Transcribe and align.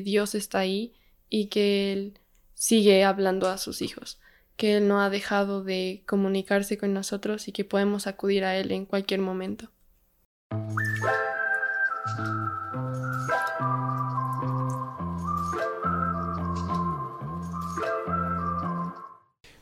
Dios 0.00 0.34
está 0.34 0.58
ahí 0.58 0.92
y 1.30 1.46
que 1.46 1.92
Él 1.92 2.18
sigue 2.54 3.04
hablando 3.04 3.48
a 3.48 3.58
sus 3.58 3.80
hijos, 3.80 4.20
que 4.56 4.76
Él 4.76 4.88
no 4.88 5.00
ha 5.00 5.08
dejado 5.08 5.62
de 5.62 6.02
comunicarse 6.06 6.76
con 6.78 6.92
nosotros 6.92 7.46
y 7.46 7.52
que 7.52 7.64
podemos 7.64 8.06
acudir 8.08 8.44
a 8.44 8.56
Él 8.56 8.72
en 8.72 8.86
cualquier 8.86 9.20
momento. 9.20 9.70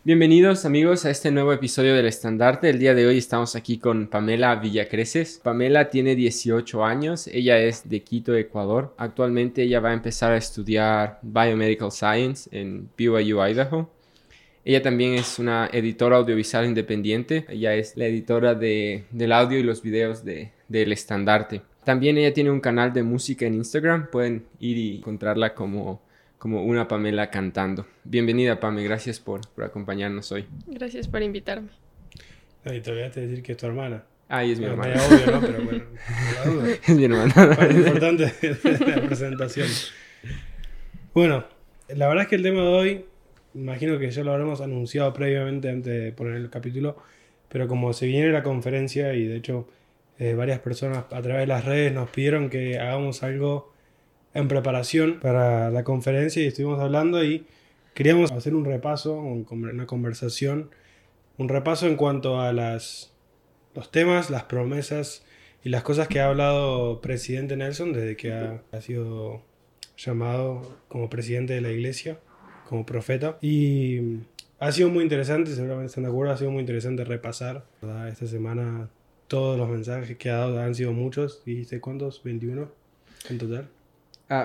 Bienvenidos 0.05 0.64
amigos 0.64 1.05
a 1.05 1.11
este 1.11 1.30
nuevo 1.30 1.53
episodio 1.53 1.95
del 1.95 2.07
Estandarte. 2.07 2.68
El 2.68 2.80
día 2.80 2.93
de 2.93 3.07
hoy 3.07 3.18
estamos 3.18 3.55
aquí 3.55 3.79
con 3.79 4.09
Pamela 4.09 4.57
Villacreces. 4.57 5.41
Pamela 5.41 5.91
tiene 5.91 6.17
18 6.17 6.85
años, 6.85 7.29
ella 7.29 7.61
es 7.61 7.89
de 7.89 8.03
Quito, 8.03 8.35
Ecuador. 8.35 8.96
Actualmente 8.99 9.62
ella 9.62 9.79
va 9.79 9.91
a 9.91 9.93
empezar 9.93 10.32
a 10.32 10.39
estudiar 10.39 11.21
Biomedical 11.23 11.93
Science 11.93 12.50
en 12.50 12.91
BYU, 12.99 13.46
Idaho. 13.46 13.93
Ella 14.64 14.82
también 14.82 15.14
es 15.14 15.39
una 15.39 15.71
editora 15.72 16.16
audiovisual 16.16 16.66
independiente. 16.66 17.46
Ella 17.49 17.77
es 17.77 17.96
la 17.96 18.07
editora 18.07 18.57
de, 18.57 19.05
del 19.13 19.30
audio 19.30 19.61
y 19.61 19.63
los 19.63 19.82
videos 19.82 20.25
de, 20.25 20.50
del 20.66 20.91
Estandarte. 20.91 21.63
También 21.85 22.19
ella 22.19 22.35
tiene 22.35 22.50
un 22.50 22.61
canal 22.61 22.93
de 22.93 23.05
música 23.05 23.46
en 23.46 23.55
Instagram. 23.55 24.11
Pueden 24.11 24.46
ir 24.58 24.79
y 24.79 24.96
encontrarla 24.96 25.55
como 25.55 26.03
como 26.43 26.64
una 26.64 26.89
Pamela 26.89 27.31
cantando. 27.31 27.87
Bienvenida, 28.03 28.59
Pame, 28.59 28.83
gracias 28.83 29.21
por, 29.21 29.49
por 29.55 29.63
acompañarnos 29.63 30.33
hoy. 30.33 30.45
Gracias 30.67 31.07
por 31.07 31.23
invitarme. 31.23 31.69
y 32.64 32.81
te 32.81 32.91
olvidaste 32.91 33.20
de 33.20 33.28
decir 33.28 33.45
que 33.45 33.53
es 33.53 33.59
tu 33.59 33.67
hermana. 33.67 34.03
Ah, 34.28 34.42
es 34.42 34.59
mi 34.59 34.64
hermana. 34.64 35.00
obvio, 35.09 35.31
¿no? 35.31 35.41
Pero 35.41 35.64
bueno, 35.64 35.84
la 36.34 36.50
duda. 36.50 36.67
Es 36.84 36.97
mi 36.97 37.05
hermana. 37.05 37.47
Lo 37.47 37.78
importante 37.78 38.33
la 38.42 39.06
presentación. 39.06 39.69
Bueno, 41.14 41.45
la 41.95 42.09
verdad 42.09 42.25
es 42.25 42.28
que 42.28 42.34
el 42.34 42.42
tema 42.42 42.62
de 42.62 42.67
hoy, 42.67 43.05
imagino 43.55 44.00
que 44.00 44.11
ya 44.11 44.25
lo 44.25 44.33
habremos 44.33 44.61
anunciado 44.61 45.12
previamente 45.12 45.70
antes 45.70 45.92
de 45.92 46.11
poner 46.11 46.34
el 46.34 46.50
capítulo, 46.50 46.97
pero 47.50 47.69
como 47.69 47.92
se 47.92 48.06
viene 48.06 48.33
la 48.33 48.42
conferencia 48.42 49.14
y 49.14 49.28
de 49.28 49.36
hecho 49.36 49.69
eh, 50.19 50.34
varias 50.34 50.59
personas 50.59 51.05
a 51.09 51.22
través 51.22 51.42
de 51.42 51.47
las 51.47 51.64
redes 51.64 51.92
nos 51.92 52.11
pidieron 52.11 52.50
que 52.50 52.81
hagamos 52.81 53.22
algo 53.22 53.72
en 54.34 54.48
preparación 54.48 55.20
para 55.20 55.70
la 55.70 55.84
conferencia 55.84 56.42
y 56.42 56.47
estuvimos 56.47 56.80
hablando 56.80 57.25
y 57.25 57.47
queríamos 57.94 58.33
hacer 58.33 58.55
un 58.55 58.64
repaso, 58.64 59.14
una 59.14 59.86
conversación, 59.86 60.70
un 61.38 61.48
repaso 61.48 61.86
en 61.86 61.97
cuanto 61.97 62.41
a 62.41 62.53
las, 62.53 63.12
los 63.75 63.91
temas, 63.91 64.30
las 64.30 64.44
promesas 64.44 65.25
y 65.64 65.69
las 65.69 65.83
cosas 65.83 66.08
que 66.08 66.20
ha 66.20 66.28
hablado 66.28 67.00
presidente 67.00 67.56
Nelson 67.56 67.92
desde 67.92 68.16
que 68.16 68.33
ha, 68.33 68.80
sido 68.80 69.42
llamado 69.97 70.78
como 70.88 71.08
presidente 71.08 71.53
de 71.53 71.60
la 71.60 71.70
iglesia, 71.70 72.19
como 72.69 72.84
profeta. 72.84 73.38
Y 73.41 74.20
ha 74.58 74.72
sido 74.72 74.88
muy 74.88 75.03
interesante, 75.03 75.55
seguramente 75.55 75.86
están 75.86 76.05
de 76.05 76.10
acuerdo, 76.10 76.33
ha 76.33 76.38
sido 76.38 76.50
muy 76.50 76.60
interesante 76.60 77.05
repasar 77.05 77.64
esta 78.08 78.27
semana 78.27 78.88
todos 79.28 79.58
los 79.58 79.69
mensajes 79.69 80.16
que 80.16 80.30
ha 80.30 80.38
dado, 80.38 80.60
han 80.60 80.75
sido 80.75 80.92
muchos, 80.92 81.42
¿dijiste 81.44 81.80
cuántos? 81.80 82.25
¿21 82.25 82.69
en 83.30 83.38
total? 83.38 83.69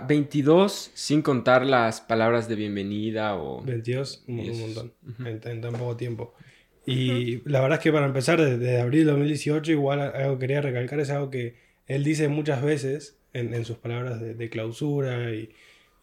22 0.08 0.92
sin 0.94 1.22
contar 1.22 1.66
las 1.66 2.02
palabras 2.02 2.50
de 2.50 2.56
bienvenida 2.56 3.36
o... 3.36 3.62
22, 3.64 4.26
un, 4.28 4.60
montón, 4.60 4.94
en, 5.26 5.62
tan 5.62 5.74
poco 5.74 5.96
tiempo. 5.96 6.34
Y 6.86 7.42
la 7.50 7.62
verdad 7.62 7.78
es 7.78 7.84
que 7.84 7.92
para 7.92 8.06
empezar, 8.06 8.42
desde, 8.42 8.82
abril 8.82 9.06
de 9.06 9.12
2018, 9.12 9.72
igual 9.72 10.00
algo 10.00 10.36
que 10.36 10.40
quería 10.40 10.62
recalcar 10.62 11.00
es 11.00 11.10
algo 11.10 11.30
que 11.30 11.56
él 11.86 12.04
dice 12.04 12.28
muchas 12.28 12.62
veces 12.62 13.18
en, 13.34 13.66
sus 13.66 13.78
palabras 13.78 14.20
de, 14.22 14.50
clausura 14.50 15.34
y, 15.34 15.50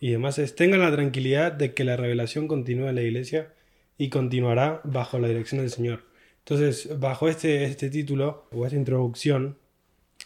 y, 0.01 0.13
demás, 0.13 0.39
es 0.39 0.55
tengan 0.55 0.81
la 0.81 0.93
tranquilidad 0.93 1.53
de 1.53 1.75
que 1.75 1.85
la 1.85 1.97
revelación 1.97 2.49
continúa 2.49 2.91
en 2.91 2.97
la 2.97 3.03
iglesia 3.03 3.53
y 3.99 4.09
continuará 4.09 4.81
bajo 4.85 5.19
la 5.19 5.29
dirección 5.29 5.61
del 5.61 5.71
Señor. 5.71 6.05
Entonces, 6.39 6.99
bajo 6.99 7.29
este, 7.29 7.65
este 7.65 7.91
título 7.91 8.47
o 8.53 8.65
esta 8.67 8.77
introducción, 8.77 9.57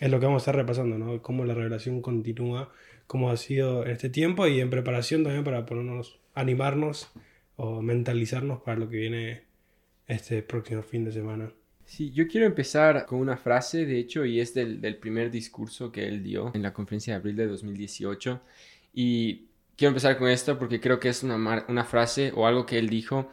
es 0.01 0.11
lo 0.11 0.21
que 0.21 0.27
vamos 0.27 0.43
a 0.43 0.45
estar 0.45 0.57
repasando, 0.57 0.99
¿no? 0.99 1.23
Cómo 1.23 1.45
la 1.45 1.55
revelación 1.55 2.03
continúa 2.03 2.73
cómo 3.09 3.31
ha 3.31 3.37
sido 3.37 3.85
en 3.85 3.91
este 3.91 4.11
tiempo 4.11 4.47
y 4.47 4.61
en 4.61 4.71
preparación 4.71 5.25
también 5.25 5.43
para 5.43 5.67
ponernos, 5.67 6.21
animarnos 6.35 7.11
o 7.57 7.83
mentalizarnos 7.83 8.61
para 8.61 8.79
lo 8.79 8.89
que 8.89 8.99
viene 8.99 9.43
este 10.07 10.43
próximo 10.43 10.83
fin 10.83 11.05
de 11.05 11.11
semana. 11.11 11.53
Sí, 11.85 12.13
yo 12.13 12.29
quiero 12.29 12.47
empezar 12.47 13.07
con 13.07 13.19
una 13.19 13.39
frase, 13.39 13.87
de 13.87 13.99
hecho, 13.99 14.27
y 14.27 14.41
es 14.41 14.53
del, 14.53 14.97
primer 14.99 15.31
discurso 15.31 15.91
que 15.91 16.07
él 16.07 16.23
dio 16.23 16.53
en 16.55 16.63
la 16.63 16.75
conferencia 16.75 17.15
de 17.15 17.19
abril 17.19 17.37
de 17.37 17.47
2018. 17.47 18.41
Y 18.93 19.47
quiero 19.75 19.89
empezar 19.89 20.19
con 20.19 20.29
esto 20.29 20.59
porque 20.59 20.81
creo 20.81 21.01
que 21.01 21.09
es 21.09 21.23
una, 21.23 21.65
una 21.67 21.85
frase 21.85 22.31
o 22.35 22.47
algo 22.47 22.67
que 22.67 22.79
él 22.79 22.91
dijo 22.91 23.31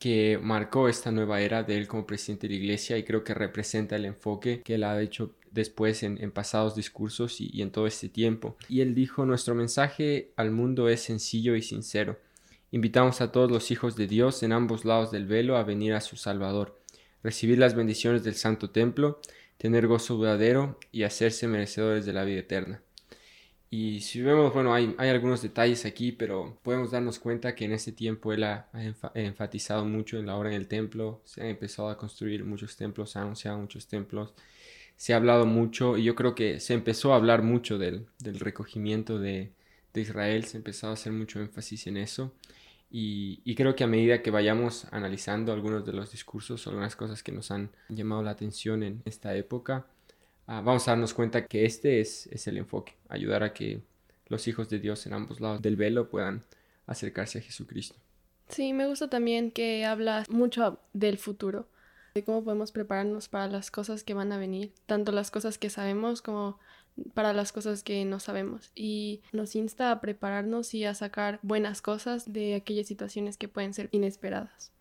que 0.00 0.40
marcó 0.42 0.88
esta 0.88 1.12
nueva 1.12 1.42
era 1.42 1.62
de 1.62 1.76
él 1.76 1.86
como 1.86 2.06
presidente 2.06 2.48
de 2.48 2.54
la 2.54 2.60
iglesia 2.60 2.96
y 2.96 3.04
creo 3.04 3.22
que 3.22 3.34
representa 3.34 3.96
el 3.96 4.06
enfoque 4.06 4.62
que 4.62 4.76
él 4.76 4.84
ha 4.84 5.00
hecho 5.00 5.34
después 5.50 6.02
en, 6.02 6.30
pasados 6.30 6.74
discursos 6.74 7.38
y, 7.38 7.60
en 7.60 7.70
todo 7.70 7.86
este 7.86 8.08
tiempo. 8.08 8.56
Y 8.66 8.80
él 8.80 8.94
dijo, 8.94 9.26
nuestro 9.26 9.54
mensaje 9.54 10.32
al 10.36 10.52
mundo 10.52 10.88
es 10.88 11.02
sencillo 11.02 11.54
y 11.54 11.60
sincero. 11.60 12.18
Invitamos 12.70 13.20
a 13.20 13.30
todos 13.30 13.50
los 13.50 13.70
hijos 13.70 13.94
de 13.94 14.06
Dios 14.06 14.42
en 14.42 14.52
ambos 14.52 14.86
lados 14.86 15.10
del 15.10 15.26
velo 15.26 15.58
a 15.58 15.64
venir 15.64 15.92
a 15.92 16.00
su 16.00 16.16
Salvador, 16.16 16.80
recibir 17.22 17.58
las 17.58 17.74
bendiciones 17.74 18.24
del 18.24 18.36
Santo 18.36 18.70
Templo, 18.70 19.20
tener 19.58 19.86
gozo 19.86 20.18
verdadero 20.18 20.78
y 20.92 21.02
hacerse 21.02 21.46
merecedores 21.46 22.06
de 22.06 22.14
la 22.14 22.24
vida 22.24 22.40
eterna. 22.40 22.80
Y 23.72 24.00
si 24.00 24.20
vemos, 24.20 24.52
bueno, 24.52 24.74
hay, 24.74 24.96
hay, 24.98 25.10
algunos 25.10 25.42
detalles 25.42 25.84
aquí, 25.84 26.10
pero 26.10 26.58
podemos 26.62 26.90
darnos 26.90 27.20
cuenta 27.20 27.54
que 27.54 27.64
en 27.66 27.72
este 27.72 27.92
tiempo 27.92 28.32
él 28.32 28.42
ha, 28.42 28.68
enfatizado 29.14 29.84
mucho 29.84 30.18
en 30.18 30.26
la 30.26 30.36
obra 30.36 30.50
en 30.50 30.56
el 30.56 30.66
templo, 30.66 31.20
se 31.24 31.40
han 31.40 31.46
empezado 31.46 31.88
a 31.88 31.96
construir 31.96 32.44
muchos 32.44 32.76
templos, 32.76 33.12
se 33.12 33.20
han 33.20 33.26
anunciado 33.26 33.58
muchos 33.58 33.86
templos, 33.86 34.34
se 34.96 35.14
ha 35.14 35.16
hablado 35.16 35.46
mucho 35.46 35.96
y 35.96 36.02
yo 36.02 36.16
creo 36.16 36.34
que 36.34 36.58
se 36.58 36.74
empezó 36.74 37.12
a 37.12 37.16
hablar 37.16 37.42
mucho 37.42 37.78
del, 37.78 38.08
recogimiento 38.18 39.20
de, 39.20 39.52
Israel, 39.94 40.44
se 40.46 40.56
empezó 40.56 40.88
a 40.88 40.92
hacer 40.92 41.12
mucho 41.12 41.40
énfasis 41.40 41.86
en 41.86 41.96
eso 41.96 42.32
y, 42.90 43.54
creo 43.54 43.76
que 43.76 43.84
a 43.84 43.86
medida 43.86 44.20
que 44.20 44.32
vayamos 44.32 44.86
analizando 44.90 45.52
algunos 45.52 45.86
de 45.86 45.92
los 45.92 46.10
discursos, 46.10 46.66
algunas 46.66 46.96
cosas 46.96 47.22
que 47.22 47.30
nos 47.30 47.52
han 47.52 47.70
llamado 47.88 48.22
la 48.24 48.32
atención 48.32 48.82
en 48.82 49.00
esta 49.04 49.36
época, 49.36 49.86
ah, 50.50 50.60
vamos 50.60 50.86
a 50.86 50.92
darnos 50.92 51.14
cuenta 51.14 51.46
que 51.46 51.64
este 51.64 52.00
es, 52.00 52.26
es 52.26 52.46
el 52.46 52.58
enfoque, 52.58 52.96
ayudar 53.08 53.42
a 53.42 53.52
que 53.52 53.80
los 54.26 54.46
hijos 54.48 54.68
de 54.68 54.78
Dios 54.78 55.06
en 55.06 55.12
ambos 55.12 55.40
lados 55.40 55.62
del 55.62 55.76
velo 55.76 56.08
puedan 56.08 56.44
acercarse 56.86 57.38
a 57.38 57.42
Jesucristo. 57.42 57.96
Sí, 58.48 58.72
me 58.72 58.86
gusta 58.86 59.08
también 59.08 59.52
que 59.52 59.84
habla 59.84 60.24
mucho 60.28 60.80
del 60.92 61.18
futuro 61.18 61.68
de 62.14 62.24
cómo 62.24 62.42
podemos 62.42 62.72
prepararnos 62.72 63.28
para 63.28 63.46
las 63.46 63.70
cosas 63.70 64.02
que 64.02 64.14
van 64.14 64.32
a 64.32 64.38
venir, 64.38 64.72
tanto 64.86 65.12
las 65.12 65.30
cosas 65.30 65.58
que 65.58 65.70
sabemos 65.70 66.22
como 66.22 66.58
para 67.14 67.32
las 67.32 67.52
cosas 67.52 67.82
que 67.82 68.04
no 68.04 68.18
sabemos 68.18 68.72
y 68.74 69.22
nos 69.32 69.54
insta 69.54 69.92
a 69.92 70.00
prepararnos 70.00 70.74
y 70.74 70.84
a 70.84 70.94
sacar 70.94 71.38
buenas 71.42 71.82
cosas 71.82 72.32
de 72.32 72.56
aquellas 72.56 72.88
situaciones 72.88 73.36
que 73.36 73.48
pueden 73.48 73.72
ser 73.72 73.88
inesperadas. 73.92 74.72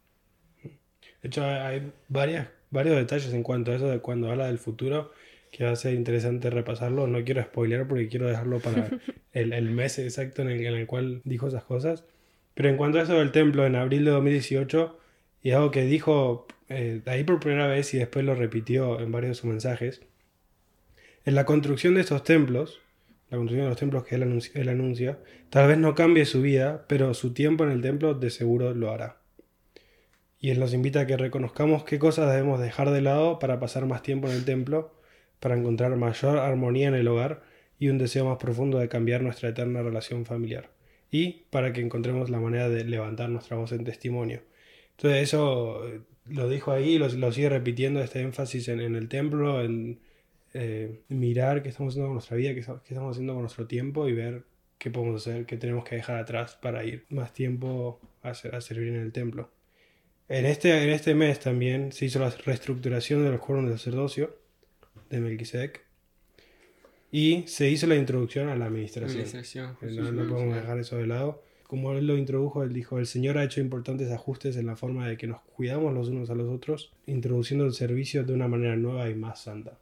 De 0.64 1.28
hecho, 1.28 1.44
hay 1.44 1.92
varias, 2.08 2.48
varios 2.72 2.96
detalles 2.96 3.34
en 3.34 3.44
cuanto 3.44 3.72
a 3.72 3.76
eso 3.76 3.88
de 3.88 4.00
cuando 4.00 4.32
habla 4.32 4.48
del 4.48 4.58
futuro 4.58 5.12
que 5.52 5.64
va 5.64 5.72
a 5.72 5.76
ser 5.76 5.94
interesante 5.94 6.50
repasarlo. 6.50 7.08
No 7.08 7.24
quiero 7.24 7.44
spoiler 7.44 7.88
porque 7.88 8.08
quiero 8.08 8.28
dejarlo 8.28 8.60
para 8.60 8.90
el, 9.34 9.54
el 9.54 9.70
mes 9.72 10.00
exacto 10.00 10.42
en 10.42 10.50
el, 10.50 10.66
en 10.66 10.76
el, 10.76 10.88
cual 10.88 11.22
dijo 11.24 11.48
esas 11.48 11.64
cosas. 11.64 12.06
Pero 12.54 12.70
en 12.70 12.78
cuanto 12.78 13.00
a 13.00 13.04
eso 13.04 13.18
del 13.18 13.32
templo, 13.32 13.66
en 13.66 13.76
abril 13.76 14.06
de 14.06 14.12
2018, 14.12 15.00
y 15.42 15.52
algo 15.52 15.72
que 15.72 15.84
dijo 15.84 16.48
eh, 16.70 17.02
ahí 17.06 17.24
por 17.24 17.40
primera 17.40 17.68
vez 17.68 17.94
y 17.94 17.98
después 17.98 18.26
lo 18.26 18.36
repitió 18.36 19.00
en 19.00 19.12
varios 19.12 19.32
de 19.32 19.36
sus 19.36 19.50
mensajes, 19.50 20.02
en 21.26 21.36
la 21.36 21.46
construcción 21.46 21.96
de 21.96 22.02
estos 22.02 22.24
templos, 22.24 22.80
la 23.30 23.38
construcción 23.38 23.66
de 23.66 23.70
los 23.70 23.80
templos 23.80 24.04
que 24.04 24.16
él 24.16 24.24
anuncia, 24.24 24.52
él 24.62 24.70
anuncia, 24.70 25.20
tal 25.50 25.68
vez 25.68 25.78
no 25.78 25.96
cambie 25.96 26.26
su 26.26 26.42
vida, 26.42 26.86
pero 26.88 27.14
su 27.14 27.34
tiempo 27.34 27.64
en 27.64 27.72
el 27.72 27.82
templo 27.82 28.14
de 28.14 28.30
seguro 28.30 28.74
lo 28.74 28.92
hará. 28.92 29.18
Y 30.40 30.52
él 30.52 30.60
nos 30.60 30.74
invita 30.74 31.02
a 31.02 31.08
que 31.08 31.18
reconozcamos 31.18 31.84
qué 31.84 32.00
cosas 32.00 32.32
debemos 32.32 32.60
dejar 32.60 32.92
de 32.92 33.02
lado 33.02 33.40
para 33.40 33.60
pasar 33.60 33.86
más 33.86 34.02
tiempo 34.04 34.28
en 34.30 34.36
el 34.36 34.46
templo, 34.46 34.94
para 35.40 35.58
encontrar 35.58 35.96
mayor 35.96 36.38
armonía 36.38 36.88
en 36.88 36.96
el 36.96 37.08
hogar 37.08 37.44
y 37.80 37.90
un 37.90 37.98
deseo 37.98 38.26
más 38.26 38.38
profundo 38.38 38.78
de 38.80 38.90
cambiar 38.90 39.22
nuestra 39.22 39.50
eterna 39.50 39.82
relación 39.82 40.26
familiar. 40.26 40.70
Y 41.12 41.46
para 41.50 41.74
que 41.74 41.82
encontremos 41.82 42.30
la 42.30 42.40
manera 42.40 42.70
de 42.70 42.84
levantar 42.84 43.30
nuestra 43.30 43.58
voz 43.58 43.72
en 43.72 43.84
testimonio. 43.84 44.42
Entonces 44.98 45.24
eso 45.24 45.82
lo 46.30 46.50
dijo 46.50 46.72
ahí, 46.72 46.98
lo, 46.98 47.08
lo 47.08 47.32
sigue 47.32 47.50
repitiendo 47.50 48.02
este 48.02 48.22
énfasis 48.22 48.68
en, 48.68 48.80
el 48.82 49.08
templo, 49.08 49.64
en 49.64 50.00
eh, 50.54 51.02
mirar 51.08 51.64
qué 51.64 51.70
estamos 51.70 51.94
haciendo 51.94 52.08
con 52.08 52.16
nuestra 52.16 52.38
vida, 52.38 52.54
qué, 52.54 52.60
estamos 52.60 53.12
haciendo 53.12 53.34
con 53.34 53.44
nuestro 53.44 53.66
tiempo 53.66 54.08
y 54.08 54.14
ver 54.14 54.44
qué 54.78 54.92
podemos 54.92 55.26
hacer, 55.26 55.46
qué 55.46 55.58
tenemos 55.58 55.84
que 55.86 55.96
dejar 55.96 56.18
atrás 56.18 56.58
para 56.62 56.84
ir 56.84 57.06
más 57.10 57.34
tiempo 57.34 58.00
a, 58.22 58.34
servir 58.34 58.90
en 58.90 59.02
el 59.02 59.12
templo. 59.12 59.50
En 60.28 60.46
este, 60.46 60.84
en 60.84 60.90
este 60.90 61.16
mes 61.16 61.40
también 61.40 61.92
se 61.92 62.06
hizo 62.06 62.20
la 62.20 62.30
reestructuración 62.30 63.24
de 63.24 63.32
los 63.32 63.40
cuernos 63.40 63.72
de 63.72 63.78
sacerdocio 63.78 64.39
de 65.10 65.20
Melquisedec. 65.20 65.86
y 67.12 67.44
se 67.48 67.70
hizo 67.70 67.88
la 67.88 67.96
introducción 67.96 68.50
a 68.50 68.56
la 68.56 68.66
administración. 68.66 69.12
Administración. 69.22 69.78
Eh, 69.82 70.12
No, 70.12 70.28
podemos 70.28 70.56
dejar 70.56 70.78
eso 70.80 70.98
de 70.98 71.08
lado. 71.08 71.44
Como 71.66 71.92
él 71.94 72.06
lo 72.08 72.18
introdujo, 72.18 72.64
él 72.64 72.74
dijo, 72.74 72.98
el 73.00 73.06
Señor 73.08 73.38
ha 73.38 73.44
hecho 73.44 73.62
importantes 73.62 74.12
ajustes 74.12 74.58
en 74.58 74.66
la 74.68 74.76
forma 74.76 75.08
de 75.08 75.18
que 75.18 75.28
nos 75.28 75.42
cuidamos 75.42 75.94
los 75.94 76.10
unos 76.10 76.30
a 76.30 76.36
los 76.36 76.50
otros, 76.50 76.92
introduciendo 77.08 77.66
el 77.66 77.74
servicio 77.74 78.24
de 78.24 78.34
una 78.34 78.48
manera 78.48 78.76
nueva 78.76 79.10
y 79.10 79.16
más 79.16 79.42
santa. 79.44 79.78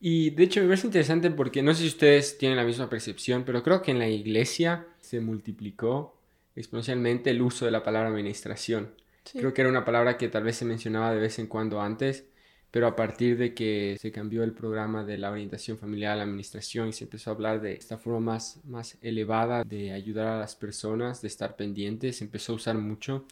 Y 0.00 0.30
de 0.30 0.44
hecho 0.44 0.60
me 0.60 0.66
parece 0.66 0.86
interesante 0.88 1.30
porque 1.30 1.62
no 1.62 1.74
sé 1.74 1.82
si 1.82 1.88
ustedes 1.88 2.36
tienen 2.38 2.56
la 2.56 2.64
misma 2.64 2.90
percepción, 2.90 3.44
pero 3.44 3.62
creo 3.62 3.82
que 3.82 3.90
en 3.92 3.98
la 3.98 4.08
iglesia 4.08 4.86
se 5.00 5.20
multiplicó 5.20 6.18
exponencialmente 6.56 7.30
el 7.30 7.40
uso 7.42 7.64
de 7.64 7.70
la 7.70 7.82
palabra 7.82 8.08
administración. 8.08 8.90
Sí. 9.24 9.38
Creo 9.38 9.54
que 9.54 9.60
era 9.60 9.70
una 9.70 9.84
palabra 9.84 10.16
que 10.18 10.28
tal 10.28 10.42
vez 10.44 10.56
se 10.56 10.64
mencionaba 10.64 11.12
de 11.14 11.20
vez 11.20 11.38
en 11.38 11.46
cuando 11.46 11.80
antes, 11.80 12.26
pero 12.72 12.86
a 12.86 12.96
partir 12.96 13.36
de 13.36 13.54
que 13.54 13.98
se 14.00 14.10
cambió 14.10 14.42
el 14.42 14.52
programa 14.52 15.04
de 15.04 15.18
la 15.18 15.30
orientación 15.30 15.76
familiar 15.76 16.12
a 16.12 16.16
la 16.16 16.22
administración 16.22 16.88
y 16.88 16.94
se 16.94 17.04
empezó 17.04 17.30
a 17.30 17.34
hablar 17.34 17.60
de 17.60 17.74
esta 17.74 17.98
forma 17.98 18.20
más, 18.20 18.60
más 18.64 18.96
elevada 19.02 19.62
de 19.62 19.92
ayudar 19.92 20.26
a 20.28 20.38
las 20.40 20.56
personas, 20.56 21.20
de 21.20 21.28
estar 21.28 21.54
pendientes, 21.54 22.16
se 22.16 22.24
empezó 22.24 22.52
a 22.52 22.56
usar 22.56 22.78
mucho 22.78 23.26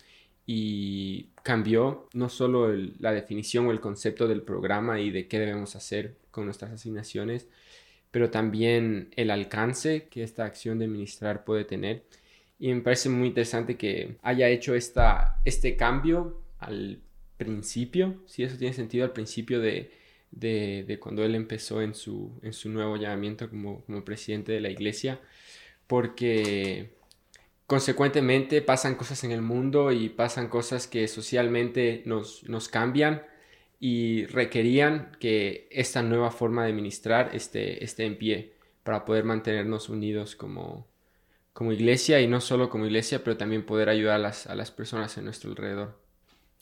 y 0.47 1.29
cambió 1.43 2.07
no 2.13 2.29
solo 2.29 2.71
la 2.99 3.13
definición 3.13 3.67
o 3.67 3.71
el 3.71 3.81
concepto 3.81 4.29
del 4.29 4.43
programa 4.43 5.01
y 5.01 5.11
de 5.11 5.27
qué 5.27 5.39
debemos 5.39 5.75
hacer 5.75 6.17
con 6.31 6.45
nuestras 6.45 6.73
asignaciones, 6.73 7.49
pero 8.11 8.31
también 8.31 9.09
el 9.17 9.31
alcance 9.31 10.09
que 10.11 10.23
esta 10.23 10.45
acción 10.45 10.79
de 10.79 10.87
ministrar 10.87 11.45
puede 11.45 11.65
tener. 11.65 12.05
Y 12.59 12.75
me 12.75 12.83
parece 12.83 13.09
muy 13.09 13.29
interesante 13.29 13.79
que 13.79 14.17
haya 14.23 14.49
hecho 14.51 14.75
esta, 14.75 15.41
este 15.47 15.77
cambio 15.77 16.43
al 16.59 17.01
principio, 17.41 18.23
si 18.27 18.45
eso 18.45 18.59
tiene 18.59 18.75
sentido, 18.75 19.05
al 19.07 19.13
principio 19.15 19.61
de, 19.61 19.93
de- 20.33 20.85
de 20.89 21.01
cuando 21.01 21.25
él 21.25 21.35
empezó 21.37 21.83
en 21.83 21.95
su, 21.97 22.33
en 22.43 22.55
su 22.55 22.71
nuevo 22.71 22.97
llamamiento 22.99 23.51
como, 23.51 23.85
como 23.87 24.05
presidente 24.05 24.53
de 24.53 24.61
la 24.63 24.71
iglesia, 24.71 25.21
porque 25.89 26.91
consecuentemente 27.67 28.63
pasan 28.63 28.97
cosas 28.97 29.25
en 29.25 29.33
el 29.33 29.43
mundo 29.43 29.93
y 29.93 30.09
pasan 30.09 30.49
cosas 30.49 30.87
que 30.87 31.09
socialmente 31.09 32.03
nos, 32.07 32.45
nos 32.49 32.69
cambian 32.69 33.23
y 33.81 34.27
requerían 34.27 35.13
que 35.21 35.69
esta 35.71 36.03
nueva 36.03 36.31
forma 36.31 36.67
de 36.67 36.73
ministrar 36.73 37.35
esté, 37.35 37.85
esté 37.85 38.05
en 38.07 38.19
pie 38.19 38.53
para 38.83 39.05
poder 39.05 39.25
mantenernos 39.25 39.89
unidos 39.89 40.37
como, 40.37 40.87
como 41.55 41.73
iglesia 41.73 42.21
y 42.21 42.29
no 42.29 42.41
solo 42.41 42.71
como 42.71 42.87
iglesia, 42.87 43.25
pero 43.25 43.37
también 43.37 43.67
poder 43.67 43.89
ayudar 43.91 44.17
a 44.17 44.19
las, 44.19 44.47
a 44.49 44.55
las 44.57 44.71
personas 44.73 45.17
en 45.19 45.25
nuestro 45.27 45.51
alrededor. 45.51 45.99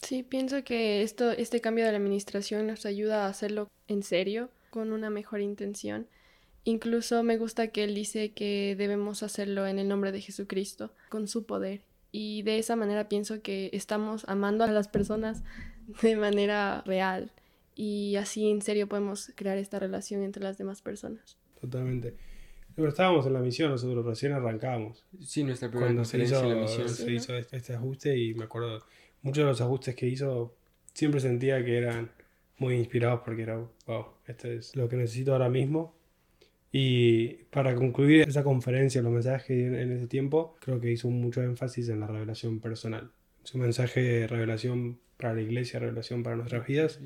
Sí, 0.01 0.23
pienso 0.23 0.63
que 0.63 1.01
esto, 1.01 1.31
este 1.31 1.61
cambio 1.61 1.85
de 1.85 1.91
la 1.91 1.97
administración 1.97 2.67
nos 2.67 2.85
ayuda 2.85 3.25
a 3.25 3.29
hacerlo 3.29 3.67
en 3.87 4.03
serio, 4.03 4.49
con 4.69 4.91
una 4.91 5.09
mejor 5.09 5.41
intención. 5.41 6.07
Incluso 6.63 7.23
me 7.23 7.37
gusta 7.37 7.69
que 7.69 7.83
él 7.83 7.95
dice 7.95 8.31
que 8.31 8.75
debemos 8.77 9.23
hacerlo 9.23 9.67
en 9.67 9.79
el 9.79 9.87
nombre 9.87 10.11
de 10.11 10.21
Jesucristo, 10.21 10.93
con 11.09 11.27
su 11.27 11.45
poder. 11.45 11.81
Y 12.11 12.41
de 12.43 12.59
esa 12.59 12.75
manera 12.75 13.07
pienso 13.09 13.41
que 13.41 13.69
estamos 13.73 14.25
amando 14.27 14.63
a 14.63 14.71
las 14.71 14.87
personas 14.87 15.43
de 16.01 16.15
manera 16.15 16.81
real. 16.85 17.31
Y 17.75 18.15
así 18.17 18.49
en 18.49 18.61
serio 18.61 18.87
podemos 18.87 19.31
crear 19.35 19.57
esta 19.57 19.79
relación 19.79 20.21
entre 20.23 20.43
las 20.43 20.57
demás 20.57 20.81
personas. 20.81 21.37
Totalmente. 21.61 22.15
Pero 22.75 22.89
estábamos 22.89 23.25
en 23.25 23.33
la 23.33 23.39
misión, 23.39 23.71
nosotros 23.71 24.05
recién 24.05 24.31
arrancábamos. 24.31 25.05
Sí, 25.19 25.43
nuestra 25.43 25.69
primera 25.69 25.87
Cuando 25.87 26.05
se 26.05 26.19
hizo, 26.19 26.41
en 26.43 26.49
la 26.49 26.55
misión. 26.61 26.87
se 26.87 27.05
Sí, 27.05 27.11
hizo 27.15 27.35
este 27.35 27.57
este 27.57 27.73
ajuste 27.73 28.17
y 28.17 28.33
me 28.33 28.45
acuerdo, 28.45 28.85
muchos 29.21 29.43
de 29.43 29.49
los 29.49 29.61
ajustes 29.61 29.95
que 29.95 30.07
hizo, 30.07 30.55
siempre 30.93 31.19
sentía 31.19 31.63
que 31.63 31.77
eran 31.77 32.11
muy 32.57 32.75
inspirados 32.75 33.21
porque 33.23 33.43
era, 33.43 33.57
wow, 33.87 34.05
esto 34.27 34.47
es 34.47 34.75
lo 34.75 34.87
que 34.89 34.97
necesito 34.97 35.33
ahora 35.33 35.49
mismo. 35.49 35.95
Y 36.71 37.45
para 37.51 37.73
concluir 37.73 38.27
esa 38.27 38.43
conferencia, 38.43 39.01
los 39.01 39.11
mensajes 39.11 39.47
que 39.47 39.65
en 39.65 39.91
ese 39.91 40.07
tiempo, 40.07 40.55
creo 40.59 40.79
que 40.79 40.91
hizo 40.91 41.09
mucho 41.09 41.41
énfasis 41.41 41.89
en 41.89 42.01
la 42.01 42.07
revelación 42.07 42.59
personal. 42.59 43.11
Su 43.43 43.57
mensaje 43.57 44.01
de 44.01 44.27
revelación 44.27 44.99
para 45.17 45.33
la 45.33 45.41
iglesia, 45.41 45.79
revelación 45.79 46.21
para 46.21 46.35
nuestras 46.35 46.67
vidas. 46.67 46.99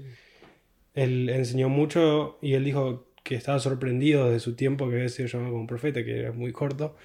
Él 0.93 1.29
enseñó 1.29 1.69
mucho 1.69 2.37
y 2.41 2.53
él 2.53 2.65
dijo 2.65 3.07
que 3.23 3.35
estaba 3.35 3.59
sorprendido 3.59 4.29
de 4.29 4.39
su 4.39 4.55
tiempo 4.55 4.89
que 4.89 4.95
había 4.95 5.09
sido 5.09 5.29
llamado 5.29 5.53
como 5.53 5.67
profeta, 5.67 6.03
que 6.03 6.19
era 6.19 6.33
muy 6.33 6.51
corto, 6.51 6.95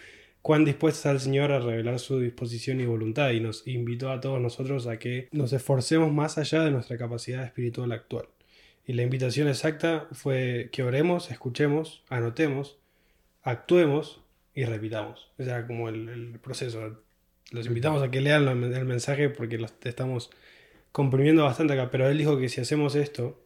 cuán 0.43 0.65
dispuesto 0.65 0.99
está 0.99 1.11
el 1.11 1.21
Señor 1.21 1.53
a 1.53 1.61
revelar 1.61 1.99
su 1.99 2.19
disposición 2.21 2.81
y 2.81 2.87
voluntad 2.87 3.31
y 3.31 3.41
nos 3.41 3.67
invitó 3.67 4.11
a 4.11 4.21
todos 4.21 4.41
nosotros 4.41 4.87
a 4.87 4.99
que 4.99 5.29
nos 5.33 5.53
esforcemos 5.53 6.13
más 6.13 6.39
allá 6.39 6.63
de 6.63 6.71
nuestra 6.71 6.97
capacidad 6.97 7.45
espiritual 7.45 7.93
actual. 7.93 8.29
Y 8.87 8.95
la 8.95 9.03
invitación 9.03 9.49
exacta 9.49 10.09
fue 10.13 10.71
que 10.73 10.83
oremos, 10.83 11.31
escuchemos, 11.31 12.03
anotemos, 12.09 12.79
actuemos 13.43 14.23
y 14.55 14.65
repitamos. 14.65 15.31
Ese 15.37 15.51
era 15.51 15.67
como 15.67 15.91
el, 15.91 16.39
proceso. 16.43 17.03
Los 17.51 17.67
invitamos 17.67 18.03
a 18.03 18.11
que 18.11 18.21
lean 18.21 18.49
el 18.49 18.85
mensaje 18.87 19.29
porque 19.29 19.59
los 19.59 19.75
estamos 19.85 20.31
comprimiendo 20.93 21.45
bastante 21.45 21.75
acá, 21.75 21.91
pero 21.91 22.09
él 22.09 22.17
dijo 22.17 22.39
que 22.39 22.49
si 22.49 22.61
hacemos 22.61 22.95
esto, 22.95 23.39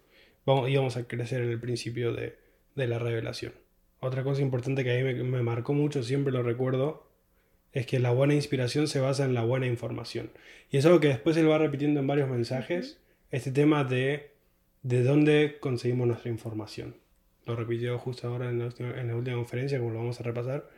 vamos, 0.46 0.70
íbamos 0.70 0.96
a 0.96 1.08
crecer 1.08 1.42
en 1.42 1.50
el 1.50 1.60
principio 1.60 2.12
de 2.12 2.36
la 2.76 2.98
revelación. 2.98 3.52
Otra 4.02 4.22
cosa 4.24 4.42
importante 4.42 4.84
que 4.84 4.92
a 4.92 4.96
mí 4.96 5.02
me, 5.02 5.14
me 5.24 5.42
marcó 5.42 5.72
mucho, 5.74 6.02
siempre 6.02 6.32
lo 6.32 6.42
recuerdo, 6.42 7.06
es 7.72 7.86
que 7.86 8.00
la 8.00 8.12
buena 8.12 8.34
inspiración 8.34 8.88
se 8.88 9.00
basa 9.00 9.24
en 9.24 9.34
la 9.34 9.44
buena 9.44 9.66
información. 9.66 10.30
Y 10.70 10.78
es 10.78 10.86
algo 10.86 11.00
que 11.00 11.08
después 11.08 11.36
él 11.38 11.50
va 11.50 11.58
repitiendo 11.58 12.00
en 12.00 12.06
varios 12.08 12.28
mensajes, 12.30 13.00
este 13.30 13.52
tema 13.52 13.84
de 13.84 14.30
de 14.84 15.02
dónde 15.04 15.58
conseguimos 15.60 16.06
nuestra 16.08 16.30
información. 16.30 16.96
Lo 17.46 17.56
repitió 17.56 17.98
justo 17.98 18.28
ahora 18.28 18.50
en 18.50 18.60
la, 18.60 18.66
última- 18.66 19.00
en 19.00 19.08
la 19.08 19.16
última 19.16 19.36
conferencia, 19.36 19.78
como 19.80 19.92
lo 19.92 19.98
vamos 20.00 20.20
a 20.20 20.24
repasar, 20.24 20.70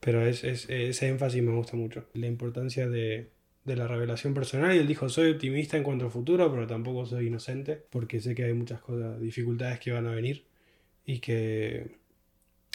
pero 0.00 0.26
es, 0.26 0.44
es- 0.44 0.68
ese 0.70 1.08
énfasis 1.08 1.42
me 1.42 1.52
gusta 1.54 1.76
mucho. 1.76 2.06
La 2.14 2.26
importancia 2.26 2.88
de, 2.88 3.30
de 3.64 3.76
la 3.76 3.88
revelación 3.88 4.34
personal 4.34 4.74
y 4.76 4.78
él 4.80 4.86
dijo, 4.88 5.08
soy 5.08 5.32
optimista 5.32 5.76
en 5.76 5.82
cuanto 5.84 6.06
al 6.06 6.10
futuro, 6.12 6.50
pero 6.52 6.66
tampoco 6.66 7.06
soy 7.06 7.28
inocente, 7.28 7.82
porque 7.90 8.20
sé 8.20 8.34
que 8.34 8.44
hay 8.44 8.54
muchas 8.54 8.80
cosas, 8.80 9.20
dificultades 9.20 9.80
que 9.80 9.92
van 9.92 10.06
a 10.06 10.12
venir 10.14 10.44
y 11.06 11.20
que 11.20 11.96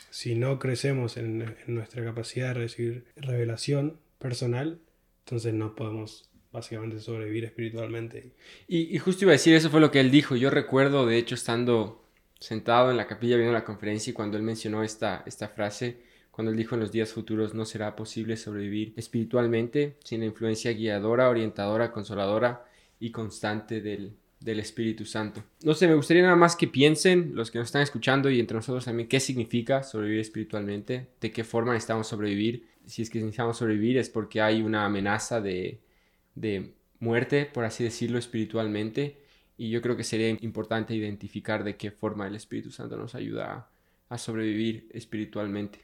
si 0.09 0.35
no 0.35 0.59
crecemos 0.59 1.17
en, 1.17 1.55
en 1.67 1.75
nuestra 1.75 2.03
capacidad 2.03 2.49
de 2.49 2.61
recibir 2.61 3.05
revelación 3.15 3.99
personal, 4.17 4.79
entonces 5.25 5.53
no 5.53 5.75
podemos 5.75 6.29
básicamente 6.51 6.99
sobrevivir 6.99 7.45
espiritualmente. 7.45 8.31
Y, 8.67 8.95
y 8.95 8.97
justo 8.97 9.25
iba 9.25 9.31
a 9.31 9.33
decir, 9.33 9.53
eso 9.55 9.69
fue 9.69 9.81
lo 9.81 9.91
que 9.91 9.99
él 9.99 10.11
dijo. 10.11 10.35
Yo 10.35 10.49
recuerdo, 10.49 11.05
de 11.05 11.17
hecho, 11.17 11.35
estando 11.35 12.03
sentado 12.39 12.89
en 12.89 12.97
la 12.97 13.07
capilla 13.07 13.35
viendo 13.35 13.53
la 13.53 13.65
conferencia 13.65 14.11
y 14.11 14.13
cuando 14.13 14.37
él 14.37 14.43
mencionó 14.43 14.83
esta, 14.83 15.23
esta 15.25 15.49
frase, 15.49 16.01
cuando 16.31 16.51
él 16.51 16.57
dijo 16.57 16.75
en 16.75 16.81
los 16.81 16.91
días 16.91 17.11
futuros 17.11 17.53
no 17.53 17.65
será 17.65 17.95
posible 17.95 18.37
sobrevivir 18.37 18.93
espiritualmente 18.95 19.97
sin 20.03 20.21
la 20.21 20.27
influencia 20.27 20.71
guiadora, 20.71 21.29
orientadora, 21.29 21.91
consoladora 21.91 22.65
y 22.99 23.11
constante 23.11 23.81
del, 23.81 24.13
del 24.39 24.59
Espíritu 24.59 25.05
Santo. 25.05 25.43
No 25.63 25.73
sé, 25.73 25.87
me 25.87 25.95
gustaría 25.95 26.23
nada 26.23 26.35
más 26.35 26.55
que 26.55 26.67
piensen, 26.67 27.35
los 27.35 27.51
que 27.51 27.59
nos 27.59 27.67
están 27.67 27.81
escuchando 27.81 28.29
y 28.29 28.39
entre 28.39 28.55
nosotros 28.55 28.85
también, 28.85 29.09
qué 29.09 29.19
significa 29.19 29.83
sobrevivir 29.83 30.21
espiritualmente, 30.21 31.09
de 31.19 31.31
qué 31.31 31.43
forma 31.43 31.73
necesitamos 31.73 32.07
sobrevivir. 32.07 32.67
Si 32.85 33.01
es 33.01 33.09
que 33.09 33.19
necesitamos 33.19 33.57
sobrevivir 33.57 33.97
es 33.97 34.09
porque 34.09 34.41
hay 34.41 34.61
una 34.61 34.85
amenaza 34.85 35.41
de, 35.41 35.81
de 36.35 36.73
muerte, 36.99 37.45
por 37.45 37.65
así 37.65 37.83
decirlo, 37.83 38.17
espiritualmente. 38.17 39.17
Y 39.57 39.69
yo 39.69 39.81
creo 39.81 39.97
que 39.97 40.05
sería 40.05 40.29
importante 40.29 40.95
identificar 40.95 41.65
de 41.65 41.75
qué 41.75 41.91
forma 41.91 42.25
el 42.27 42.35
Espíritu 42.35 42.71
Santo 42.71 42.95
nos 42.95 43.15
ayuda 43.15 43.53
a, 43.53 43.69
a 44.15 44.17
sobrevivir 44.17 44.89
espiritualmente. 44.93 45.81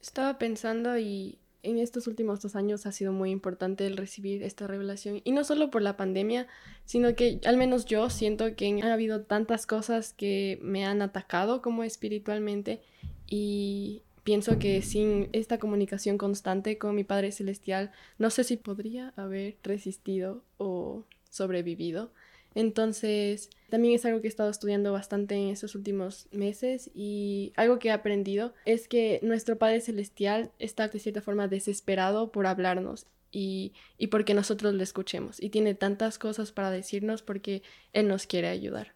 Estaba 0.00 0.38
pensando 0.38 0.96
y 0.96 1.38
en 1.66 1.78
estos 1.78 2.06
últimos 2.06 2.40
dos 2.40 2.56
años 2.56 2.86
ha 2.86 2.92
sido 2.92 3.12
muy 3.12 3.30
importante 3.30 3.86
el 3.86 3.96
recibir 3.96 4.42
esta 4.42 4.66
revelación. 4.66 5.20
Y 5.24 5.32
no 5.32 5.44
solo 5.44 5.70
por 5.70 5.82
la 5.82 5.96
pandemia, 5.96 6.46
sino 6.84 7.14
que 7.14 7.40
al 7.44 7.56
menos 7.56 7.84
yo 7.84 8.08
siento 8.08 8.54
que 8.54 8.80
ha 8.82 8.92
habido 8.92 9.22
tantas 9.22 9.66
cosas 9.66 10.12
que 10.12 10.58
me 10.62 10.86
han 10.86 11.02
atacado 11.02 11.62
como 11.62 11.82
espiritualmente. 11.82 12.80
Y 13.26 14.02
pienso 14.22 14.58
que 14.58 14.80
sin 14.82 15.28
esta 15.32 15.58
comunicación 15.58 16.18
constante 16.18 16.78
con 16.78 16.94
mi 16.94 17.04
Padre 17.04 17.32
Celestial, 17.32 17.90
no 18.18 18.30
sé 18.30 18.44
si 18.44 18.56
podría 18.56 19.12
haber 19.16 19.56
resistido 19.62 20.42
o 20.58 21.04
sobrevivido. 21.30 22.12
Entonces, 22.56 23.50
también 23.68 23.94
es 23.94 24.06
algo 24.06 24.22
que 24.22 24.28
he 24.28 24.30
estado 24.30 24.48
estudiando 24.48 24.90
bastante 24.90 25.34
en 25.34 25.50
estos 25.50 25.74
últimos 25.74 26.26
meses 26.32 26.90
y 26.94 27.52
algo 27.54 27.78
que 27.78 27.88
he 27.88 27.92
aprendido 27.92 28.54
es 28.64 28.88
que 28.88 29.20
nuestro 29.22 29.58
Padre 29.58 29.82
Celestial 29.82 30.50
está 30.58 30.88
de 30.88 30.98
cierta 30.98 31.20
forma 31.20 31.48
desesperado 31.48 32.32
por 32.32 32.46
hablarnos 32.46 33.04
y, 33.30 33.74
y 33.98 34.06
porque 34.06 34.32
nosotros 34.32 34.72
le 34.72 34.84
escuchemos 34.84 35.38
y 35.38 35.50
tiene 35.50 35.74
tantas 35.74 36.18
cosas 36.18 36.50
para 36.50 36.70
decirnos 36.70 37.20
porque 37.20 37.62
Él 37.92 38.08
nos 38.08 38.26
quiere 38.26 38.48
ayudar. 38.48 38.94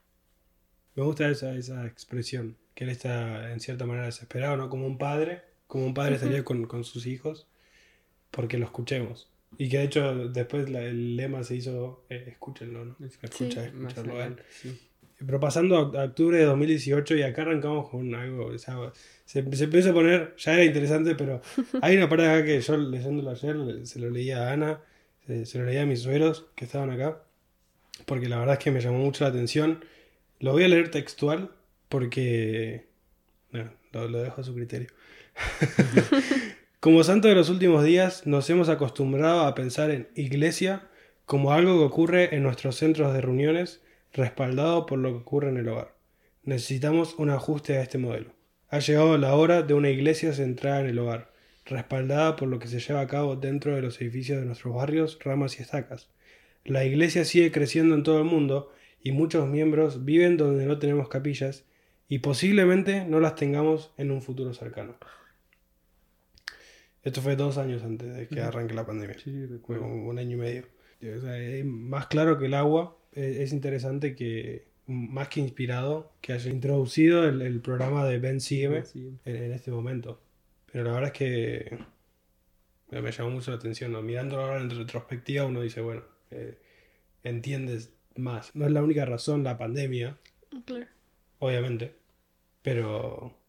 Me 0.95 1.03
gusta 1.03 1.29
esa, 1.29 1.55
esa 1.55 1.87
expresión, 1.87 2.57
que 2.75 2.85
él 2.85 2.91
está 2.91 3.53
en 3.53 3.61
cierta 3.61 3.85
manera 3.85 4.07
desesperado, 4.07 4.57
¿no? 4.57 4.71
Como 4.71 4.87
un 4.87 4.97
padre, 4.97 5.43
como 5.67 5.85
un 5.85 5.93
padre 5.93 6.15
estaría 6.15 6.45
con, 6.45 6.65
con 6.65 6.85
sus 6.85 7.05
hijos, 7.05 7.47
porque 8.31 8.57
lo 8.57 8.65
escuchemos. 8.65 9.29
Y 9.59 9.69
que 9.69 9.79
de 9.79 9.85
hecho 9.85 10.29
después 10.29 10.71
la- 10.71 10.83
el 10.83 11.17
lema 11.17 11.43
se 11.45 11.57
hizo, 11.57 12.05
eh, 12.09 12.25
escúchenlo, 12.29 12.85
¿no? 12.85 12.97
Escucha, 13.05 13.61
Más 13.75 13.93
escucharlo 13.93 14.13
a 14.13 14.17
él. 14.17 14.21
adelante, 14.21 14.43
sí. 14.51 14.81
Pero 15.27 15.39
pasando 15.39 15.77
a 15.77 16.05
octubre 16.05 16.39
de 16.39 16.45
2018 16.45 17.15
y 17.17 17.23
acá 17.23 17.43
arrancamos 17.43 17.91
con 17.91 18.15
algo, 18.15 18.47
o 18.47 18.59
sea, 18.59 18.77
se, 19.27 19.55
se 19.55 19.65
empieza 19.65 19.91
a 19.91 19.93
poner, 19.93 20.35
ya 20.39 20.55
era 20.55 20.65
interesante, 20.65 21.15
pero 21.15 21.43
hay 21.83 21.97
una 21.97 22.09
parte 22.09 22.27
acá 22.27 22.45
que 22.45 22.59
yo 22.61 22.77
leyéndolo 22.79 23.31
ayer, 23.31 23.87
se 23.87 23.99
lo 23.99 24.09
leía 24.09 24.49
a 24.49 24.53
Ana, 24.55 24.81
se, 25.27 25.45
se 25.45 25.59
lo 25.59 25.67
leía 25.67 25.83
a 25.83 25.87
mis 25.87 26.01
suegros 26.01 26.47
que 26.55 26.65
estaban 26.65 26.91
acá, 26.91 27.23
porque 28.07 28.31
la 28.31 28.39
verdad 28.39 28.55
es 28.55 28.65
que 28.65 28.71
me 28.71 28.81
llamó 28.81 28.99
mucho 28.99 29.25
la 29.25 29.31
atención. 29.31 29.85
Lo 30.39 30.53
voy 30.53 30.65
a 30.65 30.69
leer 30.69 30.91
textual 30.91 31.51
porque... 31.91 32.87
No, 33.53 33.71
lo, 33.93 34.09
lo 34.09 34.23
dejo 34.23 34.41
a 34.41 34.45
su 34.45 34.55
criterio. 34.55 34.89
Como 36.81 37.05
santo 37.05 37.29
de 37.29 37.35
los 37.35 37.51
últimos 37.51 37.85
días, 37.85 38.27
nos 38.27 38.49
hemos 38.49 38.71
acostumbrado 38.71 39.41
a 39.41 39.55
pensar 39.55 39.91
en 39.91 40.09
iglesia 40.15 40.89
como 41.27 41.53
algo 41.53 41.77
que 41.77 41.85
ocurre 41.85 42.35
en 42.35 42.43
nuestros 42.43 42.77
centros 42.77 43.13
de 43.13 43.21
reuniones, 43.21 43.83
respaldado 44.15 44.87
por 44.87 44.99
lo 44.99 45.11
que 45.11 45.19
ocurre 45.19 45.51
en 45.51 45.59
el 45.59 45.69
hogar. 45.69 45.95
Necesitamos 46.43 47.17
un 47.19 47.29
ajuste 47.29 47.77
a 47.77 47.83
este 47.83 47.99
modelo. 47.99 48.33
Ha 48.71 48.79
llegado 48.79 49.19
la 49.19 49.35
hora 49.35 49.61
de 49.61 49.75
una 49.75 49.91
iglesia 49.91 50.33
centrada 50.33 50.81
en 50.81 50.87
el 50.87 50.99
hogar, 50.99 51.31
respaldada 51.67 52.37
por 52.37 52.49
lo 52.49 52.59
que 52.59 52.69
se 52.69 52.81
lleva 52.81 53.03
a 53.03 53.07
cabo 53.07 53.37
dentro 53.37 53.75
de 53.75 53.83
los 53.83 54.01
edificios 54.01 54.41
de 54.41 54.47
nuestros 54.47 54.75
barrios, 54.75 55.19
ramas 55.23 55.59
y 55.59 55.63
estacas. 55.63 56.09
La 56.65 56.87
iglesia 56.87 57.27
sigue 57.27 57.53
creciendo 57.53 57.95
en 57.95 58.05
todo 58.05 58.17
el 58.21 58.25
mundo 58.25 58.73
y 59.03 59.13
muchos 59.13 59.47
miembros 59.47 60.07
viven 60.07 60.39
donde 60.39 60.65
no 60.65 60.79
tenemos 60.79 61.11
capillas 61.11 61.67
y 62.09 62.21
posiblemente 62.21 63.05
no 63.05 63.21
las 63.21 63.35
tengamos 63.35 63.93
en 63.99 64.11
un 64.11 64.23
futuro 64.23 64.55
cercano. 64.55 64.97
Esto 67.03 67.23
fue 67.23 67.35
dos 67.37 67.57
años 67.59 67.83
antes 67.83 68.15
de 68.15 68.29
que 68.29 68.41
arranque 68.41 68.75
la 68.75 68.85
pandemia. 68.87 69.19
Sí, 69.19 69.47
Fue 69.67 69.79
un, 69.79 70.07
un 70.07 70.19
año 70.19 70.37
y 70.37 70.41
medio. 70.41 70.65
O 71.17 71.21
sea, 71.21 71.39
es 71.39 71.65
más 71.65 72.07
claro 72.09 72.39
que 72.39 72.47
el 72.47 72.55
agua. 72.55 72.97
Es, 73.13 73.37
es 73.39 73.53
interesante 73.53 74.15
que, 74.15 74.69
más 74.87 75.29
que 75.29 75.41
inspirado, 75.41 76.13
que 76.21 76.33
haya 76.35 76.51
introducido 76.51 77.27
el, 77.27 77.41
el 77.43 77.61
programa 77.61 78.05
de 78.07 78.19
Ben 78.19 78.41
Sígueme 78.41 78.85
Sí. 78.85 79.17
en, 79.25 79.37
en 79.37 79.53
este 79.53 79.71
momento. 79.71 80.21
Pero 80.71 80.85
la 80.85 80.93
verdad 80.93 81.11
es 81.13 81.19
que 81.19 81.79
me, 82.91 83.01
me 83.01 83.13
llamó 83.13 83.31
mucho 83.31 83.51
la 83.51 83.57
atención. 83.57 83.93
¿no? 83.93 84.03
Mirándolo 84.03 84.43
ahora 84.43 84.61
en 84.61 84.69
retrospectiva, 84.71 85.47
uno 85.47 85.63
dice, 85.63 85.81
bueno, 85.81 86.03
eh, 86.31 86.59
entiendes 87.25 87.95
más. 88.17 88.55
No 88.55 88.67
es 88.67 88.73
la 88.73 88.83
única 88.83 89.07
razón 89.07 89.43
la 89.43 89.57
pandemia, 89.57 90.19
Claro. 90.67 90.87
obviamente. 91.39 91.95
Pero, 92.63 93.40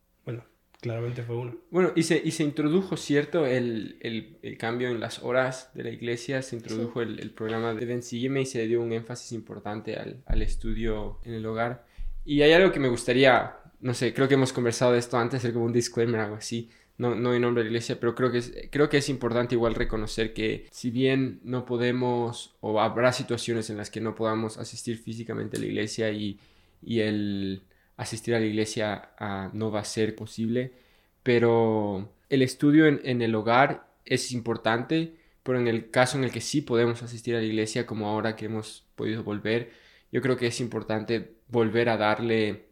claramente 0.81 1.21
fue 1.23 1.37
una. 1.37 1.55
Bueno, 1.69 1.93
y 1.95 2.03
se, 2.03 2.21
y 2.23 2.31
se 2.31 2.43
introdujo, 2.43 2.97
¿cierto? 2.97 3.45
El, 3.45 3.97
el, 4.01 4.37
el 4.41 4.57
cambio 4.57 4.89
en 4.89 4.99
las 4.99 5.23
horas 5.23 5.69
de 5.73 5.83
la 5.83 5.91
iglesia, 5.91 6.41
se 6.41 6.55
introdujo 6.55 7.01
el, 7.01 7.19
el 7.19 7.29
programa 7.29 7.73
de 7.73 8.01
Sígueme 8.01 8.41
y 8.41 8.45
se 8.45 8.57
le 8.57 8.67
dio 8.67 8.81
un 8.81 8.91
énfasis 8.91 9.31
importante 9.31 9.95
al, 9.95 10.21
al 10.25 10.41
estudio 10.41 11.19
en 11.23 11.35
el 11.35 11.45
hogar. 11.45 11.85
Y 12.25 12.41
hay 12.41 12.51
algo 12.51 12.71
que 12.71 12.79
me 12.79 12.89
gustaría, 12.89 13.55
no 13.79 13.93
sé, 13.93 14.13
creo 14.13 14.27
que 14.27 14.33
hemos 14.33 14.51
conversado 14.51 14.93
de 14.93 14.99
esto 14.99 15.17
antes, 15.17 15.37
hacer 15.37 15.53
como 15.53 15.65
un 15.65 15.73
disclaimer, 15.73 16.19
algo 16.19 16.35
así. 16.35 16.69
No, 16.97 17.15
no 17.15 17.33
en 17.33 17.41
nombre 17.41 17.63
de 17.63 17.69
la 17.69 17.71
iglesia, 17.71 17.99
pero 17.99 18.13
creo 18.13 18.31
que, 18.31 18.39
es, 18.39 18.53
creo 18.69 18.89
que 18.89 18.97
es 18.97 19.09
importante 19.09 19.55
igual 19.55 19.73
reconocer 19.73 20.33
que 20.33 20.67
si 20.71 20.91
bien 20.91 21.39
no 21.43 21.65
podemos, 21.65 22.55
o 22.59 22.79
habrá 22.79 23.11
situaciones 23.11 23.71
en 23.71 23.77
las 23.77 23.89
que 23.89 24.01
no 24.01 24.13
podamos 24.13 24.57
asistir 24.57 24.97
físicamente 24.99 25.57
a 25.57 25.59
la 25.61 25.65
iglesia 25.65 26.11
y, 26.11 26.39
y 26.83 26.99
el 26.99 27.63
asistir 28.01 28.33
a 28.33 28.39
la 28.39 28.45
iglesia 28.45 29.11
ah, 29.19 29.51
no 29.53 29.71
va 29.71 29.81
a 29.81 29.85
ser 29.85 30.15
posible, 30.15 30.73
pero 31.23 32.11
el 32.29 32.41
estudio 32.41 32.87
en, 32.87 33.21
el 33.21 33.35
hogar 33.35 33.87
es 34.05 34.31
importante, 34.31 35.15
pero 35.43 35.59
en 35.59 35.67
el 35.67 35.91
caso 35.91 36.17
en 36.17 36.23
el 36.23 36.31
que 36.31 36.41
sí 36.41 36.61
podemos 36.61 37.03
asistir 37.03 37.35
a 37.35 37.39
la 37.39 37.45
iglesia, 37.45 37.85
como 37.85 38.07
ahora 38.07 38.35
que 38.35 38.45
hemos 38.45 38.85
podido 38.95 39.23
volver, 39.23 39.71
yo 40.11 40.21
creo 40.21 40.35
que 40.35 40.47
es 40.47 40.59
importante 40.59 41.35
volver 41.47 41.89
a 41.89 41.97
darle 41.97 42.65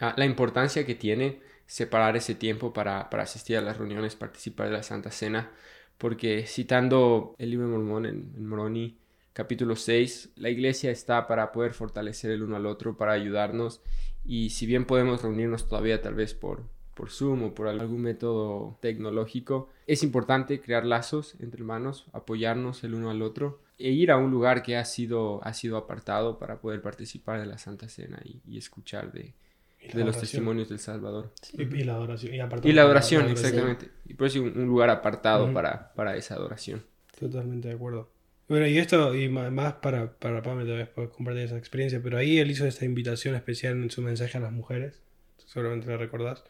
ah, 0.00 0.14
la 0.16 0.24
importancia 0.24 0.86
que 0.86 0.94
tiene 0.94 1.40
separar 1.66 2.16
ese 2.16 2.34
tiempo 2.34 2.72
para, 2.72 3.10
para 3.10 3.24
asistir 3.24 3.56
a 3.56 3.60
las 3.60 3.76
reuniones, 3.78 4.16
participar 4.16 4.68
de 4.68 4.74
la 4.74 4.82
Santa 4.84 5.10
Cena, 5.10 5.50
porque 5.98 6.46
citando 6.46 7.34
el 7.38 7.50
libro 7.50 7.66
de 7.66 7.72
Mormón 7.72 8.06
en, 8.06 8.32
en 8.36 8.46
Moroni, 8.46 8.98
capítulo 9.32 9.76
6, 9.76 10.30
la 10.36 10.48
iglesia 10.50 10.90
está 10.90 11.26
para 11.26 11.52
poder 11.52 11.72
fortalecer 11.72 12.30
el 12.30 12.42
uno 12.42 12.56
al 12.56 12.66
otro, 12.66 12.96
para 12.96 13.12
ayudarnos, 13.12 13.82
y 14.28 14.50
si 14.50 14.66
bien 14.66 14.84
podemos 14.84 15.22
reunirnos 15.22 15.66
todavía 15.66 16.02
tal 16.02 16.14
vez 16.14 16.34
por, 16.34 16.62
por 16.92 17.10
Zoom 17.10 17.44
o 17.44 17.54
por 17.54 17.66
algún 17.66 18.02
método 18.02 18.76
tecnológico, 18.82 19.70
es 19.86 20.02
importante 20.02 20.60
crear 20.60 20.84
lazos 20.84 21.34
entre 21.40 21.60
hermanos, 21.60 22.06
apoyarnos 22.12 22.84
el 22.84 22.94
uno 22.94 23.10
al 23.10 23.22
otro 23.22 23.60
e 23.78 23.90
ir 23.90 24.10
a 24.10 24.18
un 24.18 24.30
lugar 24.30 24.62
que 24.62 24.76
ha 24.76 24.84
sido, 24.84 25.42
ha 25.44 25.54
sido 25.54 25.78
apartado 25.78 26.38
para 26.38 26.60
poder 26.60 26.82
participar 26.82 27.40
de 27.40 27.46
la 27.46 27.56
Santa 27.56 27.88
Cena 27.88 28.20
y, 28.22 28.42
y 28.46 28.58
escuchar 28.58 29.12
de, 29.12 29.32
Y 29.80 29.96
de 29.96 30.04
los 30.04 30.18
testimonios 30.20 30.68
del 30.68 30.78
Salvador. 30.78 31.32
Y, 31.54 31.62
y 31.62 31.84
la 31.84 31.94
adoración. 31.94 32.34
Y, 32.34 32.72
la 32.72 32.82
adoración, 32.82 33.24
la 33.24 33.32
exactamente. 33.32 33.90
Y 34.04 34.12
por 34.12 34.26
eso 34.26 34.42
un, 34.42 34.58
un 34.58 34.66
lugar 34.66 34.90
apartado 34.90 35.54
para, 35.54 35.94
para 35.94 36.16
esa 36.16 36.34
adoración. 36.34 36.84
Totalmente 37.18 37.68
de 37.68 37.74
acuerdo. 37.74 38.10
Bueno, 38.48 38.66
y 38.66 38.78
esto, 38.78 39.14
y 39.14 39.28
más 39.28 39.74
para, 39.74 40.12
para 40.18 40.42
Pame 40.42 40.64
tal 40.64 40.78
vez 40.78 40.88
poder 40.88 41.10
compartir 41.10 41.42
esa 41.44 41.58
experiencia, 41.58 42.00
pero 42.02 42.16
ahí 42.16 42.38
él 42.38 42.50
hizo 42.50 42.66
esta 42.66 42.84
invitación 42.86 43.34
especial 43.34 43.74
en 43.82 43.90
su 43.90 44.00
mensaje 44.02 44.38
a 44.38 44.40
las 44.40 44.52
mujeres, 44.52 45.02
seguramente 45.46 45.86
lo 45.86 45.98
recordás. 45.98 46.44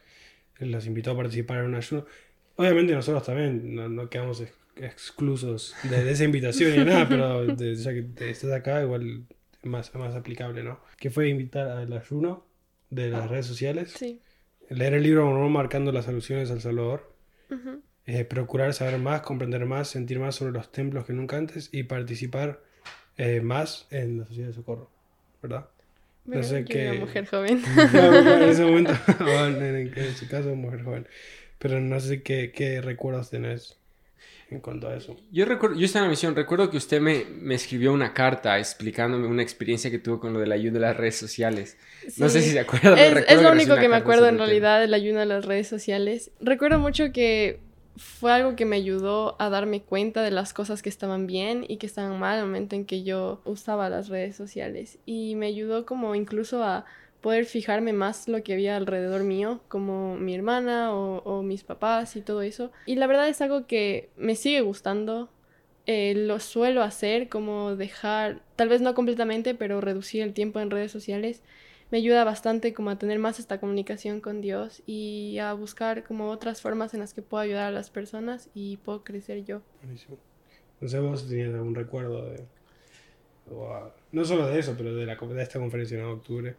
Él 0.59 0.71
las 0.71 0.85
invitó 0.85 1.11
a 1.11 1.17
participar 1.17 1.59
en 1.59 1.65
un 1.65 1.75
ayuno. 1.75 2.05
Obviamente 2.55 2.93
nosotros 2.93 3.25
también 3.25 3.75
no, 3.75 3.87
no 3.89 4.09
quedamos 4.09 4.41
ex- 4.41 4.53
exclusos 4.77 5.75
de, 5.83 6.03
de 6.03 6.11
esa 6.11 6.23
invitación 6.23 6.71
ni 6.77 6.85
nada, 6.85 7.07
pero 7.09 7.45
de- 7.45 7.75
ya 7.75 7.91
que 7.91 8.29
estás 8.29 8.51
acá, 8.51 8.81
igual 8.81 9.25
es 9.61 9.65
más, 9.69 9.93
más 9.95 10.15
aplicable, 10.15 10.63
¿no? 10.63 10.79
Que 10.97 11.09
fue 11.09 11.27
invitar 11.29 11.67
al 11.69 11.91
ayuno 11.91 12.45
de 12.89 13.09
las 13.09 13.29
redes 13.29 13.45
sociales, 13.45 13.91
Sí. 13.97 14.21
leer 14.69 14.93
el 14.93 15.03
libro 15.03 15.25
Mormón 15.25 15.51
marcando 15.51 15.91
las 15.91 16.07
alusiones 16.07 16.49
al 16.51 16.61
Salvador, 16.61 17.13
Ujú. 17.51 17.81
Eh, 18.11 18.25
procurar 18.25 18.73
saber 18.73 18.97
más, 18.97 19.21
comprender 19.21 19.65
más, 19.65 19.87
sentir 19.89 20.19
más 20.19 20.35
sobre 20.35 20.51
los 20.53 20.71
templos 20.71 21.05
que 21.05 21.13
nunca 21.13 21.37
antes 21.37 21.69
y 21.71 21.83
participar 21.83 22.59
eh, 23.17 23.41
más 23.41 23.85
en 23.91 24.19
la 24.19 24.25
sociedad 24.25 24.47
de 24.47 24.53
socorro, 24.55 24.89
¿verdad? 25.43 25.65
Pero 26.29 26.43
sé 26.43 26.59
yo 26.61 26.65
qué- 26.65 26.83
era 26.87 26.93
mujer 26.93 27.25
joven. 27.27 27.61
En 27.93 28.43
ese 28.49 28.63
momento, 28.65 28.93
en, 29.19 29.63
en- 29.63 29.93
en 29.97 30.15
su 30.15 30.27
caso, 30.27 30.55
mujer 30.55 30.83
joven. 30.83 31.07
Pero 31.59 31.79
no 31.81 31.99
sé 31.99 32.21
qué, 32.23 32.51
qué 32.51 32.81
recuerdos 32.81 33.29
tenés 33.29 33.75
en 34.49 34.59
cuanto 34.61 34.87
a 34.87 34.95
eso. 34.95 35.15
Yo 35.31 35.45
recuerdo, 35.45 35.75
yo 35.77 35.85
estaba 35.85 36.05
en 36.05 36.09
la 36.09 36.11
misión, 36.11 36.35
recuerdo 36.35 36.71
que 36.71 36.77
usted 36.77 36.99
me, 37.01 37.25
me 37.25 37.53
escribió 37.55 37.93
una 37.93 38.13
carta 38.13 38.57
explicándome 38.57 39.27
una 39.27 39.43
experiencia 39.43 39.91
que 39.91 39.99
tuvo 39.99 40.19
con 40.19 40.33
lo 40.33 40.39
del 40.39 40.51
ayuno 40.51 40.75
de 40.75 40.79
las 40.79 40.97
redes 40.97 41.17
sociales. 41.17 41.77
No 42.17 42.29
sé 42.29 42.39
Sí. 42.41 42.47
si 42.47 42.51
se 42.53 42.59
acuerda. 42.61 42.99
Es, 43.05 43.25
es 43.27 43.41
lo 43.41 43.51
único 43.51 43.73
una 43.73 43.81
que 43.81 43.89
me 43.89 43.95
acuerdo 43.97 44.27
en 44.27 44.35
el 44.35 44.39
realidad 44.39 44.79
del 44.79 44.93
ayuno 44.95 45.19
a 45.19 45.25
las 45.25 45.45
redes 45.45 45.67
sociales. 45.67 46.31
Recuerdo 46.39 46.79
mucho 46.79 47.11
que 47.11 47.59
fue 47.99 48.31
algo 48.31 48.55
que 48.55 48.65
me 48.65 48.77
ayudó 48.77 49.35
a 49.39 49.49
darme 49.49 49.81
cuenta 49.81 50.23
de 50.23 50.31
las 50.31 50.53
cosas 50.53 50.81
que 50.81 50.87
estaban 50.87 51.27
bien 51.27 51.65
y 51.67 51.77
que 51.77 51.85
estaban 51.85 52.17
mal 52.17 52.39
al 52.39 52.45
momento 52.45 52.75
en 52.75 52.85
que 52.85 53.03
yo 53.03 53.41
usaba 53.43 53.89
las 53.89 54.07
redes 54.07 54.37
sociales. 54.37 54.99
Y 55.05 55.35
me 55.35 55.47
ayudó 55.47 55.85
como 55.85 56.15
incluso 56.15 56.63
a 56.63 56.85
poder 57.19 57.45
fijarme 57.45 57.91
más 57.91 58.29
lo 58.29 58.41
que 58.41 58.53
había 58.53 58.77
alrededor 58.77 59.23
mío, 59.23 59.59
como 59.67 60.15
mi 60.15 60.33
hermana 60.33 60.93
o, 60.93 61.43
mis 61.43 61.63
papás 61.63 62.15
y 62.15 62.21
todo 62.21 62.41
eso. 62.41 62.71
Y 62.85 62.95
la 62.95 63.05
verdad 63.05 63.27
es 63.27 63.41
algo 63.41 63.67
que 63.67 64.09
me 64.15 64.35
sigue 64.35 64.61
gustando. 64.61 65.29
Eh, 65.85 66.13
lo 66.15 66.39
suelo 66.39 66.83
hacer, 66.83 67.27
como 67.27 67.75
dejar, 67.75 68.41
tal 68.55 68.69
vez 68.69 68.79
no 68.79 68.93
completamente, 68.93 69.55
pero 69.55 69.81
reducir 69.81 70.21
el 70.21 70.33
tiempo 70.33 70.59
en 70.61 70.69
redes 70.71 70.91
sociales 70.91 71.41
me 71.91 71.97
ayuda 71.97 72.23
bastante 72.23 72.73
como 72.73 72.89
a 72.89 72.99
tener 72.99 73.19
más 73.19 73.39
esta 73.39 73.59
comunicación 73.59 74.21
con 74.21 74.41
Dios 74.41 74.83
y 74.85 75.37
a 75.39 75.53
buscar 75.53 76.03
como 76.03 76.29
otras 76.29 76.61
formas 76.61 76.93
en 76.93 76.99
las 76.99 77.13
que 77.13 77.21
puedo 77.21 77.41
ayudar 77.41 77.67
a 77.67 77.71
las 77.71 77.89
personas 77.89 78.49
y 78.53 78.77
puedo 78.77 79.03
crecer 79.03 79.43
yo. 79.45 79.61
Buenísimo. 79.81 80.17
No 80.81 80.87
sé 80.87 80.99
vos 80.99 81.21
si 81.21 81.29
tenías 81.29 81.53
algún 81.53 81.75
recuerdo 81.75 82.29
de... 82.29 82.45
ah, 83.51 83.89
no 84.11 84.23
solo 84.23 84.47
de 84.47 84.59
eso, 84.59 84.75
pero 84.77 84.95
de, 84.95 85.05
la, 85.05 85.15
de 85.15 85.43
esta 85.43 85.59
conferencia 85.59 85.97
en 85.97 86.05
octubre. 86.05 86.55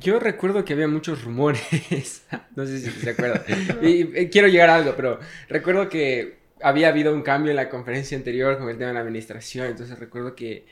Yo 0.00 0.18
recuerdo 0.18 0.64
que 0.64 0.74
había 0.74 0.86
muchos 0.86 1.24
rumores. 1.24 2.26
no 2.56 2.66
sé 2.66 2.78
si 2.78 2.90
se 2.90 3.10
acuerda. 3.10 3.44
Y, 3.82 4.28
quiero 4.28 4.48
llegar 4.48 4.70
a 4.70 4.76
algo, 4.76 4.94
pero 4.94 5.18
recuerdo 5.48 5.88
que 5.88 6.38
había 6.60 6.88
habido 6.88 7.14
un 7.14 7.22
cambio 7.22 7.50
en 7.50 7.56
la 7.56 7.68
conferencia 7.68 8.16
anterior 8.16 8.58
con 8.58 8.68
el 8.68 8.76
tema 8.76 8.88
de 8.88 8.94
la 8.94 9.00
administración. 9.00 9.66
Entonces 9.66 9.98
recuerdo 9.98 10.34
que, 10.34 10.66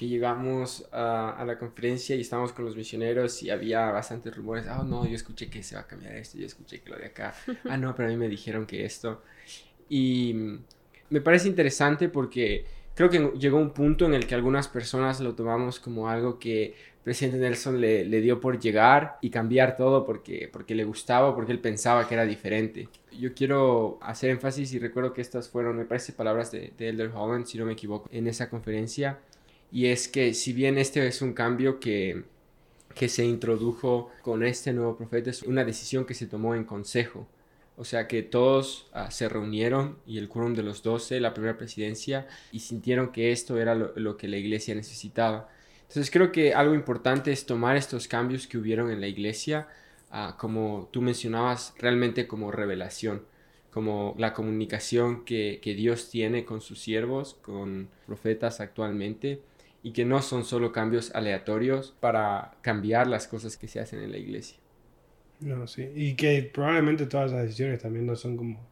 que 0.00 0.08
llegamos 0.08 0.88
a, 0.92 1.32
a 1.32 1.44
la 1.44 1.58
conferencia 1.58 2.16
y 2.16 2.22
estábamos 2.22 2.54
con 2.54 2.64
los 2.64 2.74
misioneros 2.74 3.42
y 3.42 3.50
había 3.50 3.90
bastantes 3.90 4.34
rumores. 4.34 4.66
Ah, 4.66 4.82
no, 4.82 5.06
yo 5.06 5.14
escuché 5.14 5.50
que 5.50 5.62
se 5.62 5.74
va 5.74 5.82
a 5.82 5.86
cambiar 5.86 6.14
esto, 6.16 6.38
yo 6.38 6.46
escuché 6.46 6.80
que 6.80 6.88
lo 6.88 6.96
de 6.96 7.04
acá. 7.04 7.34
Ah, 7.68 7.76
no, 7.76 7.94
pero 7.94 8.08
a 8.08 8.10
mí 8.10 8.16
me 8.16 8.26
dijeron 8.26 8.64
que 8.64 8.86
esto. 8.86 9.20
Y 9.90 10.34
me 11.10 11.20
parece 11.20 11.48
interesante 11.48 12.08
porque 12.08 12.64
creo 12.94 13.10
que 13.10 13.30
llegó 13.38 13.58
un 13.58 13.74
punto 13.74 14.06
en 14.06 14.14
el 14.14 14.26
que 14.26 14.34
algunas 14.34 14.68
personas 14.68 15.20
lo 15.20 15.34
tomamos 15.34 15.78
como 15.78 16.08
algo 16.08 16.38
que 16.38 16.74
presidente 17.04 17.36
Nelson 17.36 17.78
le, 17.78 18.06
le 18.06 18.22
dio 18.22 18.40
por 18.40 18.58
llegar 18.58 19.18
y 19.20 19.28
cambiar 19.28 19.76
todo 19.76 20.06
porque, 20.06 20.48
porque 20.50 20.74
le 20.74 20.84
gustaba, 20.84 21.34
porque 21.34 21.52
él 21.52 21.58
pensaba 21.58 22.08
que 22.08 22.14
era 22.14 22.24
diferente. 22.24 22.88
Yo 23.12 23.34
quiero 23.34 23.98
hacer 24.00 24.30
énfasis 24.30 24.72
y 24.72 24.78
recuerdo 24.78 25.12
que 25.12 25.20
estas 25.20 25.50
fueron, 25.50 25.76
me 25.76 25.84
parece, 25.84 26.14
palabras 26.14 26.50
de, 26.50 26.72
de 26.78 26.88
Elder 26.88 27.10
Holland, 27.14 27.44
si 27.44 27.58
no 27.58 27.66
me 27.66 27.74
equivoco, 27.74 28.08
en 28.10 28.28
esa 28.28 28.48
conferencia. 28.48 29.18
Y 29.72 29.86
es 29.86 30.08
que 30.08 30.34
si 30.34 30.52
bien 30.52 30.78
este 30.78 31.06
es 31.06 31.22
un 31.22 31.32
cambio 31.32 31.80
que, 31.80 32.24
que 32.94 33.08
se 33.08 33.24
introdujo 33.24 34.10
con 34.22 34.42
este 34.42 34.72
nuevo 34.72 34.96
profeta 34.96 35.30
es 35.30 35.42
una 35.42 35.64
decisión 35.64 36.04
que 36.04 36.14
se 36.14 36.26
tomó 36.26 36.54
en 36.54 36.64
consejo. 36.64 37.26
O 37.76 37.84
sea 37.84 38.08
que 38.08 38.22
todos 38.22 38.88
ah, 38.92 39.10
se 39.10 39.28
reunieron 39.28 39.96
y 40.06 40.18
el 40.18 40.28
quórum 40.28 40.52
de 40.52 40.62
los 40.62 40.82
doce, 40.82 41.18
la 41.18 41.32
primera 41.32 41.56
presidencia, 41.56 42.26
y 42.52 42.60
sintieron 42.60 43.10
que 43.10 43.32
esto 43.32 43.58
era 43.58 43.74
lo, 43.74 44.16
que 44.18 44.28
la 44.28 44.36
iglesia 44.36 44.74
necesitaba. 44.74 45.48
Entonces 45.88 46.10
creo 46.10 46.30
que 46.30 46.52
algo 46.52 46.74
importante 46.74 47.32
es 47.32 47.46
tomar 47.46 47.76
estos 47.76 48.06
cambios 48.06 48.46
que 48.46 48.58
hubieron 48.58 48.90
en 48.90 49.00
la 49.00 49.06
iglesia, 49.06 49.66
ah, 50.10 50.36
como 50.38 50.90
tú 50.92 51.00
mencionabas, 51.00 51.72
realmente 51.78 52.26
como 52.26 52.50
revelación, 52.50 53.22
como 53.70 54.14
la 54.18 54.34
comunicación 54.34 55.24
que, 55.24 55.58
que 55.62 55.74
Dios 55.74 56.10
tiene 56.10 56.44
con 56.44 56.60
sus 56.60 56.80
siervos, 56.80 57.38
con 57.40 57.88
profetas 58.04 58.60
actualmente, 58.60 59.40
y 59.82 59.92
que 59.92 60.04
no 60.04 60.22
son 60.22 60.44
solo 60.44 60.72
cambios 60.72 61.14
aleatorios 61.14 61.94
para 62.00 62.52
cambiar 62.60 63.06
las 63.06 63.26
cosas 63.26 63.56
que 63.56 63.68
se 63.68 63.80
hacen 63.80 64.00
en 64.00 64.12
la 64.12 64.18
iglesia. 64.18 64.58
No, 65.40 65.66
sí. 65.66 65.88
Y 65.94 66.14
que 66.14 66.42
probablemente 66.42 67.06
todas 67.06 67.32
las 67.32 67.42
decisiones 67.42 67.80
también 67.80 68.06
no 68.06 68.14
son 68.14 68.36
como 68.36 68.68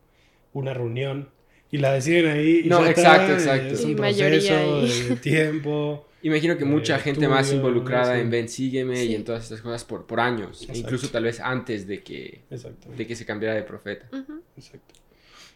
una 0.53 0.75
reunión 0.75 1.31
y 1.71 1.79
la 1.79 1.93
deciden 1.93 2.31
ahí. 2.31 2.63
Y 2.65 2.69
no, 2.69 2.87
exacto, 2.87 3.33
exacto. 3.33 3.75
Es 3.75 3.85
un 3.85 3.97
proceso 3.97 4.83
de 4.83 5.17
tiempo. 5.23 6.07
Imagino 6.23 6.59
que 6.59 6.65
mucha 6.65 6.99
gente 6.99 7.29
más 7.29 7.53
involucrada 7.53 8.19
en 8.19 8.29
Ven 8.29 8.49
Sígueme 8.49 9.05
y 9.05 9.15
en 9.15 9.25
todas 9.25 9.45
estas 9.45 9.61
cosas 9.61 9.85
por, 9.85 10.07
por 10.07 10.19
años, 10.19 10.69
e 10.69 10.77
incluso 10.77 11.09
tal 11.11 11.25
vez 11.25 11.39
antes 11.41 11.87
de 11.87 12.03
que, 12.03 12.43
de 12.97 13.07
que 13.07 13.15
se 13.15 13.25
cambiara 13.25 13.55
de 13.55 13.63
profeta. 13.63 14.09
Exacto. 14.57 14.95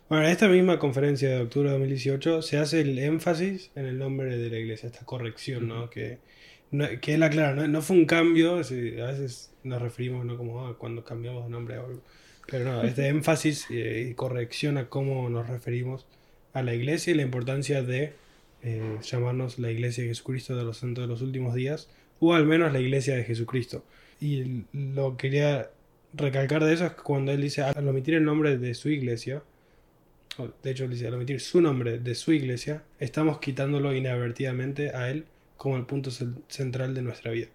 Bueno, 0.08 0.26
en 0.26 0.30
esta 0.30 0.48
misma 0.48 0.78
conferencia 0.78 1.30
de 1.30 1.40
octubre 1.42 1.70
de 1.70 1.78
2018 1.78 2.42
se 2.42 2.58
hace 2.58 2.82
el 2.82 2.98
énfasis 2.98 3.70
en 3.74 3.86
el 3.86 3.98
nombre 3.98 4.36
de 4.36 4.50
la 4.50 4.58
iglesia, 4.58 4.88
esta 4.88 5.04
corrección, 5.06 5.68
¿no? 5.68 5.88
Que, 5.88 6.18
que 7.00 7.14
él 7.14 7.22
aclara, 7.22 7.54
¿no? 7.54 7.66
no 7.68 7.82
fue 7.82 7.96
un 7.96 8.06
cambio, 8.06 8.54
a 8.54 8.58
veces 8.58 9.52
nos 9.62 9.80
referimos 9.80 10.24
¿no? 10.24 10.36
como 10.36 10.66
ah, 10.66 10.76
cuando 10.78 11.04
cambiamos 11.04 11.44
de 11.44 11.50
nombre 11.50 11.78
o 11.78 11.86
algo. 11.86 12.02
Pero 12.46 12.64
no, 12.64 12.82
este 12.82 13.08
énfasis 13.08 13.66
eh, 13.70 14.08
y 14.10 14.14
corrección 14.14 14.78
a 14.78 14.88
cómo 14.88 15.28
nos 15.28 15.48
referimos 15.48 16.06
a 16.52 16.62
la 16.62 16.74
iglesia 16.74 17.12
y 17.12 17.16
la 17.16 17.22
importancia 17.22 17.82
de 17.82 18.14
eh, 18.62 18.98
llamarnos 19.02 19.58
la 19.58 19.70
iglesia 19.70 20.04
de 20.04 20.10
Jesucristo 20.10 20.56
de 20.56 20.64
los 20.64 20.78
santos 20.78 21.02
de 21.02 21.08
los 21.08 21.22
últimos 21.22 21.54
días, 21.54 21.88
o 22.20 22.34
al 22.34 22.46
menos 22.46 22.72
la 22.72 22.80
iglesia 22.80 23.16
de 23.16 23.24
Jesucristo. 23.24 23.84
Y 24.20 24.64
lo 24.72 25.16
quería 25.16 25.70
recalcar 26.14 26.64
de 26.64 26.74
eso 26.74 26.86
es 26.86 26.92
cuando 26.92 27.32
él 27.32 27.42
dice, 27.42 27.62
al 27.62 27.88
omitir 27.88 28.14
el 28.14 28.24
nombre 28.24 28.58
de 28.58 28.74
su 28.74 28.88
iglesia, 28.88 29.42
de 30.62 30.70
hecho 30.70 30.88
dice, 30.88 31.06
al 31.06 31.14
omitir 31.14 31.40
su 31.40 31.60
nombre 31.60 31.98
de 31.98 32.14
su 32.14 32.32
iglesia, 32.32 32.84
estamos 32.98 33.38
quitándolo 33.38 33.94
inadvertidamente 33.94 34.90
a 34.90 35.10
él 35.10 35.26
como 35.56 35.76
el 35.76 35.86
punto 35.86 36.10
central 36.10 36.94
de 36.94 37.02
nuestra 37.02 37.30
vida. 37.30 37.48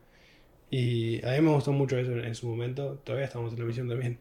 Y 0.70 1.26
a 1.26 1.32
mí 1.32 1.42
me 1.42 1.52
gustó 1.52 1.72
mucho 1.72 1.98
eso 1.98 2.12
en, 2.12 2.36
su 2.36 2.48
momento, 2.48 3.00
todavía 3.04 3.26
estamos 3.26 3.54
en 3.54 3.60
la 3.60 3.66
misión 3.66 3.88
también. 3.88 4.20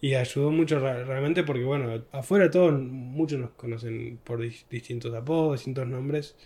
Y 0.00 0.14
ayudó 0.14 0.50
mucho 0.50 0.78
realmente 0.80 1.44
porque, 1.44 1.64
bueno, 1.64 2.04
afuera 2.12 2.50
todos, 2.50 2.78
muchos 2.80 3.38
nos 3.40 3.50
conocen 3.52 4.18
por 4.22 4.40
distintos 4.40 5.14
apodos, 5.14 5.60
distintos 5.60 5.86
nombres. 5.86 6.36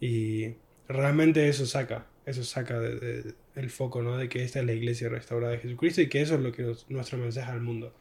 Y 0.00 0.54
realmente 0.88 1.48
eso 1.48 1.66
saca, 1.66 2.06
eso 2.26 2.44
saca 2.44 2.78
de, 2.80 3.34
el 3.56 3.70
foco, 3.70 4.02
¿no? 4.02 4.16
De 4.16 4.28
que 4.28 4.44
esta 4.44 4.60
es 4.60 4.66
la 4.66 4.72
iglesia 4.72 5.08
restaurada 5.08 5.52
de 5.52 5.58
Jesucristo 5.58 6.02
y 6.02 6.08
que 6.08 6.22
eso 6.22 6.34
es 6.36 6.40
lo 6.40 6.52
que 6.52 6.70
es 6.70 6.86
nuestro 6.88 7.18
mensaje 7.18 7.50
al 7.50 7.60
mundo. 7.60 7.94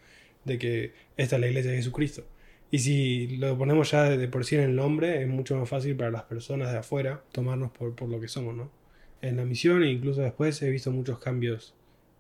De 0.46 0.60
que 0.60 0.94
esta 1.18 1.36
es 1.38 1.42
la 1.42 1.48
iglesia 1.48 1.72
de 1.72 1.78
Jesucristo. 1.78 2.26
Y 2.72 2.80
si 2.80 3.38
lo 3.38 3.58
ponemos 3.58 3.92
ya 3.92 4.04
de, 4.04 4.28
por 4.30 4.46
sí 4.46 4.56
en 4.56 4.62
el 4.62 4.76
nombre, 4.76 5.22
es 5.22 5.28
mucho 5.28 5.58
más 5.58 5.70
fácil 5.70 5.96
para 5.96 6.10
las 6.10 6.24
personas 6.24 6.72
de 6.72 6.80
afuera 6.80 7.22
tomarnos 7.32 7.72
por, 7.72 7.96
por 7.96 8.10
lo 8.10 8.20
que 8.20 8.30
somos, 8.30 8.56
¿no? 8.56 8.72
en 9.22 9.38
la 9.38 9.46
misión 9.46 9.84
e 9.84 9.92
incluso 9.92 10.22
después 10.22 10.62
he 10.62 10.70
visto 10.70 10.92
muchos 10.92 11.20
cambios 11.20 11.74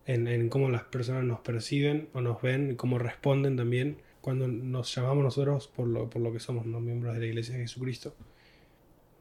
en, 0.06 0.28
en, 0.28 0.50
cómo 0.50 0.70
las 0.70 0.84
personas 0.84 1.24
nos 1.24 1.40
perciben 1.40 2.10
o 2.14 2.22
nos 2.22 2.42
ven 2.42 2.76
cómo 2.76 3.00
responden 3.00 3.58
también 3.58 3.98
cuando 4.22 4.48
nos 4.48 4.94
llamamos 4.94 5.24
nosotros 5.24 5.68
por 5.68 5.88
lo, 5.88 6.10
por 6.10 6.22
lo 6.22 6.32
que 6.32 6.40
somos, 6.40 6.66
¿no? 6.66 6.80
miembros 6.80 7.14
de 7.14 7.20
la 7.20 7.26
Iglesia 7.26 7.56
de 7.56 7.62
Jesucristo. 7.62 8.16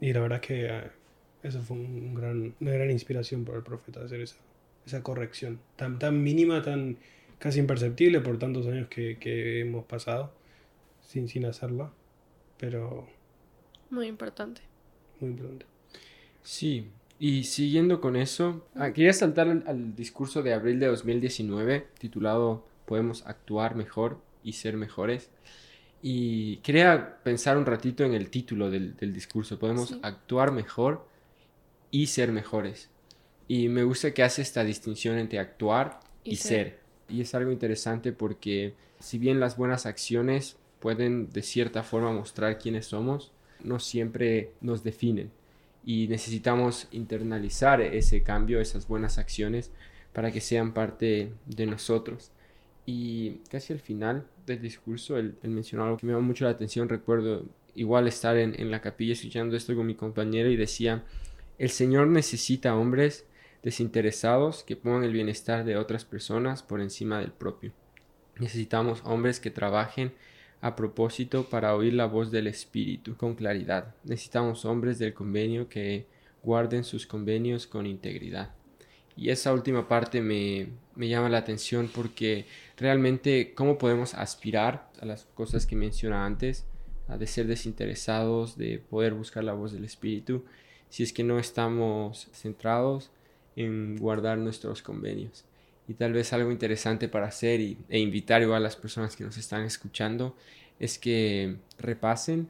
Y 0.00 0.12
la 0.12 0.20
verdad 0.20 0.40
es 0.42 0.46
que 0.46 0.66
eh, 0.66 0.90
eso 1.42 1.62
fue 1.62 1.76
un 1.76 2.14
gran, 2.14 2.54
una 2.60 2.72
gran 2.72 2.90
inspiración 2.90 3.44
para 3.44 3.58
el 3.58 3.64
profeta, 3.64 4.04
hacer 4.04 4.20
esa, 4.20 4.36
esa 4.86 5.02
corrección 5.02 5.60
tan, 5.76 5.98
tan 5.98 6.22
mínima, 6.22 6.62
tan 6.62 6.98
casi 7.38 7.60
imperceptible 7.60 8.20
por 8.20 8.38
tantos 8.38 8.66
años 8.66 8.88
que, 8.88 9.16
que 9.18 9.60
hemos 9.60 9.86
pasado 9.86 10.32
sin, 11.10 11.26
sin 11.26 11.44
hacerla, 11.44 11.90
pero... 12.56 13.08
Muy 13.90 14.06
importante. 14.06 14.60
Muy 15.18 15.30
importante. 15.30 15.66
Sí, 16.44 16.86
y 17.18 17.42
siguiendo 17.44 18.00
con 18.00 18.14
eso, 18.14 18.64
ah, 18.76 18.92
quería 18.92 19.12
saltar 19.12 19.48
al, 19.48 19.96
discurso 19.96 20.44
de 20.44 20.54
abril 20.54 20.78
de 20.78 20.86
2019 20.86 21.88
titulado 21.98 22.64
Podemos 22.86 23.26
actuar 23.26 23.74
mejor 23.74 24.20
y 24.44 24.52
ser 24.52 24.76
mejores. 24.76 25.30
Y 26.00 26.58
quería 26.58 27.18
pensar 27.24 27.58
un 27.58 27.66
ratito 27.66 28.04
en 28.04 28.14
el 28.14 28.30
título 28.30 28.70
del, 28.70 28.96
discurso. 29.12 29.58
Podemos 29.58 29.98
actuar 30.02 30.52
mejor 30.52 31.08
y 31.90 32.06
ser 32.06 32.30
mejores. 32.30 32.88
Y 33.48 33.68
me 33.68 33.82
gusta 33.82 34.14
que 34.14 34.22
hace 34.22 34.42
esta 34.42 34.62
distinción 34.62 35.18
entre 35.18 35.40
actuar 35.40 35.98
y, 36.22 36.36
ser. 36.36 36.78
Y 37.08 37.20
es 37.20 37.34
algo 37.34 37.50
interesante 37.50 38.12
porque 38.12 38.74
si 39.00 39.18
bien 39.18 39.40
las 39.40 39.56
buenas 39.56 39.86
acciones 39.86 40.56
pueden 40.80 41.30
de 41.30 41.42
cierta 41.42 41.82
forma 41.82 42.12
mostrar 42.12 42.58
quiénes 42.58 42.86
somos, 42.86 43.32
no 43.62 43.78
siempre 43.78 44.52
nos 44.60 44.82
definen 44.82 45.30
y 45.84 46.08
necesitamos 46.08 46.88
internalizar 46.90 47.80
ese 47.80 48.22
cambio, 48.22 48.60
esas 48.60 48.86
buenas 48.86 49.18
acciones 49.18 49.70
para 50.12 50.30
que 50.30 50.40
sean 50.40 50.72
parte 50.74 51.32
de 51.46 51.66
nosotros. 51.66 52.32
Y 52.86 53.40
casi 53.50 53.72
al 53.72 53.80
final 53.80 54.26
del 54.46 54.60
discurso, 54.60 55.16
él, 55.16 55.36
mencionó 55.42 55.84
algo 55.84 55.96
que 55.96 56.06
me 56.06 56.12
llamó 56.12 56.26
mucho 56.26 56.44
la 56.44 56.50
atención. 56.50 56.88
Recuerdo 56.88 57.44
igual 57.74 58.08
estar 58.08 58.36
en, 58.36 58.58
en 58.60 58.70
la 58.70 58.80
capilla 58.80 59.12
escuchando 59.12 59.56
esto 59.56 59.74
con 59.74 59.86
mi 59.86 59.94
compañero 59.94 60.50
y 60.50 60.56
decía, 60.56 61.04
el 61.58 61.70
Señor 61.70 62.08
necesita 62.08 62.74
hombres 62.74 63.26
desinteresados 63.62 64.64
que 64.64 64.76
pongan 64.76 65.04
el 65.04 65.12
bienestar 65.12 65.64
de 65.64 65.76
otras 65.76 66.04
personas 66.04 66.62
por 66.62 66.80
encima 66.80 67.20
del 67.20 67.32
propio. 67.32 67.72
Necesitamos 68.38 69.02
hombres 69.04 69.38
que 69.38 69.50
trabajen 69.50 70.12
a 70.60 70.76
propósito 70.76 71.48
para 71.48 71.74
oír 71.74 71.94
la 71.94 72.06
voz 72.06 72.30
del 72.30 72.46
Espíritu 72.46 73.16
con 73.16 73.34
claridad. 73.34 73.94
Necesitamos 74.04 74.64
hombres 74.64 74.98
del 74.98 75.14
convenio 75.14 75.68
que 75.68 76.06
guarden 76.42 76.84
sus 76.84 77.06
convenios 77.06 77.66
con 77.66 77.86
integridad. 77.86 78.54
Y 79.16 79.30
esa 79.30 79.52
última 79.52 79.88
parte 79.88 80.20
me, 80.22 80.68
llama 80.96 81.28
la 81.28 81.38
atención 81.38 81.90
porque 81.94 82.46
realmente 82.76 83.54
cómo 83.54 83.78
podemos 83.78 84.14
aspirar 84.14 84.90
a 85.00 85.06
las 85.06 85.24
cosas 85.34 85.66
que 85.66 85.76
menciona 85.76 86.24
antes, 86.24 86.66
de 87.08 87.26
ser 87.26 87.46
desinteresados, 87.48 88.56
de 88.56 88.78
poder 88.78 89.14
buscar 89.14 89.42
la 89.42 89.52
voz 89.52 89.72
del 89.72 89.84
Espíritu, 89.84 90.44
si 90.88 91.02
es 91.02 91.12
que 91.12 91.24
no 91.24 91.38
estamos 91.38 92.28
centrados 92.32 93.10
en 93.56 93.96
guardar 93.96 94.38
nuestros 94.38 94.80
convenios 94.80 95.44
y 95.90 95.94
tal 95.94 96.12
vez 96.12 96.32
algo 96.32 96.52
interesante 96.52 97.08
para 97.08 97.26
hacer 97.26 97.60
y, 97.60 97.76
e 97.88 97.98
invitar 97.98 98.44
a 98.44 98.60
las 98.60 98.76
personas 98.76 99.16
que 99.16 99.24
nos 99.24 99.36
están 99.36 99.64
escuchando 99.64 100.36
es 100.78 101.00
que 101.00 101.56
repasen 101.78 102.48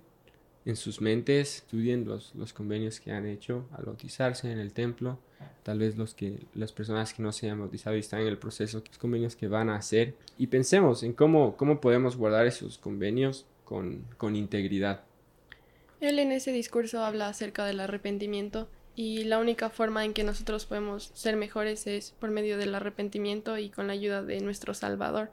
en 0.66 0.76
sus 0.76 1.00
mentes, 1.00 1.56
estudien 1.56 2.04
los, 2.04 2.34
los 2.34 2.52
convenios 2.52 3.00
que 3.00 3.12
han 3.12 3.24
hecho 3.24 3.66
al 3.72 3.86
bautizarse 3.86 4.52
en 4.52 4.58
el 4.58 4.74
templo, 4.74 5.18
tal 5.62 5.78
vez 5.78 5.96
los 5.96 6.12
que, 6.12 6.38
las 6.52 6.72
personas 6.72 7.14
que 7.14 7.22
no 7.22 7.32
se 7.32 7.48
han 7.48 7.58
bautizado 7.58 7.96
y 7.96 8.00
están 8.00 8.20
en 8.20 8.26
el 8.26 8.36
proceso, 8.36 8.82
los 8.86 8.98
convenios 8.98 9.36
que 9.36 9.48
van 9.48 9.70
a 9.70 9.76
hacer 9.76 10.16
y 10.36 10.48
pensemos 10.48 11.02
en 11.02 11.14
cómo, 11.14 11.56
cómo 11.56 11.80
podemos 11.80 12.18
guardar 12.18 12.46
esos 12.46 12.76
convenios 12.76 13.46
con, 13.64 14.04
con 14.18 14.36
integridad. 14.36 15.04
Él 16.02 16.18
en 16.18 16.32
ese 16.32 16.52
discurso 16.52 17.02
habla 17.02 17.28
acerca 17.28 17.64
del 17.64 17.80
arrepentimiento 17.80 18.68
y 18.96 19.24
la 19.24 19.38
única 19.38 19.70
forma 19.70 20.04
en 20.04 20.12
que 20.12 20.24
nosotros 20.24 20.66
podemos 20.66 21.10
ser 21.14 21.36
mejores 21.36 21.86
es 21.86 22.12
por 22.18 22.30
medio 22.30 22.58
del 22.58 22.74
arrepentimiento 22.74 23.56
y 23.58 23.70
con 23.70 23.86
la 23.86 23.92
ayuda 23.92 24.22
de 24.22 24.40
nuestro 24.40 24.74
Salvador. 24.74 25.30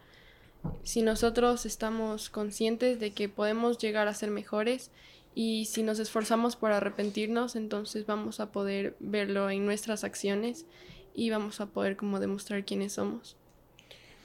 Si 0.83 1.01
nosotros 1.01 1.65
estamos 1.65 2.29
conscientes 2.29 2.99
de 2.99 3.11
que 3.11 3.29
podemos 3.29 3.77
llegar 3.77 4.07
a 4.07 4.13
ser 4.13 4.31
mejores 4.31 4.91
y 5.35 5.65
si 5.65 5.83
nos 5.83 5.99
esforzamos 5.99 6.55
por 6.55 6.71
arrepentirnos, 6.71 7.55
entonces 7.55 8.05
vamos 8.05 8.39
a 8.39 8.51
poder 8.51 8.95
verlo 8.99 9.49
en 9.49 9.65
nuestras 9.65 10.03
acciones 10.03 10.65
y 11.13 11.29
vamos 11.29 11.61
a 11.61 11.67
poder 11.67 11.95
como 11.95 12.19
demostrar 12.19 12.65
quiénes 12.65 12.93
somos. 12.93 13.37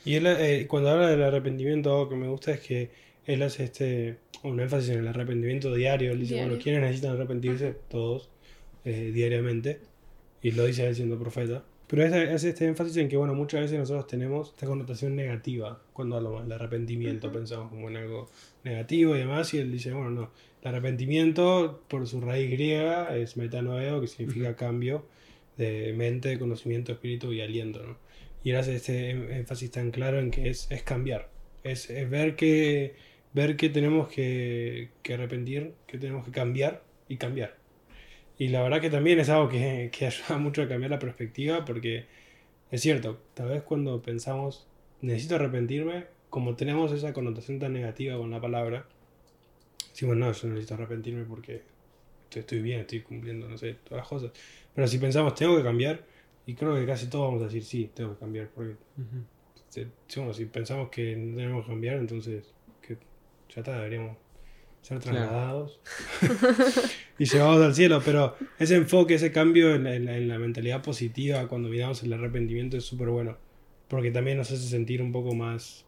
Y 0.05 0.15
él, 0.17 0.27
eh, 0.27 0.67
cuando 0.69 0.91
habla 0.91 1.09
del 1.09 1.23
arrepentimiento, 1.23 1.91
algo 1.91 2.09
que 2.09 2.17
me 2.17 2.29
gusta 2.29 2.53
es 2.53 2.61
que 2.61 2.91
él 3.25 3.43
hace 3.43 3.65
este 3.65 4.19
un 4.43 4.59
énfasis 4.59 4.91
en 4.91 5.01
el 5.01 5.09
arrepentimiento 5.09 5.73
diario. 5.73 6.13
Él 6.13 6.21
dice, 6.21 6.37
bueno, 6.37 6.59
¿quiénes 6.61 6.83
necesitan 6.83 7.13
arrepentirse? 7.13 7.77
Todos. 7.89 8.32
Eh, 8.85 9.13
diariamente, 9.15 9.79
y 10.43 10.51
lo 10.51 10.65
dice 10.65 10.87
él 10.87 10.95
siendo 10.97 11.19
profeta. 11.19 11.65
Pero 11.87 12.05
es, 12.05 12.43
este 12.43 12.65
énfasis 12.67 12.97
en 12.97 13.09
que, 13.09 13.17
bueno, 13.17 13.35
muchas 13.35 13.61
veces 13.61 13.79
nosotros 13.79 14.07
tenemos 14.07 14.49
esta 14.51 14.67
connotación 14.67 15.15
negativa 15.15 15.81
cuando 15.93 16.17
hablamos 16.17 16.43
del 16.43 16.53
arrepentimiento, 16.53 17.31
pensamos 17.31 17.71
como 17.71 17.91
en 17.91 17.99
algo 17.99 18.29
negativo 18.65 19.15
y 19.15 19.21
demás, 19.21 19.53
y 19.55 19.59
él 19.59 19.71
dice, 19.71 19.93
bueno, 19.93 20.11
no, 20.11 20.31
el 20.63 20.69
arrepentimiento 20.69 21.83
por 21.87 22.09
su 22.09 22.21
raíz 22.21 22.51
griega 22.51 23.17
es 23.17 23.37
metanoeo, 23.37 24.01
que 24.01 24.07
significa 24.09 24.57
cambio, 24.57 25.07
de 25.57 25.93
mente, 25.93 26.39
conocimiento, 26.39 26.93
espíritu 26.93 27.33
y 27.33 27.41
aliento, 27.41 27.83
¿no? 27.87 27.99
Y 28.43 28.51
él 28.51 28.57
hace 28.57 28.75
este 28.75 29.11
em- 29.11 29.31
énfasis 29.31 29.71
tan 29.71 29.91
claro 29.93 30.19
en 30.19 30.31
que 30.31 30.49
es, 30.49 30.69
es 30.71 30.83
cambiar, 30.83 31.29
es, 31.63 31.91
es 31.91 32.11
ver 32.11 32.35
que 32.37 32.95
ver 33.35 33.57
que 33.57 33.69
tenemos 33.69 34.09
que, 34.09 34.91
que 35.03 35.15
arrepentir, 35.15 35.75
que 35.87 35.99
tenemos 35.99 36.25
que 36.25 36.33
cambiar 36.33 36.83
y 37.09 37.17
cambiar. 37.17 37.62
Y 38.39 38.49
la 38.49 38.63
verdad 38.63 38.81
que 38.81 38.91
también 38.91 39.19
es 39.21 39.29
algo 39.29 39.49
que, 39.49 39.91
que 39.97 40.07
ayuda 40.07 40.39
mucho 40.39 40.63
a 40.63 40.69
cambiar 40.69 40.91
la 40.91 40.99
perspectiva 40.99 41.65
porque 41.65 42.07
es 42.71 42.81
cierto, 42.81 43.21
tal 43.35 43.51
vez 43.51 43.63
cuando 43.63 44.01
pensamos 44.01 44.67
necesito 45.03 45.35
arrepentirme, 45.35 46.07
como 46.31 46.57
tenemos 46.57 46.93
esa 46.93 47.13
connotación 47.13 47.59
tan 47.59 47.75
negativa 47.75 48.17
con 48.17 48.31
la 48.31 48.41
palabra, 48.41 48.87
decimos 49.91 50.17
no, 50.17 50.33
yo 50.33 50.49
no 50.49 50.55
necesito 50.55 50.75
arrepentirme 50.75 51.25
porque 51.25 51.63
estoy, 52.31 52.63
bien, 52.63 52.81
estoy 52.81 53.01
cumpliendo, 53.01 53.49
no 53.49 53.59
sé, 53.59 53.75
todas 53.85 53.99
las 54.03 54.09
cosas. 54.09 54.31
Pero 54.75 54.89
si 54.89 54.99
pensamos 54.99 55.35
tengo 55.35 55.57
que 55.57 55.63
cambiar, 55.63 56.03
y 56.47 56.55
creo 56.55 56.75
que 56.75 56.87
casi 56.87 57.09
todos 57.09 57.27
vamos 57.27 57.43
a 57.43 57.47
decir 57.47 57.65
sí, 57.65 57.91
tengo 57.95 58.15
que 58.15 58.21
cambiar, 58.21 58.49
porque 58.49 58.77
si 59.69 60.45
pensamos 60.47 60.89
que 60.89 61.15
no 61.17 61.37
tenemos 61.37 61.65
que 61.65 61.71
cambiar, 61.71 61.99
entonces 61.99 62.45
que 62.81 62.97
ya 63.55 63.61
está, 63.61 63.77
deberíamos 63.77 64.17
ser 64.83 64.99
Claro. 64.99 65.17
trasladados 65.19 65.81
y 67.19 67.25
llevados 67.25 67.65
al 67.65 67.75
cielo. 67.75 68.03
Pero 68.05 68.37
ese 68.59 68.77
enfoque, 68.77 69.15
ese 69.15 69.33
cambio 69.33 69.75
en, 69.75 69.85
la- 69.85 69.95
en 69.95 70.09
en 70.09 70.29
la 70.29 70.39
mentalidad 70.39 70.83
positiva 70.83 71.49
cuando 71.49 71.69
miramos 71.69 72.03
el 72.03 72.13
arrepentimiento 72.13 72.77
es 72.77 72.85
súper 72.85 73.09
bueno, 73.09 73.39
porque 73.89 74.11
también 74.11 74.39
nos 74.39 74.51
hace 74.51 74.67
sentir 74.67 75.01
un 75.03 75.13
poco 75.13 75.35
más 75.35 75.85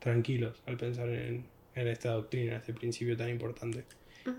tranquilos 0.00 0.62
al 0.66 0.76
pensar 0.76 1.08
en, 1.08 1.46
en 1.74 1.88
esta 1.88 2.10
doctrina, 2.12 2.56
este 2.56 2.72
principio 2.74 3.16
tan 3.16 3.28
importante. 3.30 3.84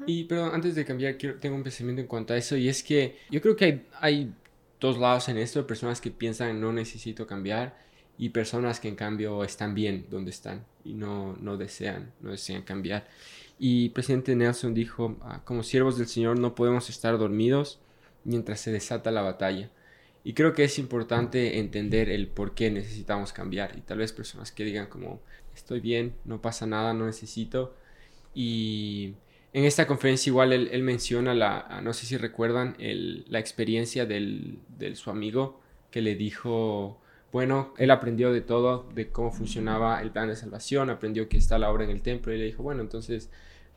Y, 0.06 0.26
pero 0.26 0.46
antes 0.54 0.76
de 0.76 0.86
cambiar, 0.86 1.18
quiero, 1.18 1.40
tengo 1.40 1.56
un 1.56 1.64
pensamiento 1.64 2.02
en 2.02 2.08
cuanto 2.08 2.34
a 2.34 2.38
eso, 2.38 2.56
y 2.56 2.70
es 2.70 2.84
que 2.84 3.18
yo 3.32 3.42
creo 3.42 3.56
que 3.56 3.66
hay, 3.66 3.86
hay 4.02 4.34
dos 4.80 4.98
lados 5.00 5.30
en 5.30 5.38
esto, 5.38 5.66
personas 5.66 6.00
que 6.00 6.12
piensan 6.12 6.62
no 6.62 6.72
necesito 6.72 7.26
cambiar, 7.26 7.76
y 8.18 8.30
personas 8.30 8.80
que 8.80 8.88
en 8.90 8.96
cambio 8.96 9.44
están 9.44 9.74
bien 9.74 10.06
donde 10.10 10.30
están 10.32 10.66
y 10.84 10.94
no, 10.94 11.36
no 11.42 11.58
desean, 11.58 12.12
no 12.22 12.32
desean 12.32 12.64
cambiar. 12.64 13.08
Y 13.60 13.90
presidente 13.90 14.36
Nelson 14.36 14.74
dijo, 14.74 15.18
"Ah, 15.22 15.42
como 15.46 15.64
siervos 15.64 15.98
del 15.98 16.08
Señor 16.08 16.40
no 16.40 16.56
podemos 16.56 16.90
estar 16.90 17.18
dormidos 17.18 17.80
mientras 18.24 18.62
se 18.62 18.72
desata 18.72 19.12
la 19.12 19.22
batalla. 19.22 19.70
Y 20.24 20.34
creo 20.34 20.54
que 20.54 20.64
es 20.64 20.80
importante 20.80 21.60
entender 21.60 22.10
el 22.10 22.28
por 22.28 22.54
qué 22.56 22.72
necesitamos 22.72 23.34
cambiar. 23.34 23.78
Y 23.78 23.82
tal 23.82 23.98
vez 24.00 24.14
personas 24.14 24.52
que 24.52 24.64
digan 24.66 24.88
como, 24.88 25.22
estoy 25.56 25.80
bien, 25.82 26.14
no 26.26 26.42
pasa 26.42 26.66
nada, 26.68 26.94
no 26.94 27.06
necesito. 27.06 27.74
Y 28.34 29.16
en 29.54 29.66
esta 29.66 29.88
conferencia 29.88 30.30
igual 30.30 30.54
él, 30.54 30.70
él 30.72 30.84
menciona 30.84 31.34
la, 31.34 31.60
ah, 31.60 31.82
no 31.82 31.94
sé 31.94 32.06
si 32.06 32.18
recuerdan, 32.18 32.76
el- 32.80 33.26
la 33.30 33.40
experiencia 33.40 34.06
del, 34.06 34.60
del 34.78 34.96
su 34.96 35.10
amigo 35.10 35.60
que 35.92 36.02
le 36.02 36.16
dijo, 36.16 37.00
bueno, 37.32 37.74
él 37.78 37.92
aprendió 37.92 38.32
de 38.32 38.42
todo, 38.42 38.88
de 38.94 39.10
cómo 39.12 39.32
funcionaba 39.32 40.02
el 40.02 40.12
plan 40.12 40.28
de 40.30 40.36
salvación, 40.36 40.90
aprendió 40.90 41.28
que 41.30 41.38
está 41.38 41.58
la 41.60 41.70
obra 41.72 41.84
en 41.86 41.90
el 41.92 42.02
templo 42.02 42.34
y 42.34 42.38
le 42.38 42.46
dijo, 42.46 42.62
bueno, 42.64 42.82
entonces 42.82 43.30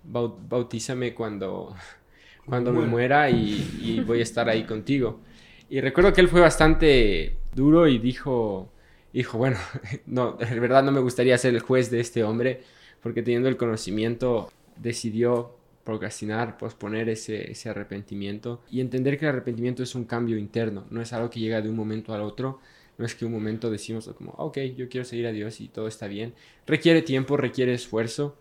bautízame 0.04 1.14
cuando, 1.14 1.74
cuando 2.46 2.72
me 2.72 2.86
muera. 2.86 3.30
y, 3.30 3.78
y 3.80 4.00
voy 4.00 4.20
a 4.20 4.22
estar 4.22 4.48
ahí 4.48 4.64
contigo. 4.64 5.20
Y 5.68 5.80
recuerdo 5.80 6.12
que 6.12 6.20
él 6.20 6.28
fue 6.28 6.40
bastante 6.40 7.38
duro 7.54 7.88
y 7.88 7.98
dijo, 7.98 8.70
dijo, 9.12 9.38
bueno, 9.38 9.56
no, 10.06 10.32
de 10.32 10.60
verdad 10.60 10.82
no 10.82 10.92
me 10.92 11.00
gustaría 11.00 11.36
ser 11.38 11.54
el 11.54 11.60
juez 11.60 11.90
de 11.90 12.00
este 12.00 12.24
hombre, 12.24 12.62
porque 13.02 13.22
teniendo 13.22 13.48
el 13.48 13.56
conocimiento 13.56 14.50
decidió 14.76 15.56
procrastinar, 15.84 16.58
posponer 16.58 17.08
ese, 17.08 17.50
ese 17.50 17.68
arrepentimiento. 17.68 18.62
Y 18.70 18.80
entender 18.80 19.18
que 19.18 19.24
el 19.24 19.30
arrepentimiento 19.30 19.82
es 19.82 19.94
un 19.94 20.04
cambio 20.04 20.36
interno, 20.38 20.84
no 20.90 21.00
es 21.00 21.12
algo 21.12 21.30
que 21.30 21.40
llega 21.40 21.60
de 21.60 21.68
un 21.68 21.76
momento 21.76 22.14
al 22.14 22.20
otro, 22.20 22.60
no 22.98 23.06
es 23.06 23.14
que 23.14 23.24
un 23.24 23.32
momento 23.32 23.70
decimos 23.70 24.08
como, 24.16 24.32
"Ah, 24.38 24.44
ok, 24.44 24.58
yo 24.76 24.88
quiero 24.88 25.04
seguir 25.04 25.26
a 25.26 25.32
Dios 25.32 25.60
y 25.60 25.68
todo 25.68 25.88
está 25.88 26.06
bien, 26.06 26.34
requiere 26.66 27.02
tiempo, 27.02 27.36
requiere 27.36 27.72
esfuerzo 27.72 28.36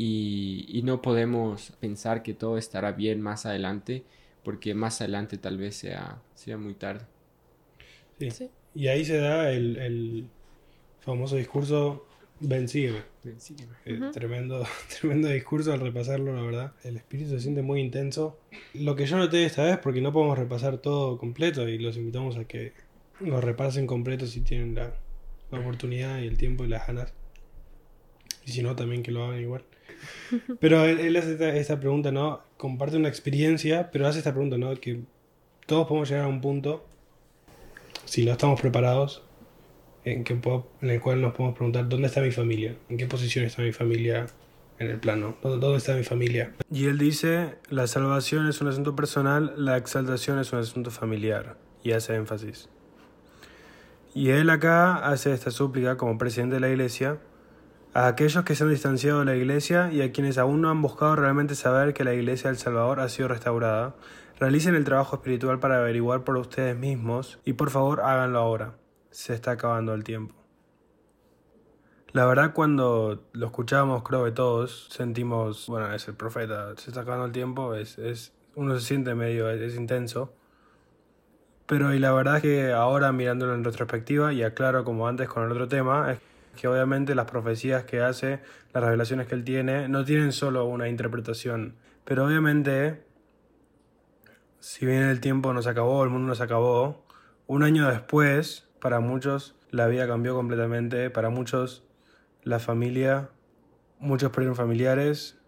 y, 0.00 0.64
y 0.68 0.82
no 0.82 1.02
podemos 1.02 1.72
pensar 1.80 2.22
que 2.22 2.32
todo 2.32 2.56
estará 2.56 2.92
bien 2.92 3.20
más 3.20 3.46
adelante, 3.46 4.04
porque 4.44 4.72
más 4.72 5.00
adelante 5.00 5.38
tal 5.38 5.58
vez 5.58 5.74
sea, 5.74 6.22
sea 6.36 6.56
muy 6.56 6.74
tarde. 6.74 7.04
Sí. 8.20 8.30
Sí. 8.30 8.50
Y 8.76 8.86
ahí 8.86 9.04
se 9.04 9.16
da 9.18 9.50
el, 9.50 9.76
el 9.76 10.28
famoso 11.00 11.34
discurso, 11.34 12.06
ven, 12.38 12.68
sígueme. 12.68 13.02
Ven, 13.24 13.40
sígueme. 13.40 13.72
Eh, 13.86 13.98
tremendo, 14.12 14.64
tremendo 15.00 15.30
discurso 15.30 15.72
al 15.72 15.80
repasarlo, 15.80 16.32
la 16.32 16.42
verdad. 16.42 16.72
El 16.84 16.96
espíritu 16.96 17.30
se 17.30 17.40
siente 17.40 17.62
muy 17.62 17.80
intenso. 17.80 18.38
Lo 18.74 18.94
que 18.94 19.04
yo 19.04 19.16
noté 19.16 19.44
esta 19.44 19.64
vez, 19.64 19.78
porque 19.78 20.00
no 20.00 20.12
podemos 20.12 20.38
repasar 20.38 20.78
todo 20.78 21.18
completo 21.18 21.68
y 21.68 21.76
los 21.76 21.96
invitamos 21.96 22.36
a 22.36 22.44
que 22.44 22.72
lo 23.18 23.40
repasen 23.40 23.88
completo 23.88 24.28
si 24.28 24.42
tienen 24.42 24.76
la, 24.76 24.94
la 25.50 25.58
oportunidad 25.58 26.20
y 26.20 26.28
el 26.28 26.38
tiempo 26.38 26.64
y 26.64 26.68
las 26.68 26.86
ganas. 26.86 27.17
Y 28.48 28.52
si 28.52 28.62
no, 28.62 28.74
también 28.74 29.02
que 29.02 29.10
lo 29.10 29.24
hagan 29.24 29.40
igual. 29.42 29.62
Pero 30.58 30.84
él, 30.86 31.00
él 31.00 31.14
hace 31.16 31.32
esta, 31.32 31.54
esta 31.54 31.78
pregunta, 31.78 32.10
¿no? 32.12 32.40
Comparte 32.56 32.96
una 32.96 33.08
experiencia, 33.08 33.90
pero 33.90 34.06
hace 34.06 34.18
esta 34.18 34.32
pregunta, 34.32 34.56
¿no? 34.56 34.74
Que 34.76 35.00
todos 35.66 35.86
podemos 35.86 36.08
llegar 36.08 36.24
a 36.24 36.28
un 36.28 36.40
punto, 36.40 36.86
si 38.06 38.24
no 38.24 38.32
estamos 38.32 38.58
preparados, 38.58 39.22
en, 40.04 40.24
que 40.24 40.34
puedo- 40.34 40.66
en 40.80 40.88
el 40.88 41.00
cual 41.02 41.20
nos 41.20 41.34
podemos 41.34 41.56
preguntar 41.56 41.90
dónde 41.90 42.06
está 42.06 42.22
mi 42.22 42.30
familia, 42.30 42.74
en 42.88 42.96
qué 42.96 43.04
posición 43.04 43.44
está 43.44 43.60
mi 43.60 43.72
familia 43.72 44.26
en 44.78 44.90
el 44.90 44.98
plano, 44.98 45.36
dónde, 45.42 45.58
dónde 45.58 45.76
está 45.78 45.94
mi 45.94 46.04
familia. 46.04 46.54
Y 46.72 46.86
él 46.86 46.96
dice, 46.96 47.56
la 47.68 47.86
salvación 47.86 48.48
es 48.48 48.62
un 48.62 48.68
asunto 48.68 48.96
personal, 48.96 49.52
la 49.58 49.76
exaltación 49.76 50.38
es 50.38 50.50
un 50.54 50.60
asunto 50.60 50.90
familiar, 50.90 51.58
y 51.82 51.92
hace 51.92 52.14
énfasis. 52.14 52.70
Y 54.14 54.30
él 54.30 54.48
acá 54.48 54.96
hace 55.06 55.34
esta 55.34 55.50
súplica 55.50 55.98
como 55.98 56.16
presidente 56.16 56.54
de 56.54 56.60
la 56.60 56.70
iglesia 56.70 57.18
a 57.98 58.06
aquellos 58.06 58.44
que 58.44 58.54
se 58.54 58.62
han 58.62 58.70
distanciado 58.70 59.18
de 59.18 59.24
la 59.24 59.34
iglesia 59.34 59.90
y 59.90 60.02
a 60.02 60.12
quienes 60.12 60.38
aún 60.38 60.60
no 60.60 60.70
han 60.70 60.80
buscado 60.80 61.16
realmente 61.16 61.56
saber 61.56 61.94
que 61.94 62.04
la 62.04 62.14
iglesia 62.14 62.48
del 62.48 62.56
Salvador 62.56 63.00
ha 63.00 63.08
sido 63.08 63.26
restaurada, 63.26 63.96
realicen 64.38 64.76
el 64.76 64.84
trabajo 64.84 65.16
espiritual 65.16 65.58
para 65.58 65.78
averiguar 65.78 66.22
por 66.22 66.36
ustedes 66.36 66.76
mismos 66.76 67.40
y 67.44 67.54
por 67.54 67.70
favor 67.70 68.02
háganlo 68.02 68.38
ahora. 68.38 68.74
Se 69.10 69.34
está 69.34 69.50
acabando 69.50 69.94
el 69.94 70.04
tiempo. 70.04 70.36
La 72.12 72.24
verdad 72.24 72.52
cuando 72.54 73.24
lo 73.32 73.46
escuchamos 73.46 74.04
creo 74.04 74.24
que 74.24 74.30
todos 74.30 74.86
sentimos, 74.92 75.66
bueno, 75.66 75.92
es 75.92 76.06
el 76.06 76.14
profeta, 76.14 76.76
se 76.76 76.90
está 76.90 77.00
acabando 77.00 77.26
el 77.26 77.32
tiempo, 77.32 77.74
es, 77.74 77.98
es 77.98 78.32
uno 78.54 78.78
se 78.78 78.86
siente 78.86 79.16
medio, 79.16 79.50
es, 79.50 79.74
intenso. 79.74 80.32
Pero 81.66 81.90
la 81.90 82.12
verdad 82.12 82.36
es 82.36 82.42
que 82.42 82.72
ahora 82.72 83.10
mirándolo 83.10 83.54
en 83.54 83.64
retrospectiva 83.64 84.32
y 84.32 84.44
aclaro 84.44 84.84
como 84.84 85.08
antes 85.08 85.28
con 85.28 85.42
el 85.42 85.50
otro 85.50 85.66
tema, 85.66 86.12
es 86.12 86.27
que 86.58 86.66
obviamente 86.68 87.14
las 87.14 87.26
profecías 87.26 87.84
que 87.84 88.00
hace, 88.00 88.40
las 88.72 88.82
revelaciones 88.82 89.28
que 89.28 89.34
él 89.34 89.44
tiene, 89.44 89.88
no 89.88 90.04
tienen 90.04 90.32
solo 90.32 90.64
una 90.64 90.88
interpretación, 90.88 91.76
pero 92.04 92.26
obviamente 92.26 93.06
si 94.58 94.86
bien 94.86 95.04
el 95.04 95.20
tiempo 95.20 95.52
nos 95.52 95.68
acabó, 95.68 96.02
el 96.02 96.10
mundo 96.10 96.26
nos 96.26 96.40
acabó, 96.40 97.04
un 97.46 97.62
año 97.62 97.88
después, 97.88 98.68
para 98.80 98.98
muchos 98.98 99.54
la 99.70 99.86
vida 99.86 100.06
cambió 100.08 100.34
completamente, 100.34 101.10
para 101.10 101.30
muchos 101.30 101.84
la 102.42 102.58
familia, 102.58 103.30
muchos 104.00 104.30
perdieron 104.32 104.56
familiares, 104.56 105.38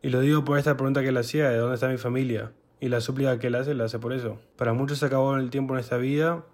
y 0.00 0.10
lo 0.10 0.20
digo 0.20 0.44
por 0.44 0.58
esta 0.58 0.76
pregunta 0.76 1.02
que 1.02 1.08
él 1.08 1.16
hacía, 1.16 1.50
¿de 1.50 1.56
dónde 1.56 1.74
está 1.74 1.88
mi 1.88 1.96
familia? 1.96 2.52
Y 2.78 2.88
la 2.88 3.00
súplica 3.00 3.38
que 3.38 3.48
él 3.48 3.54
hace, 3.56 3.74
la 3.74 3.84
hace 3.84 3.98
por 3.98 4.12
eso. 4.12 4.38
Para 4.56 4.74
muchos 4.74 4.98
se 4.98 5.06
acabó 5.06 5.34
el 5.36 5.50
tiempo 5.50 5.74
en 5.74 5.80
esta 5.80 5.96
vida 5.96 6.44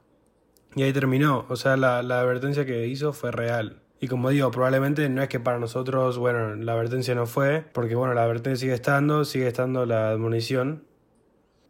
y 0.75 0.83
ahí 0.83 0.93
terminó. 0.93 1.47
O 1.49 1.57
sea, 1.57 1.77
la, 1.77 2.03
la 2.03 2.21
advertencia 2.21 2.65
que 2.65 2.87
hizo 2.87 3.13
fue 3.13 3.31
real. 3.31 3.83
Y 4.01 4.09
como 4.09 4.31
digo, 4.31 4.51
probablemente 4.51 5.09
no 5.11 5.23
es 5.23 5.29
que 5.29 5.41
para 5.41 5.59
nosotros, 5.59 6.17
bueno, 6.17 6.57
la 6.57 6.73
advertencia 6.73 7.15
no 7.15 7.27
fue, 7.27 7.65
porque 7.73 7.95
bueno, 7.95 8.15
la 8.15 8.25
advertencia 8.25 8.61
sigue 8.63 8.75
estando, 8.75 9.25
sigue 9.27 9.47
estando 9.47 9.85
la 9.85 10.09
admonición. 10.09 10.85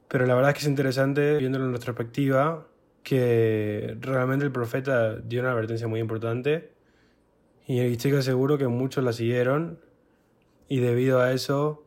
Pero 0.07 0.27
la 0.27 0.35
verdad 0.35 0.51
es 0.51 0.55
que 0.55 0.61
es 0.61 0.69
interesante, 0.69 1.39
viéndolo 1.39 1.67
en 1.67 1.73
retrospectiva, 1.73 2.69
que 3.03 3.97
realmente 4.01 4.45
el 4.45 4.53
profeta 4.53 5.17
dio 5.17 5.41
una 5.41 5.53
advertencia 5.53 5.89
muy 5.89 6.01
importante. 6.01 6.73
Y 7.67 7.81
estoy 7.81 8.23
seguro 8.23 8.59
que 8.59 8.69
muchos 8.69 9.03
la 9.03 9.13
siguieron. 9.13 9.81
Y 10.69 10.79
debido 10.79 11.21
a 11.21 11.33
eso, 11.33 11.85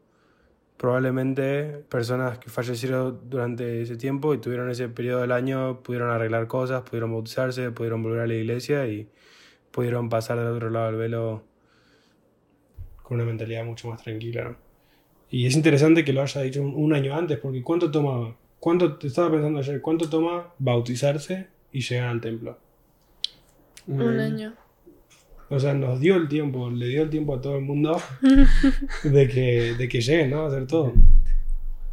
probablemente 0.83 1.81
personas 1.87 2.39
que 2.39 2.49
fallecieron 2.49 3.29
durante 3.29 3.83
ese 3.83 3.95
tiempo 3.95 4.33
y 4.33 4.39
tuvieron 4.39 4.69
ese 4.69 4.89
periodo 4.89 5.21
del 5.21 5.31
año 5.31 5.81
pudieron 5.81 6.09
arreglar 6.09 6.45
cosas, 6.47 6.81
pudieron 6.81 7.13
bautizarse, 7.13 7.71
pudieron 7.71 8.03
volver 8.03 8.19
a 8.19 8.27
la 8.27 8.33
iglesia 8.33 8.85
y 8.85 9.07
pudieron 9.71 10.09
pasar 10.09 10.39
del 10.39 10.47
otro 10.47 10.69
lado 10.69 10.87
del 10.87 10.97
velo 10.97 11.43
con 13.01 13.15
una 13.15 13.23
mentalidad 13.23 13.63
mucho 13.63 13.87
más 13.87 14.03
tranquila. 14.03 14.43
¿no? 14.43 14.55
Y 15.29 15.45
es 15.45 15.55
interesante 15.55 16.03
que 16.03 16.11
lo 16.11 16.21
haya 16.21 16.41
dicho 16.41 16.61
un, 16.61 16.73
un 16.75 16.93
año 16.93 17.15
antes, 17.15 17.39
porque 17.39 17.63
¿cuánto 17.63 17.89
toma? 17.89 18.35
¿Cuánto, 18.59 18.97
te 18.97 19.07
estaba 19.07 19.31
pensando 19.31 19.59
ayer, 19.59 19.79
cuánto 19.79 20.09
toma 20.09 20.53
bautizarse 20.59 21.47
y 21.71 21.79
llegar 21.79 22.09
al 22.09 22.19
templo? 22.19 22.57
Un 23.87 24.19
año. 24.19 24.53
O 25.53 25.59
sea, 25.59 25.73
nos 25.73 25.99
dio 25.99 26.15
el 26.15 26.27
tiempo, 26.27 26.69
le 26.69 26.87
dio 26.87 27.03
el 27.03 27.09
tiempo 27.09 27.35
a 27.35 27.41
todo 27.41 27.57
el 27.57 27.63
mundo 27.63 28.01
de 29.03 29.27
que, 29.27 29.75
de 29.77 29.87
que 29.87 30.01
lleguen, 30.01 30.31
¿no? 30.31 30.45
A 30.45 30.47
hacer 30.47 30.65
todo. 30.65 30.93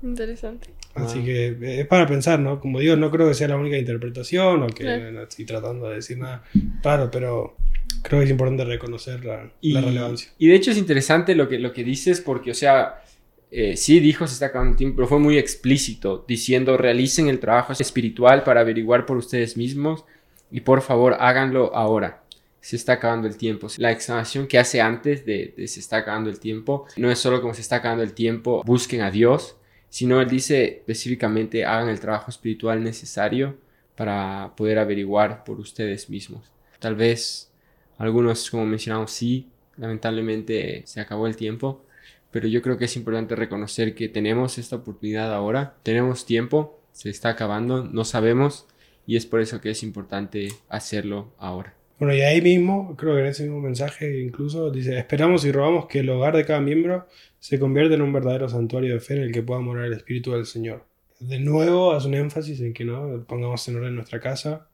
Interesante. 0.03 0.71
Así 0.95 1.23
que 1.23 1.57
es 1.81 1.87
para 1.87 2.07
pensar, 2.07 2.41
¿no? 2.41 2.59
Como 2.59 2.81
digo, 2.81 2.97
no 2.97 3.11
creo 3.11 3.29
que 3.29 3.35
sea 3.35 3.49
la 3.49 3.57
única 3.57 3.77
interpretación 3.77 4.63
o 4.63 4.67
que 4.69 4.85
no 4.85 5.23
estoy 5.23 5.45
tratando 5.45 5.89
de 5.89 5.97
decir 5.97 6.19
nada 6.19 6.43
raro, 6.83 7.11
pero 7.11 7.57
creo 8.03 8.21
que 8.21 8.25
es 8.25 8.31
importante 8.31 8.65
reconocer 8.65 9.25
la, 9.25 9.51
relevancia. 9.61 10.31
Y 10.39 10.49
de 10.49 10.55
hecho 10.57 10.71
es 10.71 10.79
interesante 10.79 11.35
lo 11.35 11.49
que, 11.49 11.59
lo 11.59 11.73
que 11.73 11.85
dices 11.85 12.21
porque, 12.21 12.51
o 12.51 12.55
sea, 12.55 13.03
eh, 13.51 13.77
sí 13.77 14.01
dijo 14.01 14.27
se 14.27 14.35
está 14.35 14.47
acabando 14.47 14.73
el 14.73 14.77
tiempo, 14.77 14.97
pero 14.97 15.09
fue 15.09 15.19
muy 15.21 15.39
explícito, 15.39 16.25
diciendo 16.27 16.77
realicen 16.77 17.29
el 17.29 17.39
trabajo 17.39 17.73
espiritual 17.73 18.43
para 18.43 18.61
averiguar 18.61 19.07
por 19.07 19.17
ustedes 19.17 19.57
mismos 19.57 20.05
y 20.51 20.61
por 20.61 20.83
favor 20.83 21.17
háganlo 21.21 21.75
ahora. 21.75 22.23
Se 22.61 22.77
está 22.77 22.95
acabando 22.95 23.27
el 23.27 23.37
tiempo. 23.37 23.69
La 23.79 23.91
exclamación 23.91 24.47
que 24.47 24.59
hace 24.59 24.81
antes 24.81 25.25
de, 25.25 25.55
de 25.57 25.67
se 25.69 25.81
está 25.81 25.99
acabando 25.99 26.31
el 26.31 26.41
tiempo 26.41 26.87
no 26.97 27.11
es 27.11 27.19
solo 27.19 27.41
como 27.41 27.55
se 27.55 27.63
está 27.63 27.77
acabando 27.77 28.03
el 28.03 28.13
tiempo, 28.13 28.63
busquen 28.65 29.01
a 29.01 29.11
Dios, 29.11 29.57
sino 29.89 30.21
él 30.21 30.29
dice 30.29 30.79
específicamente 30.79 31.65
hagan 31.65 31.89
el 31.89 32.01
trabajo 32.01 32.31
espiritual 32.31 32.83
necesario 32.83 33.59
para 33.97 34.55
poder 34.57 34.79
averiguar 34.79 35.45
por 35.45 35.61
ustedes 35.61 36.09
mismos. 36.09 36.51
Tal 36.79 36.95
vez 36.95 37.51
algunos, 37.99 38.51
como 38.51 38.65
mencionamos, 38.65 39.11
sí, 39.11 39.51
lamentablemente 39.77 40.83
se 40.87 41.01
acabó 41.01 41.27
el 41.27 41.37
tiempo, 41.37 41.85
pero 42.31 42.49
yo 42.49 42.63
creo 42.63 42.79
que 42.79 42.87
es 42.87 42.97
importante 42.97 43.37
reconocer 43.37 43.95
que 43.95 44.09
tenemos 44.09 44.57
esta 44.57 44.77
oportunidad 44.77 45.35
ahora, 45.35 45.77
tenemos 45.83 46.25
tiempo, 46.25 46.81
se 46.93 47.11
está 47.11 47.31
acabando, 47.31 47.85
no 47.85 48.05
sabemos 48.05 48.67
y 49.07 49.17
es 49.17 49.27
por 49.27 49.41
eso 49.41 49.61
que 49.61 49.71
es 49.71 49.83
importante 49.83 50.49
hacerlo 50.69 51.35
ahora. 51.37 51.75
Bueno, 52.01 52.15
y 52.15 52.23
ahí 52.23 52.41
mismo, 52.41 52.97
creo 52.97 53.15
que 53.15 53.21
en 53.21 53.27
ese 53.27 53.43
mismo 53.43 53.61
mensaje 53.61 54.23
incluso 54.23 54.71
dice, 54.71 54.99
esperamos 54.99 55.45
y 55.45 55.53
robamos 55.53 55.85
que 55.87 55.99
el 55.99 56.09
hogar 56.09 56.35
de 56.35 56.47
cada 56.47 56.59
miembro 56.59 57.07
se 57.39 57.61
convierta 57.61 57.95
en 57.95 58.01
un 58.01 58.11
verdadero 58.11 58.49
santuario 58.49 58.95
de 58.95 59.01
fe 59.01 59.17
en 59.17 59.23
el 59.25 59.33
que 59.33 59.43
pueda 59.43 59.61
morar 59.61 59.85
el 59.85 59.93
Espíritu 59.93 60.33
del 60.33 60.47
Señor. 60.47 60.87
De 61.19 61.39
nuevo 61.39 61.93
hace 61.93 62.09
un 62.09 62.15
énfasis 62.15 62.59
en 62.63 62.73
que 62.73 62.87
no 62.87 63.23
pongamos 63.29 63.69
en 63.69 63.77
orden 63.77 63.97
nuestra 63.97 64.19
casa 64.19 64.67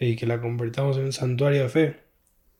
y 0.00 0.16
que 0.16 0.26
la 0.26 0.40
convertamos 0.40 0.96
en 0.96 1.04
un 1.04 1.12
santuario 1.12 1.62
de 1.62 1.68
fe. 1.68 1.96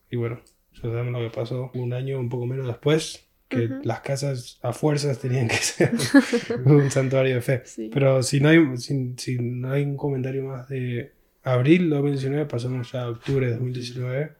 Y 0.09 0.15
bueno, 0.15 0.39
ya 0.75 0.83
sabemos 0.83 1.11
lo 1.11 1.29
que 1.29 1.35
pasó 1.35 1.69
un 1.73 1.91
año, 1.91 2.17
un 2.17 2.29
poco 2.29 2.45
menos 2.45 2.65
después, 2.65 3.27
que 3.49 3.69
las 3.83 3.99
casas 3.99 4.59
a 4.61 4.71
fuerzas 4.71 5.19
tenían 5.19 5.49
que 5.49 5.55
ser 5.55 5.91
un 6.65 6.89
santuario 6.89 7.35
de 7.35 7.41
fe. 7.41 7.63
Pero 7.91 8.23
si 8.23 8.39
no, 8.39 8.47
hay, 8.47 8.77
si, 8.77 9.37
no 9.41 9.73
hay 9.73 9.83
un 9.83 9.97
comentario 9.97 10.45
más 10.45 10.69
de 10.69 11.11
abril 11.43 11.89
de 11.89 11.95
2019, 11.95 12.45
pasamos 12.45 12.91
ya 12.91 13.03
a 13.03 13.09
octubre 13.09 13.45
de 13.45 13.53
2019. 13.53 14.31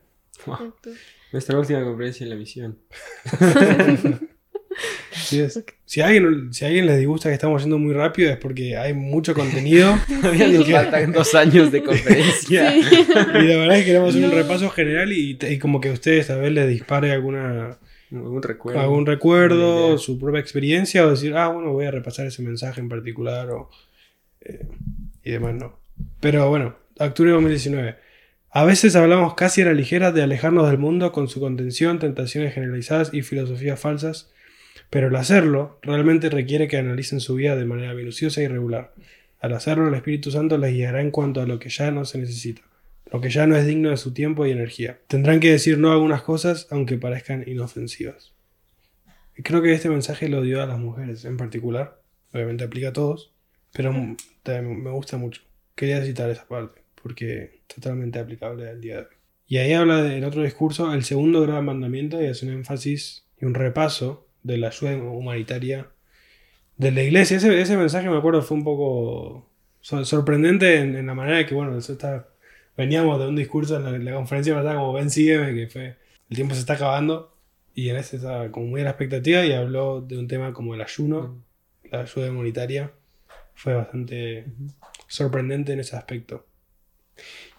Nuestra 1.31 1.59
última 1.59 1.83
conferencia 1.83 2.23
en 2.23 2.29
la 2.29 2.35
misión. 2.35 2.77
Si 5.85 6.01
alguien, 6.01 6.51
si 6.53 6.65
a 6.65 6.67
alguien 6.67 6.87
les 6.87 6.97
disgusta 6.97 7.29
que 7.29 7.35
estamos 7.35 7.61
yendo 7.61 7.77
muy 7.77 7.93
rápido 7.93 8.31
es 8.31 8.37
porque 8.37 8.77
hay 8.77 8.93
mucho 8.93 9.33
contenido. 9.35 9.95
Nos 10.09 10.67
faltan 10.69 11.11
dos 11.11 11.35
años 11.35 11.71
de 11.71 11.83
conferencia. 11.83 12.75
Y 12.77 13.47
la 13.47 13.57
verdad 13.57 13.77
es 13.77 13.79
que 13.81 13.85
queremos 13.85 14.09
hacer 14.09 14.25
un 14.25 14.31
repaso 14.31 14.69
general 14.69 15.11
y, 15.11 15.37
y, 15.39 15.59
como 15.59 15.79
que 15.79 15.89
a 15.89 15.93
ustedes 15.93 16.29
a 16.29 16.37
ver 16.37 16.51
les 16.53 16.67
dispare 16.67 17.11
alguna 17.11 17.77
algún 18.11 18.43
recuerdo, 18.43 18.79
algún 18.79 19.05
recuerdo 19.05 19.97
su 19.97 20.19
propia 20.19 20.39
experiencia 20.39 21.05
o 21.05 21.09
decir, 21.09 21.35
ah, 21.35 21.47
bueno, 21.47 21.71
voy 21.73 21.85
a 21.85 21.91
repasar 21.91 22.27
ese 22.27 22.43
mensaje 22.43 22.79
en 22.79 22.89
particular 22.89 23.49
o, 23.49 23.69
eh, 24.41 24.67
y 25.23 25.31
demás, 25.31 25.55
no. 25.55 25.79
Pero 26.19 26.47
bueno, 26.49 26.75
octubre 26.99 27.29
de 27.29 27.36
2019. 27.36 27.95
A 28.49 28.65
veces 28.65 28.95
hablamos 28.95 29.34
casi 29.34 29.62
a 29.62 29.65
la 29.65 29.73
ligera 29.73 30.12
de 30.12 30.21
alejarnos 30.21 30.69
del 30.69 30.77
mundo 30.77 31.12
con 31.12 31.27
su 31.27 31.39
contención, 31.39 31.99
tentaciones 31.99 32.53
generalizadas 32.53 33.13
y 33.13 33.21
filosofías 33.21 33.79
falsas, 33.79 34.32
pero 34.89 35.08
el 35.08 35.15
hacerlo 35.15 35.79
realmente 35.82 36.29
requiere 36.29 36.67
que 36.67 36.77
analicen 36.77 37.19
su 37.19 37.36
vida 37.36 37.56
de 37.56 37.65
manera 37.65 37.93
minuciosa 37.93 38.41
y 38.41 38.47
regular. 38.47 38.93
Al 39.39 39.53
hacerlo, 39.53 39.88
el 39.88 39.95
Espíritu 39.95 40.32
Santo 40.32 40.58
les 40.58 40.73
guiará 40.73 41.01
en 41.01 41.12
cuanto 41.12 41.41
a 41.41 41.45
lo 41.45 41.60
que 41.60 41.69
ya 41.69 41.91
no 41.91 42.06
se 42.06 42.19
necesita 42.19 42.62
lo 43.13 43.21
que 43.21 43.29
ya 43.29 43.45
no 43.45 43.56
es 43.56 43.67
digno 43.67 43.91
de 43.91 43.97
su 43.97 44.12
tiempo 44.12 44.45
y 44.45 44.51
energía. 44.51 44.99
Tendrán 45.08 45.39
que 45.39 45.51
decir 45.51 45.77
no 45.77 45.91
a 45.91 45.93
algunas 45.93 46.23
cosas, 46.23 46.67
aunque 46.71 46.97
parezcan 46.97 47.43
inofensivas. 47.45 48.34
Y 49.38 49.43
creo 49.43 49.62
que 49.62 49.71
este 49.71 49.88
mensaje 49.88 50.29
lo 50.29 50.41
dio 50.41 50.63
a 50.63 50.65
las 50.65 50.79
mujeres 50.79 51.23
en 51.23 51.38
particular. 51.38 52.01
Obviamente 52.34 52.63
aplica 52.63 52.89
a 52.89 52.93
todos, 52.93 53.32
pero 53.71 53.93
me 53.93 54.89
gusta 54.89 55.17
mucho. 55.17 55.43
Quería 55.75 56.03
citar 56.03 56.32
esa 56.32 56.47
parte, 56.47 56.82
porque 57.03 57.61
totalmente 57.67 58.17
aplicable 58.17 58.67
al 58.67 58.81
día 58.81 58.95
de 58.95 59.01
hoy. 59.01 59.15
Y 59.45 59.57
ahí 59.57 59.73
habla 59.73 60.01
del 60.01 60.23
otro 60.23 60.41
discurso, 60.41 60.91
el 60.93 61.03
segundo 61.03 61.41
gran 61.41 61.63
mandamiento, 61.65 62.19
y 62.21 62.25
hace 62.25 62.47
un 62.47 62.53
énfasis 62.53 63.27
y 63.39 63.45
un 63.45 63.53
repaso 63.53 64.27
de 64.41 64.57
la 64.57 64.69
ayuda 64.69 64.95
humanitaria 64.95 65.89
de 66.77 66.91
la 66.91 67.03
iglesia. 67.03 67.37
Ese, 67.37 67.77
mensaje, 67.77 68.09
me 68.09 68.17
acuerdo, 68.17 68.41
fue 68.41 68.57
un 68.57 68.63
poco 68.63 69.49
sorprendente 69.81 70.79
en, 70.79 70.95
en 70.95 71.05
la 71.05 71.13
manera 71.13 71.37
de 71.37 71.45
que, 71.45 71.53
bueno, 71.53 71.77
eso 71.77 71.93
está 71.93 72.33
veníamos 72.77 73.19
de 73.19 73.27
un 73.27 73.35
discurso 73.35 73.77
en 73.77 74.05
la, 74.05 74.13
conferencia 74.13 74.53
pasada 74.53 74.75
como 74.75 74.93
ven 74.93 75.09
sígueme, 75.09 75.53
que 75.53 75.67
fue 75.67 75.97
el 76.29 76.35
tiempo 76.35 76.55
se 76.55 76.61
está 76.61 76.73
acabando 76.73 77.35
y 77.75 77.89
en 77.89 77.97
ese 77.97 78.17
estaba 78.17 78.51
como 78.51 78.67
muy 78.67 78.81
a 78.81 78.85
la 78.85 78.91
expectativa 78.91 79.45
y 79.45 79.53
habló 79.53 80.01
de 80.01 80.17
un 80.17 80.27
tema 80.27 80.53
como 80.53 80.73
el 80.75 80.81
ayuno, 80.81 81.43
la 81.91 82.01
ayuda 82.01 82.31
humanitaria. 82.31 82.91
Fue 83.55 83.75
bastante 83.75 84.45
sorprendente 85.07 85.73
en 85.73 85.79
ese 85.79 85.95
aspecto. 85.95 86.45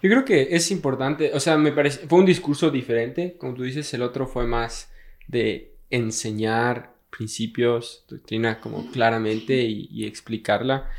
Yo 0.01 0.09
creo 0.09 0.25
que 0.25 0.49
es 0.51 0.71
importante, 0.71 1.31
o 1.33 1.39
sea, 1.39 1.57
me 1.57 1.71
parece, 1.71 2.07
fue 2.07 2.19
un 2.19 2.25
discurso 2.25 2.69
diferente, 2.69 3.35
como 3.37 3.53
tú 3.53 3.63
dices, 3.63 3.93
el 3.93 4.01
otro 4.01 4.27
fue 4.27 4.45
más 4.45 4.91
de 5.27 5.73
enseñar 5.89 6.95
principios, 7.09 8.05
doctrina 8.07 8.59
como 8.59 8.91
claramente 8.91 9.55
y 9.63 10.05
explicarla. 10.05 10.89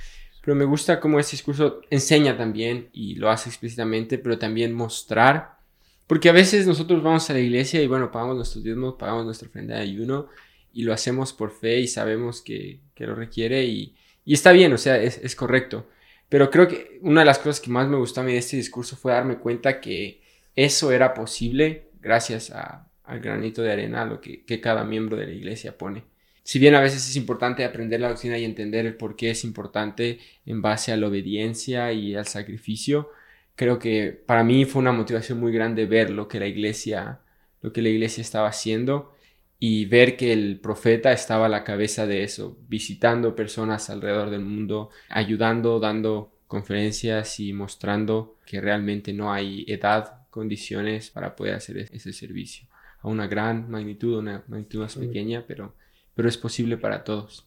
Pero 0.46 0.54
me 0.54 0.64
gusta 0.64 1.00
cómo 1.00 1.18
ese 1.18 1.32
discurso 1.32 1.80
enseña 1.90 2.36
también 2.36 2.88
y 2.92 3.16
lo 3.16 3.30
hace 3.30 3.48
explícitamente, 3.48 4.16
pero 4.16 4.38
también 4.38 4.72
mostrar. 4.72 5.58
Porque 6.06 6.28
a 6.28 6.32
veces 6.32 6.68
nosotros 6.68 7.02
vamos 7.02 7.28
a 7.28 7.32
la 7.32 7.40
iglesia 7.40 7.82
y 7.82 7.88
bueno, 7.88 8.12
pagamos 8.12 8.36
nuestros 8.36 8.62
diezmos, 8.62 8.94
pagamos 8.94 9.24
nuestra 9.24 9.48
ofrenda 9.48 9.74
de 9.74 9.82
ayuno 9.82 10.28
y 10.72 10.84
lo 10.84 10.92
hacemos 10.92 11.32
por 11.32 11.50
fe 11.50 11.80
y 11.80 11.88
sabemos 11.88 12.42
que, 12.42 12.78
que 12.94 13.08
lo 13.08 13.16
requiere 13.16 13.64
y, 13.64 13.96
y, 14.24 14.34
está 14.34 14.52
bien, 14.52 14.72
o 14.72 14.78
sea, 14.78 15.02
es, 15.02 15.18
es, 15.18 15.34
correcto. 15.34 15.88
Pero 16.28 16.50
creo 16.50 16.66
que 16.66 16.98
una 17.02 17.20
de 17.20 17.26
las 17.26 17.38
cosas 17.38 17.60
que 17.60 17.70
más 17.70 17.88
me 17.88 17.96
gustó 17.96 18.20
a 18.20 18.24
mí 18.24 18.32
de 18.32 18.38
este 18.38 18.56
discurso 18.56 18.96
fue 18.96 19.12
darme 19.12 19.38
cuenta 19.38 19.80
que 19.80 20.22
eso 20.54 20.90
era 20.90 21.14
posible 21.14 21.90
gracias 22.00 22.50
al 22.50 23.20
granito 23.20 23.62
de 23.62 23.72
arena, 23.72 24.04
lo 24.04 24.20
que, 24.20 24.44
que 24.44 24.60
cada 24.60 24.84
miembro 24.84 25.16
de 25.16 25.26
la 25.26 25.32
iglesia 25.32 25.76
pone. 25.76 26.04
Si 26.42 26.58
bien 26.60 26.74
a 26.76 26.80
veces 26.80 27.08
es 27.08 27.16
importante 27.16 27.64
aprender 27.64 28.00
la 28.00 28.08
doctrina 28.08 28.38
y 28.38 28.44
entender 28.44 28.86
el 28.86 28.96
por 28.96 29.16
qué 29.16 29.30
es 29.30 29.42
importante 29.42 30.20
en 30.44 30.62
base 30.62 30.92
a 30.92 30.96
la 30.96 31.08
obediencia 31.08 31.92
y 31.92 32.14
al 32.14 32.26
sacrificio, 32.26 33.10
creo 33.56 33.78
que 33.80 34.12
para 34.12 34.44
mí 34.44 34.64
fue 34.64 34.80
una 34.80 34.92
motivación 34.92 35.40
muy 35.40 35.52
grande 35.52 35.86
ver 35.86 36.10
lo 36.10 36.28
que 36.28 36.38
la 36.38 36.46
iglesia, 36.46 37.20
lo 37.62 37.72
que 37.72 37.82
la 37.82 37.88
iglesia 37.88 38.20
estaba 38.20 38.48
haciendo 38.48 39.15
y 39.58 39.86
ver 39.86 40.16
que 40.16 40.32
el 40.32 40.60
profeta 40.60 41.12
estaba 41.12 41.46
a 41.46 41.48
la 41.50 41.64
cabeza 41.64 42.06
de 42.06 42.22
eso, 42.22 42.58
visitando 42.68 43.34
personas 43.34 43.88
alrededor 43.90 44.30
del 44.30 44.42
mundo, 44.42 44.90
ayudando, 45.08 45.80
dando 45.80 46.32
conferencias 46.46 47.40
y 47.40 47.52
mostrando 47.52 48.38
que 48.46 48.60
realmente 48.60 49.12
no 49.12 49.32
hay 49.32 49.64
edad, 49.66 50.26
condiciones 50.30 51.10
para 51.10 51.34
poder 51.34 51.54
hacer 51.54 51.78
ese 51.78 52.12
servicio. 52.12 52.68
A 53.00 53.08
una 53.08 53.26
gran 53.26 53.70
magnitud, 53.70 54.18
una 54.18 54.44
magnitud 54.48 54.80
más 54.80 54.96
pequeña, 54.96 55.44
pero 55.46 55.74
pero 56.16 56.30
es 56.30 56.38
posible 56.38 56.78
para 56.78 57.04
todos. 57.04 57.45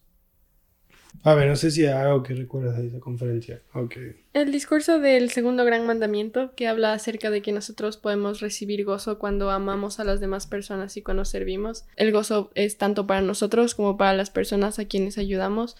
A 1.23 1.33
ver, 1.33 1.47
no 1.47 1.55
sé 1.55 1.71
si 1.71 1.85
hay 1.85 1.93
algo 1.93 2.23
que 2.23 2.33
recuerdas 2.33 2.77
de 2.77 2.87
esa 2.87 2.99
conferencia. 2.99 3.61
Okay. 3.73 4.23
El 4.33 4.51
discurso 4.51 4.99
del 4.99 5.31
segundo 5.31 5.65
gran 5.65 5.85
mandamiento 5.85 6.53
que 6.55 6.67
habla 6.67 6.93
acerca 6.93 7.29
de 7.29 7.41
que 7.41 7.51
nosotros 7.51 7.97
podemos 7.97 8.39
recibir 8.39 8.85
gozo 8.85 9.19
cuando 9.19 9.49
amamos 9.51 9.99
a 9.99 10.05
las 10.05 10.19
demás 10.19 10.47
personas 10.47 10.95
y 10.97 11.01
cuando 11.01 11.25
servimos. 11.25 11.85
El 11.95 12.11
gozo 12.11 12.51
es 12.55 12.77
tanto 12.77 13.05
para 13.05 13.21
nosotros 13.21 13.75
como 13.75 13.97
para 13.97 14.13
las 14.13 14.29
personas 14.29 14.79
a 14.79 14.85
quienes 14.85 15.17
ayudamos. 15.17 15.75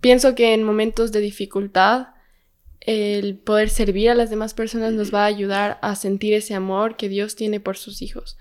Pienso 0.00 0.34
que 0.34 0.52
en 0.52 0.64
momentos 0.64 1.12
de 1.12 1.20
dificultad 1.20 2.08
el 2.80 3.36
poder 3.36 3.70
servir 3.70 4.10
a 4.10 4.16
las 4.16 4.30
demás 4.30 4.54
personas 4.54 4.92
nos 4.92 5.14
va 5.14 5.22
a 5.22 5.26
ayudar 5.26 5.78
a 5.82 5.94
sentir 5.94 6.34
ese 6.34 6.54
amor 6.54 6.96
que 6.96 7.08
Dios 7.08 7.36
tiene 7.36 7.60
por 7.60 7.76
sus 7.76 8.02
hijos. 8.02 8.36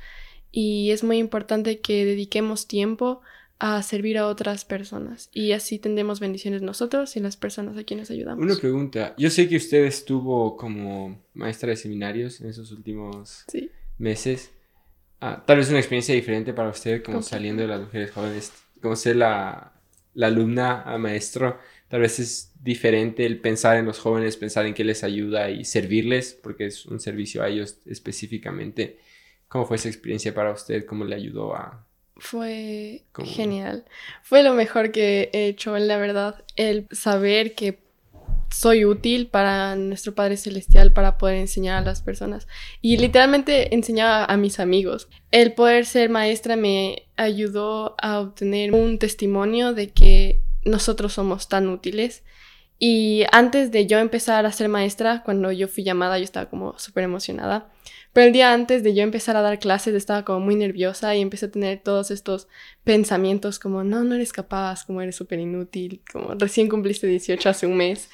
Y 0.51 0.89
es 0.89 1.03
muy 1.03 1.17
importante 1.17 1.79
que 1.79 2.03
dediquemos 2.05 2.67
tiempo 2.67 3.21
a 3.63 3.83
servir 3.83 4.17
a 4.17 4.25
otras 4.25 4.65
personas 4.65 5.29
y 5.31 5.51
así 5.51 5.77
tendremos 5.77 6.19
bendiciones 6.19 6.63
nosotros 6.63 7.15
y 7.15 7.19
las 7.19 7.37
personas 7.37 7.77
a 7.77 7.83
quienes 7.83 8.09
ayudamos. 8.09 8.43
Una 8.43 8.55
pregunta, 8.55 9.13
yo 9.19 9.29
sé 9.29 9.47
que 9.47 9.57
usted 9.57 9.85
estuvo 9.85 10.57
como 10.57 11.23
maestra 11.35 11.69
de 11.69 11.75
seminarios 11.75 12.41
en 12.41 12.49
esos 12.49 12.71
últimos 12.71 13.45
meses. 13.99 14.49
Ah, 15.19 15.43
tal 15.45 15.57
vez 15.57 15.69
una 15.69 15.77
experiencia 15.77 16.15
diferente 16.15 16.53
para 16.53 16.69
usted 16.69 17.03
como 17.03 17.21
saliendo 17.21 17.61
de 17.61 17.67
las 17.67 17.81
mujeres 17.81 18.09
jóvenes, 18.09 18.51
como 18.81 18.95
ser 18.95 19.17
la, 19.17 19.73
la 20.15 20.25
alumna 20.25 20.81
a 20.81 20.97
maestro, 20.97 21.59
tal 21.87 22.01
vez 22.01 22.17
es 22.17 22.53
diferente 22.63 23.27
el 23.27 23.39
pensar 23.41 23.77
en 23.77 23.85
los 23.85 23.99
jóvenes, 23.99 24.37
pensar 24.37 24.65
en 24.65 24.73
qué 24.73 24.83
les 24.83 25.03
ayuda 25.03 25.51
y 25.51 25.65
servirles, 25.65 26.33
porque 26.33 26.65
es 26.65 26.87
un 26.87 26.99
servicio 26.99 27.43
a 27.43 27.49
ellos 27.49 27.77
específicamente. 27.85 28.97
¿Cómo 29.47 29.67
fue 29.67 29.75
esa 29.75 29.87
experiencia 29.87 30.33
para 30.33 30.51
usted? 30.51 30.83
¿Cómo 30.83 31.05
le 31.05 31.13
ayudó 31.15 31.55
a, 31.55 31.85
Fue 32.21 33.03
¿Cómo? 33.13 33.27
genial. 33.27 33.83
Fue 34.21 34.43
lo 34.43 34.53
mejor 34.53 34.91
que 34.91 35.31
he 35.33 35.47
hecho, 35.47 35.75
la 35.77 35.97
verdad. 35.97 36.45
El 36.55 36.87
saber 36.91 37.55
que 37.55 37.79
soy 38.51 38.85
útil 38.85 39.27
para 39.27 39.75
nuestro 39.75 40.13
Padre 40.13 40.37
Celestial 40.37 40.93
para 40.93 41.17
poder 41.17 41.37
enseñar 41.37 41.77
a 41.77 41.85
las 41.85 42.03
personas. 42.03 42.47
Y 42.79 42.97
literalmente 42.97 43.73
enseñaba 43.73 44.25
a 44.25 44.37
mis 44.37 44.59
amigos. 44.59 45.09
El 45.31 45.53
poder 45.53 45.85
ser 45.87 46.09
maestra 46.09 46.55
me 46.55 47.07
ayudó 47.17 47.95
a 47.97 48.19
obtener 48.19 48.73
un 48.73 48.99
testimonio 48.99 49.73
de 49.73 49.89
que 49.89 50.41
nosotros 50.63 51.13
somos 51.13 51.47
tan 51.47 51.69
útiles. 51.69 52.23
Y 52.77 53.23
antes 53.31 53.71
de 53.71 53.87
yo 53.87 53.97
empezar 53.97 54.45
a 54.45 54.51
ser 54.51 54.69
maestra, 54.69 55.23
cuando 55.23 55.51
yo 55.51 55.67
fui 55.67 55.83
llamada, 55.83 56.19
yo 56.19 56.23
estaba 56.23 56.49
como 56.49 56.77
súper 56.77 57.03
emocionada. 57.03 57.71
Pero 58.13 58.27
el 58.27 58.33
día 58.33 58.53
antes 58.53 58.83
de 58.83 58.93
yo 58.93 59.03
empezar 59.03 59.37
a 59.37 59.41
dar 59.41 59.59
clases 59.59 59.95
estaba 59.95 60.25
como 60.25 60.41
muy 60.41 60.55
nerviosa 60.55 61.15
y 61.15 61.21
empecé 61.21 61.45
a 61.45 61.51
tener 61.51 61.81
todos 61.81 62.11
estos 62.11 62.47
pensamientos 62.83 63.57
como, 63.57 63.83
no, 63.83 64.03
no 64.03 64.15
eres 64.15 64.33
capaz, 64.33 64.83
como 64.85 65.01
eres 65.01 65.15
súper 65.15 65.39
inútil, 65.39 66.01
como 66.11 66.33
recién 66.33 66.67
cumpliste 66.67 67.07
18 67.07 67.49
hace 67.49 67.67
un 67.67 67.77
mes. 67.77 68.09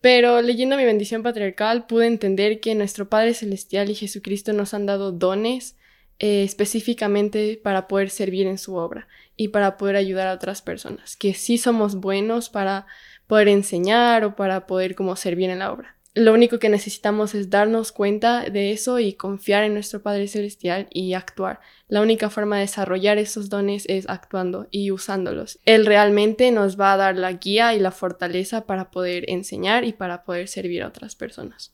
Pero 0.00 0.40
leyendo 0.42 0.76
mi 0.76 0.84
bendición 0.84 1.22
patriarcal 1.22 1.86
pude 1.86 2.06
entender 2.06 2.60
que 2.60 2.74
nuestro 2.74 3.08
Padre 3.08 3.34
Celestial 3.34 3.90
y 3.90 3.94
Jesucristo 3.94 4.52
nos 4.52 4.74
han 4.74 4.86
dado 4.86 5.12
dones 5.12 5.76
eh, 6.18 6.42
específicamente 6.42 7.60
para 7.62 7.86
poder 7.86 8.10
servir 8.10 8.46
en 8.46 8.58
su 8.58 8.74
obra 8.74 9.08
y 9.36 9.48
para 9.48 9.76
poder 9.76 9.96
ayudar 9.96 10.26
a 10.28 10.34
otras 10.34 10.60
personas, 10.60 11.16
que 11.16 11.34
sí 11.34 11.56
somos 11.56 11.96
buenos 11.96 12.50
para 12.50 12.86
poder 13.26 13.48
enseñar 13.48 14.24
o 14.24 14.34
para 14.34 14.66
poder 14.66 14.94
como 14.94 15.16
servir 15.16 15.50
en 15.50 15.60
la 15.60 15.72
obra. 15.72 15.99
Lo 16.14 16.32
único 16.34 16.58
que 16.58 16.68
necesitamos 16.68 17.36
es 17.36 17.50
darnos 17.50 17.92
cuenta 17.92 18.44
de 18.50 18.72
eso 18.72 18.98
y 18.98 19.12
confiar 19.12 19.62
en 19.62 19.74
nuestro 19.74 20.02
Padre 20.02 20.26
Celestial 20.26 20.88
y 20.90 21.14
actuar. 21.14 21.60
La 21.86 22.00
única 22.02 22.30
forma 22.30 22.56
de 22.56 22.62
desarrollar 22.62 23.16
esos 23.18 23.48
dones 23.48 23.84
es 23.88 24.08
actuando 24.08 24.66
y 24.72 24.90
usándolos. 24.90 25.60
Él 25.66 25.86
realmente 25.86 26.50
nos 26.50 26.78
va 26.80 26.94
a 26.94 26.96
dar 26.96 27.16
la 27.16 27.34
guía 27.34 27.74
y 27.74 27.78
la 27.78 27.92
fortaleza 27.92 28.66
para 28.66 28.90
poder 28.90 29.24
enseñar 29.28 29.84
y 29.84 29.92
para 29.92 30.24
poder 30.24 30.48
servir 30.48 30.82
a 30.82 30.88
otras 30.88 31.14
personas. 31.14 31.72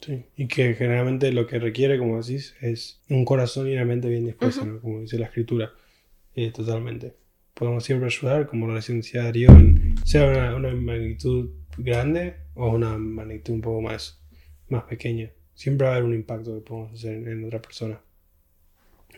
Sí, 0.00 0.24
y 0.36 0.48
que 0.48 0.74
generalmente 0.74 1.30
lo 1.32 1.46
que 1.46 1.58
requiere, 1.60 1.96
como 1.98 2.20
decís, 2.20 2.54
es 2.60 3.00
un 3.08 3.24
corazón 3.24 3.68
y 3.68 3.72
una 3.74 3.84
mente 3.84 4.08
bien 4.08 4.26
dispuesta, 4.26 4.64
¿no? 4.64 4.80
como 4.80 5.00
dice 5.00 5.18
la 5.18 5.26
escritura, 5.26 5.72
eh, 6.34 6.50
totalmente. 6.52 7.14
Podemos 7.54 7.84
siempre 7.84 8.06
ayudar, 8.06 8.46
como 8.46 8.66
recién 8.72 8.98
decía 9.00 9.22
Darío, 9.24 9.50
en- 9.50 9.94
sea 10.04 10.24
una, 10.28 10.54
una 10.54 10.72
magnitud 10.72 11.50
grande 11.78 12.36
o 12.54 12.70
una 12.70 12.96
magnitud 12.98 13.54
un 13.54 13.60
poco 13.60 13.80
más, 13.80 14.20
más 14.68 14.84
pequeña. 14.84 15.32
Siempre 15.54 15.86
va 15.86 15.92
a 15.92 15.96
haber 15.96 16.08
un 16.08 16.14
impacto 16.14 16.54
que 16.54 16.60
podemos 16.60 16.92
hacer 16.92 17.14
en, 17.14 17.28
en 17.28 17.44
otra 17.44 17.60
persona. 17.62 18.00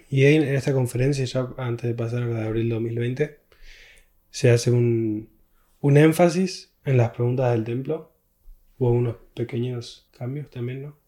Y 0.09 0.25
ahí 0.25 0.37
en 0.37 0.42
esta 0.42 0.73
conferencia, 0.73 1.25
ya 1.25 1.49
antes 1.59 1.88
de 1.88 1.94
pasar 1.94 2.23
a 2.23 2.27
la 2.27 2.40
de 2.40 2.46
abril 2.46 2.68
2020, 2.68 3.38
se 4.31 4.51
hace 4.51 4.70
un, 4.70 5.29
un 5.81 5.96
énfasis 5.96 6.75
en 6.85 6.96
las 6.96 7.11
preguntas 7.11 7.53
del 7.53 7.64
templo. 7.64 8.12
Hubo 8.79 8.92
unos 8.92 9.16
pequeños 9.35 10.09
cambios 10.16 10.49
también, 10.51 10.83
¿no? 10.83 10.99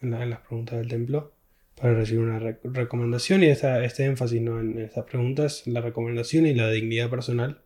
En, 0.00 0.10
la- 0.10 0.22
en 0.22 0.30
las 0.30 0.40
preguntas 0.40 0.78
del 0.78 0.88
templo 0.88 1.34
para 1.80 1.94
recibir 1.94 2.22
una 2.22 2.38
re- 2.38 2.58
recomendación 2.64 3.42
y 3.42 3.46
esta, 3.46 3.84
este 3.84 4.04
énfasis 4.04 4.40
¿no? 4.42 4.60
en 4.60 4.78
estas 4.78 5.04
preguntas, 5.04 5.66
la 5.66 5.80
recomendación 5.80 6.46
y 6.46 6.54
la 6.54 6.70
dignidad 6.70 7.08
personal, 7.08 7.62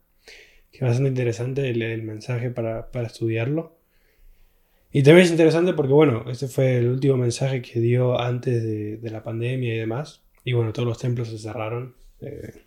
que 0.72 0.78
es 0.78 0.82
bastante 0.82 1.10
interesante 1.10 1.68
el, 1.70 1.82
el 1.82 2.02
mensaje 2.02 2.50
para, 2.50 2.90
para 2.90 3.06
estudiarlo. 3.06 3.76
Y 4.90 5.02
también 5.04 5.26
es 5.26 5.30
interesante 5.30 5.72
porque, 5.74 5.92
bueno, 5.92 6.24
este 6.28 6.48
fue 6.48 6.78
el 6.78 6.88
último 6.88 7.16
mensaje 7.16 7.62
que 7.62 7.78
dio 7.80 8.18
antes 8.20 8.62
de, 8.62 8.96
de 8.96 9.10
la 9.10 9.22
pandemia 9.22 9.74
y 9.74 9.78
demás. 9.78 10.22
Y 10.44 10.52
bueno, 10.54 10.72
todos 10.72 10.88
los 10.88 10.98
templos 10.98 11.28
se 11.28 11.38
cerraron 11.38 11.94
eh, 12.20 12.62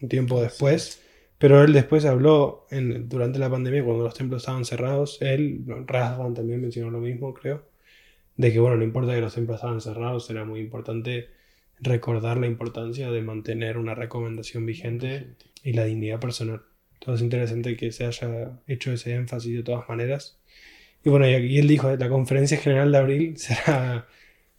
un 0.00 0.08
tiempo 0.08 0.40
después. 0.40 1.02
Pero 1.38 1.62
él 1.62 1.72
después 1.72 2.04
habló 2.04 2.66
en, 2.70 3.08
durante 3.08 3.38
la 3.38 3.50
pandemia, 3.50 3.84
cuando 3.84 4.04
los 4.04 4.14
templos 4.14 4.42
estaban 4.42 4.64
cerrados. 4.64 5.18
Él, 5.20 5.64
Razvan 5.86 6.34
también 6.34 6.60
mencionó 6.60 6.90
lo 6.90 7.00
mismo, 7.00 7.34
creo 7.34 7.62
de 8.38 8.52
que, 8.52 8.60
bueno, 8.60 8.76
no 8.76 8.84
importa 8.84 9.14
que 9.14 9.20
los 9.20 9.34
templos 9.34 9.56
estaban 9.56 9.80
cerrados, 9.80 10.30
era 10.30 10.44
muy 10.44 10.60
importante 10.60 11.28
recordar 11.80 12.38
la 12.38 12.46
importancia 12.46 13.10
de 13.10 13.20
mantener 13.20 13.76
una 13.78 13.94
recomendación 13.94 14.64
vigente 14.64 15.34
y 15.64 15.72
la 15.72 15.84
dignidad 15.84 16.20
personal. 16.20 16.62
Entonces 17.00 17.20
es 17.20 17.24
interesante 17.24 17.76
que 17.76 17.92
se 17.92 18.04
haya 18.04 18.50
hecho 18.66 18.92
ese 18.92 19.14
énfasis 19.14 19.54
de 19.54 19.62
todas 19.62 19.88
maneras. 19.88 20.38
Y 21.04 21.10
bueno, 21.10 21.28
y, 21.28 21.58
él 21.58 21.68
dijo, 21.68 21.94
la 21.96 22.08
conferencia 22.08 22.58
general 22.58 22.90
de 22.90 22.98
abril 22.98 23.36
será 23.36 24.06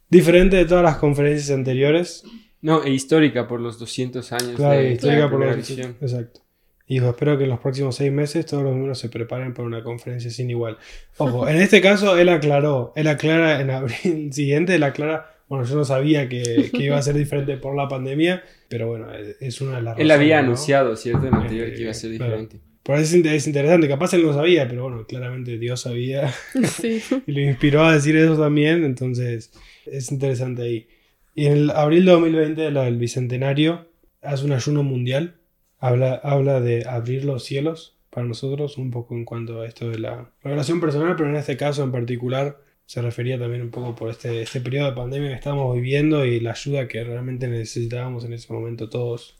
diferente 0.08 0.56
de 0.56 0.64
todas 0.64 0.82
las 0.82 0.96
conferencias 0.96 1.50
anteriores. 1.50 2.24
No, 2.62 2.82
e 2.82 2.90
histórica 2.90 3.46
por 3.46 3.60
los 3.60 3.78
200 3.78 4.32
años 4.32 4.56
Claro, 4.56 4.80
de, 4.80 4.90
y 4.90 4.92
histórica 4.94 5.22
de 5.24 5.28
por 5.28 5.40
los... 5.40 5.56
visión. 5.56 5.96
Exacto. 6.00 6.40
Y 6.86 6.94
dijo, 6.94 7.10
espero 7.10 7.38
que 7.38 7.44
en 7.44 7.50
los 7.50 7.60
próximos 7.60 7.94
seis 7.94 8.10
meses 8.10 8.44
todos 8.46 8.64
los 8.64 8.72
miembros 8.72 8.98
se 8.98 9.08
preparen 9.08 9.54
para 9.54 9.66
una 9.66 9.84
conferencia 9.84 10.28
sin 10.30 10.50
igual. 10.50 10.76
Ojo, 11.18 11.48
en 11.48 11.56
este 11.58 11.80
caso 11.80 12.18
él 12.18 12.28
aclaró, 12.28 12.92
él 12.96 13.06
aclara 13.06 13.60
en 13.60 13.70
abril 13.70 14.32
siguiente, 14.32 14.74
él 14.74 14.82
aclara, 14.82 15.36
bueno, 15.48 15.64
yo 15.64 15.76
no 15.76 15.84
sabía 15.84 16.28
que, 16.28 16.70
que 16.74 16.82
iba 16.82 16.98
a 16.98 17.02
ser 17.02 17.14
diferente 17.14 17.56
por 17.58 17.76
la 17.76 17.86
pandemia, 17.86 18.42
pero 18.70 18.86
bueno, 18.88 19.08
es- 19.40 19.60
una 19.60 19.76
de 19.76 19.82
las 19.82 19.98
Él 19.98 20.10
había 20.10 20.38
anunciado, 20.38 20.96
¿cierto? 20.96 21.26
En 21.26 21.34
el 21.34 21.40
anterior 21.42 21.74
que 21.74 21.82
iba 21.82 21.90
a 21.90 21.94
ser 21.94 22.12
Eh, 22.12 22.16
claro. 22.16 22.32
diferente. 22.38 22.64
Por 22.82 22.94
eso 22.94 23.04
es 23.04 23.14
in- 23.14 23.26
es 23.26 23.46
interesante, 23.46 23.88
capaz 23.88 24.14
él 24.14 24.22
no 24.24 24.32
sabía, 24.32 24.66
pero 24.66 24.84
bueno, 24.84 25.04
claramente 25.06 25.58
Dios 25.58 25.82
sabía 25.82 26.32
Sí. 26.80 27.02
y 27.26 27.32
lo 27.32 27.40
inspiró 27.40 27.84
a 27.84 27.92
decir 27.92 28.16
eso 28.16 28.38
también, 28.40 28.84
entonces 28.84 29.52
es 29.84 30.10
interesante 30.10 30.62
ahí. 30.62 30.88
Y 31.34 31.46
en 31.46 31.52
el 31.52 31.70
abril 31.70 32.04
de 32.06 32.12
2020, 32.12 32.70
la 32.70 32.84
del 32.84 32.96
Bicentenario, 32.96 33.86
hace 34.22 34.44
un 34.46 34.52
ayuno 34.52 34.82
mundial, 34.82 35.34
habla, 35.78 36.14
habla 36.22 36.60
de 36.60 36.86
abrir 36.88 37.24
los 37.24 37.44
cielos 37.44 37.96
para 38.10 38.26
nosotros, 38.26 38.78
un 38.78 38.90
poco 38.90 39.14
en 39.14 39.24
cuanto 39.24 39.60
a 39.60 39.66
esto 39.66 39.88
de 39.90 39.98
la 39.98 40.30
revelación 40.42 40.80
personal, 40.80 41.14
pero 41.16 41.28
en 41.28 41.36
este 41.36 41.56
caso 41.56 41.82
en 41.84 41.92
particular 41.92 42.58
se 42.90 43.00
refería 43.00 43.38
también 43.38 43.62
un 43.62 43.70
poco 43.70 43.94
por 43.94 44.10
este, 44.10 44.42
este 44.42 44.60
periodo 44.60 44.90
de 44.90 44.96
pandemia 44.96 45.28
que 45.28 45.36
estamos 45.36 45.72
viviendo 45.76 46.24
y 46.24 46.40
la 46.40 46.50
ayuda 46.50 46.88
que 46.88 47.04
realmente 47.04 47.46
necesitábamos 47.46 48.24
en 48.24 48.32
ese 48.32 48.52
momento 48.52 48.88
todos, 48.88 49.38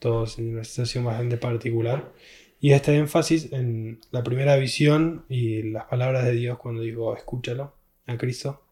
todos 0.00 0.40
en 0.40 0.54
una 0.54 0.64
situación 0.64 1.04
bastante 1.04 1.36
particular. 1.36 2.12
Y 2.58 2.72
este 2.72 2.96
énfasis 2.96 3.52
en 3.52 4.00
la 4.10 4.24
primera 4.24 4.56
visión 4.56 5.24
y 5.28 5.62
las 5.62 5.84
palabras 5.84 6.24
de 6.24 6.32
Dios 6.32 6.58
cuando 6.58 6.82
digo 6.82 7.16
escúchalo 7.16 7.72
a 8.06 8.18
Cristo. 8.18 8.64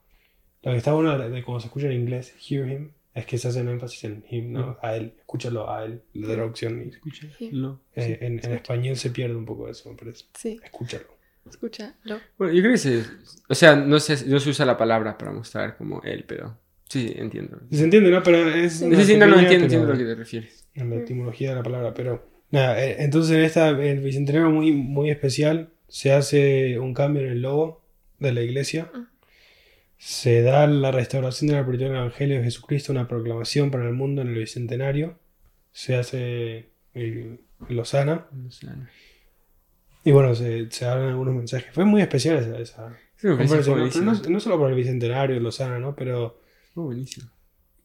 Lo 0.64 0.72
que 0.72 0.78
está 0.78 0.92
bueno 0.92 1.16
de, 1.16 1.42
cómo 1.44 1.60
se 1.60 1.68
escucha 1.68 1.86
en 1.86 1.92
inglés, 1.92 2.34
hear 2.50 2.68
him, 2.68 2.90
es 3.14 3.26
que 3.26 3.38
se 3.38 3.46
hace 3.46 3.60
un 3.60 3.68
énfasis 3.68 4.02
en 4.02 4.24
him, 4.28 4.50
¿no? 4.50 4.76
A 4.82 4.96
él, 4.96 5.14
escúchalo 5.20 5.70
a 5.70 5.84
él, 5.84 6.02
la 6.14 6.34
traducción. 6.34 6.82
y, 6.84 6.88
Escúchalo. 6.88 7.80
eh, 7.94 8.18
en, 8.22 8.44
en 8.44 8.52
español 8.54 8.96
se 8.96 9.10
pierde 9.10 9.36
un 9.36 9.46
poco 9.46 9.68
eso, 9.68 9.88
me 9.88 9.96
parece. 9.96 10.24
Sí, 10.36 10.58
Escúchalo. 10.64 11.19
Escúchalo. 11.48 12.20
Bueno, 12.38 12.52
yo 12.52 12.60
creo 12.60 12.72
que 12.72 12.78
se... 12.78 13.04
O 13.48 13.54
sea, 13.54 13.76
no, 13.76 14.00
se, 14.00 14.26
no 14.26 14.40
se 14.40 14.50
usa 14.50 14.66
la 14.66 14.76
palabra 14.76 15.16
para 15.16 15.32
mostrar 15.32 15.76
como 15.76 16.02
él, 16.02 16.24
pero... 16.26 16.58
Sí, 16.90 17.12
entiendo. 17.14 17.60
Se 17.70 17.84
entiende, 17.84 18.10
¿no? 18.10 18.20
Pero 18.20 18.48
es. 18.50 18.80
Sí, 18.80 19.04
sí, 19.04 19.16
no, 19.16 19.28
no, 19.28 19.38
entiendo, 19.38 19.66
entiendo 19.66 19.86
a 19.86 19.92
lo 19.92 19.98
que 19.98 20.04
te 20.04 20.14
refieres. 20.16 20.66
en 20.74 20.90
la 20.90 20.96
etimología 20.96 21.50
de 21.50 21.54
la 21.54 21.62
palabra, 21.62 21.94
pero 21.94 22.28
nada, 22.50 22.84
eh, 22.84 22.96
entonces 22.98 23.36
en 23.36 23.42
esta 23.42 23.68
el 23.68 24.00
bicentenario 24.00 24.50
muy, 24.50 24.72
muy 24.72 25.08
especial 25.08 25.70
se 25.86 26.12
hace 26.12 26.80
un 26.80 26.92
cambio 26.92 27.22
en 27.22 27.28
el 27.28 27.42
logo 27.42 27.84
de 28.18 28.32
la 28.32 28.42
iglesia. 28.42 28.90
Ah. 28.92 29.08
Se 29.98 30.42
da 30.42 30.66
la 30.66 30.90
restauración 30.90 31.50
del 31.50 31.58
apertura 31.58 31.90
del 31.90 31.98
Evangelio 31.98 32.38
de 32.38 32.44
Jesucristo, 32.44 32.90
una 32.90 33.06
proclamación 33.06 33.70
para 33.70 33.86
el 33.86 33.92
mundo 33.92 34.22
en 34.22 34.28
el 34.28 34.34
bicentenario. 34.34 35.16
Se 35.70 35.94
hace 35.94 36.70
el 36.94 37.40
Lozana. 37.68 38.26
No. 38.32 38.88
Y 40.04 40.12
bueno, 40.12 40.34
se, 40.34 40.70
se 40.70 40.84
hablan 40.86 41.08
algunos 41.10 41.34
mensajes. 41.34 41.72
Fue 41.74 41.84
muy 41.84 42.00
especial 42.02 42.38
esa, 42.38 42.58
esa 42.58 42.98
Sí, 43.16 43.28
conferencia, 43.28 44.00
¿no? 44.30 44.40
Solo 44.40 44.58
por 44.58 44.70
el 44.70 44.76
bicentenario, 44.76 45.38
Lozana, 45.40 45.78
¿no? 45.78 45.94
Pero 45.94 46.40
Fue 46.72 46.84
buenísimo. 46.84 47.28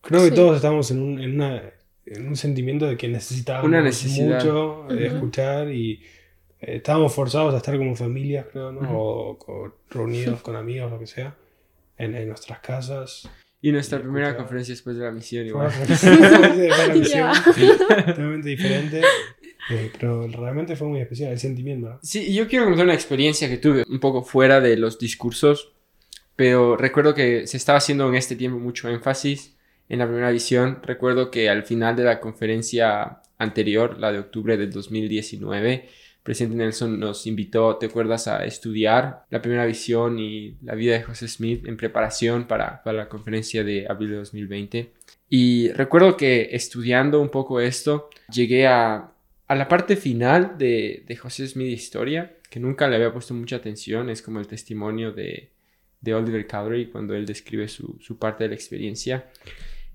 Creo 0.02 0.22
que 0.22 0.30
Sí. 0.30 0.36
todos 0.36 0.56
estamos 0.56 0.90
en 0.92 1.02
un, 1.02 1.20
en 1.20 1.36
una, 1.36 1.62
en 2.06 2.28
un 2.28 2.36
sentimiento 2.38 2.86
de 2.86 2.96
que 2.96 3.08
necesitábamos 3.10 3.68
Una 3.68 3.82
necesidad. 3.82 4.36
mucho 4.38 4.88
escuchar 4.92 5.72
y 5.72 5.94
eh, 6.62 6.76
estábamos 6.78 7.14
forzados 7.14 7.54
a 7.54 7.58
estar 7.58 7.76
como 7.78 7.96
familias, 7.96 8.46
creo, 8.52 8.72
¿no? 8.72 8.98
O, 8.98 9.32
o 9.46 9.74
reunidos 9.90 10.42
con 10.42 10.56
amigos, 10.56 10.90
lo 10.92 11.00
que 11.00 11.08
sea, 11.08 11.36
en, 11.98 12.16
en 12.16 12.28
nuestras 12.30 12.60
casas. 12.60 13.28
Y 13.62 13.72
nuestra 13.72 13.98
Y 13.98 14.04
primera 14.04 14.28
escuchar. 14.28 14.44
conferencia 14.46 14.74
después 14.74 14.96
de 14.96 15.04
la 15.06 15.12
misión 15.12 15.42
Fue 15.50 15.50
igual. 15.50 15.72
una 15.76 16.94
misión 16.94 17.32
Ya. 17.58 18.06
totalmente 18.06 18.50
diferente, 18.50 19.02
eh, 19.70 19.92
pero 20.00 20.28
realmente 20.28 20.76
fue 20.76 20.88
muy 20.88 21.00
especial 21.00 21.32
el 21.32 21.40
sentimiento, 21.40 21.90
¿no? 21.90 22.00
Sí, 22.04 22.34
yo 22.34 22.48
quiero 22.48 22.66
contar 22.66 22.86
una 22.86 22.94
experiencia 22.94 23.50
que 23.50 23.58
tuve 23.58 23.84
un 23.90 24.00
poco 24.00 24.24
fuera 24.24 24.62
de 24.62 24.78
los 24.78 25.00
discursos, 25.00 25.74
pero 26.36 26.78
recuerdo 26.78 27.16
que 27.16 27.48
se 27.48 27.58
estaba 27.58 27.78
haciendo 27.78 28.08
en 28.10 28.16
este 28.16 28.36
tiempo 28.36 28.60
mucho 28.60 28.90
énfasis 28.90 29.56
en 29.90 30.00
la 30.00 30.06
primera 30.06 30.32
visión. 30.32 30.80
Recuerdo 30.84 31.32
que 31.32 31.50
al 31.50 31.64
final 31.64 31.96
de 31.96 32.04
la 32.04 32.20
conferencia 32.20 33.22
anterior, 33.38 33.98
la 34.00 34.12
de 34.12 34.20
octubre 34.20 34.58
del 34.58 34.72
2019, 34.72 35.90
presidente 36.22 36.58
Nelson 36.58 37.00
nos 37.00 37.28
invitó, 37.28 37.78
¿te 37.78 37.86
acuerdas?, 37.86 38.28
a 38.28 38.46
estudiar 38.46 39.26
la 39.30 39.42
primera 39.42 39.66
visión 39.66 40.20
y 40.20 40.58
la 40.64 40.76
vida 40.76 40.94
de 40.94 41.04
José 41.04 41.28
Smith 41.28 41.68
en 41.68 41.78
preparación 41.78 42.48
para, 42.48 42.82
para 42.84 42.98
la 42.98 43.10
conferencia 43.10 43.64
de 43.64 43.86
abril 43.88 44.12
de 44.12 44.16
2020. 44.18 44.94
Y 45.30 45.72
recuerdo 45.72 46.18
que 46.18 46.50
estudiando 46.52 47.22
un 47.22 47.30
poco 47.30 47.60
esto, 47.60 48.10
llegué 48.32 48.68
a, 48.68 49.15
a 49.48 49.56
la 49.56 49.68
parte 49.68 49.96
final 49.96 50.58
de, 50.58 51.04
de 51.08 51.16
José 51.16 51.48
Smith 51.48 51.72
Historia, 51.72 52.38
que 52.50 52.60
nunca 52.60 52.88
le 52.88 52.96
había 52.96 53.14
puesto 53.14 53.34
mucha 53.34 53.58
atención, 53.58 54.10
es 54.10 54.22
como 54.22 54.40
el 54.40 54.48
testimonio 54.48 55.12
de, 55.12 55.52
de 56.02 56.14
Oliver 56.14 56.48
Cowdery 56.48 56.88
cuando 56.88 57.16
él 57.16 57.26
describe 57.26 57.68
su, 57.68 57.98
su 58.00 58.18
parte 58.18 58.46
de 58.46 58.50
la 58.50 58.56
experiencia. 58.56 59.30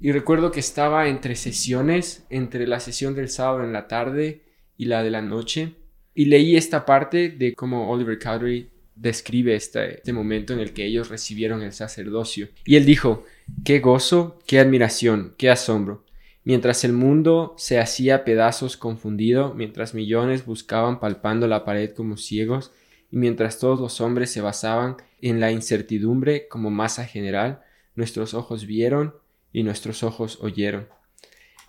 Y 0.01 0.13
recuerdo 0.13 0.51
que 0.51 0.61
estaba 0.61 1.09
entre 1.09 1.37
sesiones, 1.37 2.27
entre 2.31 2.67
la 2.67 2.81
sesión 2.81 3.15
del 3.15 3.29
sábado 3.29 3.65
en 3.65 3.73
la 3.73 3.87
tarde 3.89 4.43
y 4.77 4.87
la 4.87 5.03
de 5.03 5.11
la 5.11 5.23
noche, 5.23 5.75
y 6.15 6.27
leí 6.27 6.57
esta 6.57 6.85
parte 6.85 7.31
de 7.31 7.55
cómo 7.55 7.91
Oliver 7.91 8.19
Cowdery 8.19 8.71
describe 8.95 9.55
este, 9.55 9.97
este 9.97 10.13
momento 10.13 10.53
en 10.53 10.61
el 10.61 10.73
que 10.73 10.85
ellos 10.85 11.09
recibieron 11.09 11.63
el 11.63 11.73
sacerdocio. 11.73 12.49
Y 12.65 12.77
él 12.77 12.85
dijo, 12.85 13.25
qué 13.65 13.81
gozo, 13.81 14.39
qué 14.47 14.59
admiración, 14.59 15.35
qué 15.39 15.51
asombro. 15.51 16.05
Mientras 16.45 16.85
el 16.85 16.93
mundo 16.93 17.55
se 17.59 17.79
hacía 17.79 18.25
pedazos 18.25 18.77
confundido, 18.77 19.55
mientras 19.55 19.95
millones 19.95 20.47
buscaban 20.47 20.99
palpando 20.99 21.47
la 21.47 21.65
pared 21.65 21.93
como 21.95 22.17
ciegos, 22.17 22.73
y 23.11 23.17
mientras 23.17 23.59
todos 23.59 23.81
los 23.81 24.01
hombres 24.01 24.31
se 24.31 24.41
basaban 24.41 24.97
en 25.21 25.41
la 25.41 25.51
incertidumbre 25.51 26.49
como 26.49 26.71
masa 26.71 27.05
general, 27.05 27.61
nuestros 27.95 28.35
ojos 28.35 28.67
vieron 28.67 29.15
y 29.53 29.63
nuestros 29.63 30.03
ojos 30.03 30.39
oyeron. 30.41 30.89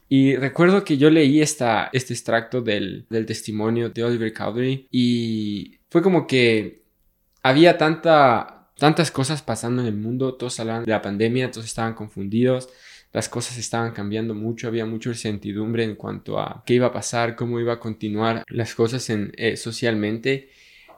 Y 0.07 0.35
recuerdo 0.35 0.83
que 0.83 0.97
yo 0.97 1.09
leí 1.09 1.41
esta, 1.41 1.89
este 1.93 2.13
extracto 2.13 2.61
del, 2.61 3.05
del 3.09 3.25
testimonio 3.25 3.89
de 3.89 4.03
Oliver 4.03 4.33
Cowdery 4.33 4.87
y 4.91 5.79
fue 5.89 6.01
como 6.01 6.27
que 6.27 6.83
había 7.43 7.77
tanta, 7.77 8.69
tantas 8.77 9.09
cosas 9.09 9.41
pasando 9.41 9.81
en 9.81 9.87
el 9.87 9.95
mundo, 9.95 10.35
todos 10.35 10.59
hablaban 10.59 10.85
de 10.85 10.91
la 10.91 11.01
pandemia, 11.01 11.49
todos 11.49 11.65
estaban 11.65 11.93
confundidos, 11.93 12.69
las 13.13 13.27
cosas 13.29 13.57
estaban 13.57 13.91
cambiando 13.91 14.33
mucho, 14.33 14.67
había 14.67 14.85
mucha 14.85 15.09
incertidumbre 15.09 15.83
en 15.83 15.95
cuanto 15.95 16.39
a 16.39 16.63
qué 16.65 16.75
iba 16.75 16.87
a 16.87 16.93
pasar, 16.93 17.35
cómo 17.35 17.59
iba 17.59 17.73
a 17.73 17.79
continuar 17.79 18.43
las 18.47 18.73
cosas 18.73 19.09
en, 19.09 19.33
eh, 19.37 19.57
socialmente, 19.57 20.49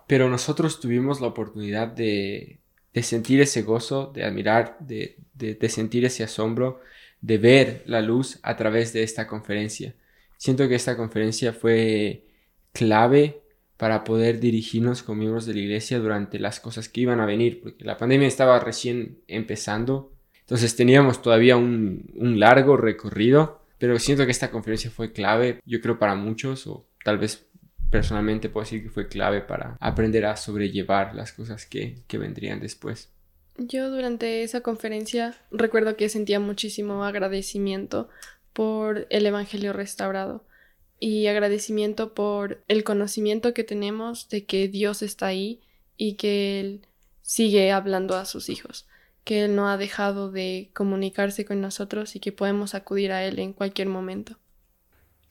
pero 0.07 0.29
nosotros 0.29 0.79
tuvimos 0.79 1.21
la 1.21 1.27
oportunidad 1.27 1.87
de, 1.87 2.59
de 2.93 3.03
sentir 3.03 3.41
ese 3.41 3.63
gozo, 3.63 4.11
de 4.13 4.23
admirar, 4.23 4.77
de, 4.79 5.17
de, 5.33 5.55
de, 5.55 5.69
sentir 5.69 6.05
ese 6.05 6.23
asombro, 6.23 6.81
de 7.21 7.37
ver 7.37 7.83
la 7.87 8.01
luz 8.01 8.39
a 8.43 8.55
través 8.57 8.93
de 8.93 9.03
esta 9.03 9.27
conferencia. 9.27 9.95
Siento 10.37 10.67
que 10.67 10.75
esta 10.75 10.97
conferencia 10.97 11.53
fue 11.53 12.25
clave 12.73 13.41
para 13.77 14.03
poder 14.03 14.39
dirigirnos 14.39 15.03
con 15.03 15.17
miembros 15.17 15.45
de 15.45 15.53
la 15.53 15.59
iglesia 15.61 15.99
durante 15.99 16.39
las 16.39 16.59
cosas 16.59 16.89
que 16.89 17.01
iban 17.01 17.19
a 17.19 17.25
venir, 17.25 17.61
porque 17.61 17.83
la 17.83 17.97
pandemia 17.97 18.27
estaba 18.27 18.59
recién 18.59 19.19
empezando, 19.27 20.12
entonces 20.53 20.75
teníamos 20.75 21.23
todavía 21.23 21.57
un, 21.57 22.05
largo 22.39 22.77
recorrido, 22.77 23.63
pero 23.79 23.97
siento 23.97 24.25
que 24.25 24.31
esta 24.31 24.51
conferencia 24.51 24.91
fue 24.91 25.11
clave, 25.11 25.59
yo 25.65 25.81
creo 25.81 25.97
para 25.97 26.13
muchos, 26.13 26.67
o 26.67 26.85
tal 27.03 27.17
vez 27.17 27.47
personalmente 27.89 28.49
puedo 28.49 28.63
decir 28.63 28.83
que 28.83 28.91
fue 28.91 29.07
clave 29.07 29.41
para 29.41 29.77
aprender 29.79 30.27
a 30.27 30.35
sobrellevar 30.35 31.15
las 31.15 31.33
cosas 31.33 31.65
que, 31.65 32.03
que 32.05 32.19
vendrían 32.19 32.59
después. 32.59 33.09
Yo 33.57 33.89
durante 33.89 34.43
esa 34.43 34.61
conferencia 34.61 35.35
recuerdo 35.49 35.95
que 35.95 36.07
sentía 36.07 36.39
muchísimo 36.39 37.03
agradecimiento 37.03 38.09
por 38.53 39.07
el 39.09 39.25
Evangelio 39.25 39.73
restaurado 39.73 40.45
y 40.99 41.25
agradecimiento 41.25 42.13
por 42.13 42.63
el 42.67 42.83
conocimiento 42.83 43.55
que 43.55 43.63
tenemos 43.63 44.29
de 44.29 44.45
que 44.45 44.67
Dios 44.67 45.01
está 45.01 45.25
ahí 45.25 45.61
y 45.97 46.13
que 46.13 46.59
Él 46.59 46.85
sigue 47.23 47.71
hablando 47.71 48.15
a 48.15 48.25
sus 48.25 48.49
hijos, 48.49 48.85
que 49.23 49.45
Él 49.45 49.55
no 49.55 49.69
ha 49.69 49.77
dejado 49.77 50.31
de 50.31 50.69
comunicarse 50.73 51.45
con 51.45 51.61
nosotros 51.61 52.15
y 52.15 52.19
que 52.19 52.31
podemos 52.31 52.75
acudir 52.75 53.11
a 53.11 53.25
Él 53.25 53.39
en 53.39 53.53
cualquier 53.53 53.87
momento. 53.87 54.37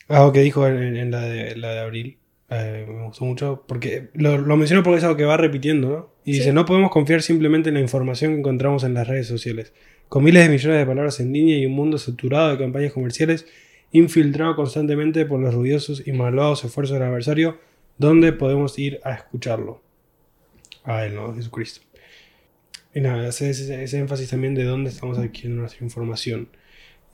Algo 0.09 0.33
que 0.33 0.41
dijo 0.41 0.67
en, 0.67 0.97
en 0.97 1.11
la, 1.11 1.21
de, 1.21 1.57
la 1.57 1.73
de 1.73 1.81
abril 1.81 2.19
eh, 2.51 2.85
me 2.87 3.05
gustó 3.07 3.25
mucho 3.25 3.65
porque 3.67 4.11
lo, 4.13 4.37
lo 4.37 4.57
menciono 4.57 4.83
porque 4.83 4.99
es 4.99 5.05
algo 5.05 5.17
que 5.17 5.25
va 5.25 5.39
repitiendo, 5.39 5.89
¿no? 5.89 6.13
Y 6.25 6.33
sí. 6.35 6.39
dice, 6.41 6.53
no 6.53 6.67
podemos 6.67 6.91
confiar 6.91 7.23
simplemente 7.23 7.71
en 7.71 7.77
la 7.77 7.81
información 7.81 8.33
que 8.33 8.41
encontramos 8.41 8.85
en 8.85 8.95
las 8.95 9.09
redes 9.09 9.27
sociales. 9.27 9.73
Con 10.09 10.25
miles 10.25 10.45
de 10.45 10.51
millones 10.51 10.79
de 10.79 10.87
palabras 10.87 11.19
en 11.21 11.33
línea 11.33 11.57
y 11.57 11.65
un 11.65 11.73
mundo 11.73 11.97
saturado 11.97 12.51
de 12.51 12.59
campañas 12.59 12.93
comerciales, 12.93 13.47
infiltrado 13.91 14.55
constantemente 14.55 15.25
por 15.25 15.41
los 15.41 15.55
ruidosos 15.55 16.07
y 16.07 16.13
malvados 16.13 16.65
esfuerzos 16.65 16.95
del 16.95 17.09
adversario, 17.09 17.59
¿dónde 17.97 18.33
podemos 18.33 18.79
ir 18.79 19.01
a 19.05 19.15
escucharlo? 19.15 19.81
A 20.85 21.07
él, 21.07 21.15
¿no? 21.15 21.35
Jesucristo. 21.35 21.81
Y 22.95 23.01
nada, 23.01 23.29
hace 23.29 23.51
ese, 23.51 23.83
ese 23.83 23.99
énfasis 23.99 24.31
también 24.31 24.55
de 24.55 24.65
dónde 24.65 24.91
estamos 24.91 25.19
adquiriendo 25.19 25.61
nuestra 25.61 25.85
información. 25.85 26.49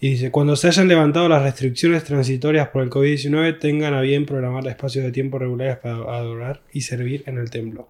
Y 0.00 0.10
dice, 0.10 0.30
cuando 0.30 0.54
se 0.54 0.68
hayan 0.68 0.86
levantado 0.86 1.28
las 1.28 1.42
restricciones 1.42 2.04
transitorias 2.04 2.68
por 2.68 2.82
el 2.82 2.90
COVID-19, 2.90 3.58
tengan 3.58 3.94
a 3.94 4.00
bien 4.00 4.26
programar 4.26 4.66
espacios 4.68 5.04
de 5.04 5.10
tiempo 5.10 5.38
regulares 5.38 5.78
para 5.78 5.94
adorar 5.94 6.62
y 6.72 6.82
servir 6.82 7.24
en 7.26 7.38
el 7.38 7.50
templo. 7.50 7.88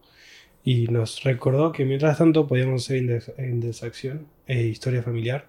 Y 0.64 0.86
nos 0.88 1.22
recordó 1.22 1.72
que 1.72 1.84
mientras 1.84 2.16
tanto 2.18 2.46
podíamos 2.46 2.84
hacer 2.84 3.22
indexacción 3.38 4.26
e 4.46 4.62
historia 4.62 5.02
familiar. 5.02 5.48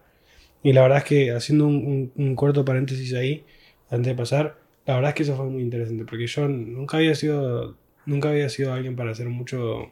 Y 0.61 0.73
la 0.73 0.81
verdad 0.81 0.99
es 0.99 1.03
que 1.05 1.31
haciendo 1.31 1.65
un, 1.65 1.75
un, 1.75 2.11
un, 2.15 2.35
corto 2.35 2.65
paréntesis 2.65 3.13
ahí, 3.13 3.45
antes 3.89 4.07
de 4.07 4.15
pasar, 4.15 4.59
la 4.85 4.95
verdad 4.95 5.09
es 5.09 5.15
que 5.15 5.23
eso 5.23 5.37
fue 5.37 5.45
muy 5.45 5.61
interesante, 5.61 6.03
porque 6.03 6.27
yo 6.27 6.47
nunca 6.47 6.97
había 6.97 7.15
sido, 7.15 7.77
nunca 8.05 8.29
había 8.29 8.49
sido 8.49 8.73
alguien 8.73 8.97
para 8.97 9.11
hacer 9.11 9.29
mucho 9.29 9.91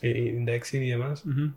eh, 0.00 0.32
indexing 0.34 0.82
y 0.82 0.90
demás. 0.90 1.26
Uh 1.26 1.28
-huh. 1.28 1.54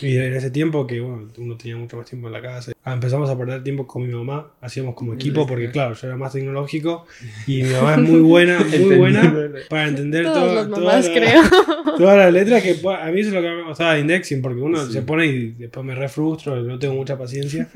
Y 0.00 0.16
en 0.16 0.34
ese 0.34 0.50
tiempo 0.50 0.86
que 0.86 1.00
bueno, 1.00 1.28
uno 1.38 1.56
tenía 1.56 1.76
mucho 1.76 1.96
más 1.96 2.08
tiempo 2.08 2.28
en 2.28 2.32
la 2.32 2.42
casa, 2.42 2.72
empezamos 2.84 3.28
a 3.30 3.36
perder 3.36 3.62
tiempo 3.62 3.86
con 3.86 4.06
mi 4.06 4.12
mamá, 4.12 4.52
hacíamos 4.60 4.94
como 4.94 5.14
equipo, 5.14 5.46
porque 5.46 5.70
claro, 5.70 5.94
yo 5.94 6.06
era 6.06 6.16
más 6.16 6.32
tecnológico 6.32 7.06
y 7.46 7.62
mi 7.62 7.70
mamá 7.70 7.94
es 7.94 8.00
muy 8.00 8.20
buena, 8.20 8.60
muy 8.60 8.96
buena 8.96 9.50
para 9.68 9.88
entender 9.88 10.24
todas 10.24 10.68
la, 10.68 11.12
creo. 11.12 11.42
todas 11.98 12.16
las 12.16 12.32
letras 12.32 12.62
que 12.62 12.70
a 12.88 13.10
mí 13.10 13.20
eso 13.20 13.28
es 13.28 13.34
lo 13.34 13.42
que 13.42 13.48
me 13.48 13.64
gustaba 13.64 13.94
de 13.94 14.00
indexing, 14.00 14.42
porque 14.42 14.60
uno 14.60 14.86
sí. 14.86 14.92
se 14.92 15.02
pone 15.02 15.26
y 15.26 15.50
después 15.52 15.84
me 15.84 15.94
refrustro, 15.94 16.60
no 16.62 16.78
tengo 16.78 16.94
mucha 16.94 17.18
paciencia. 17.18 17.68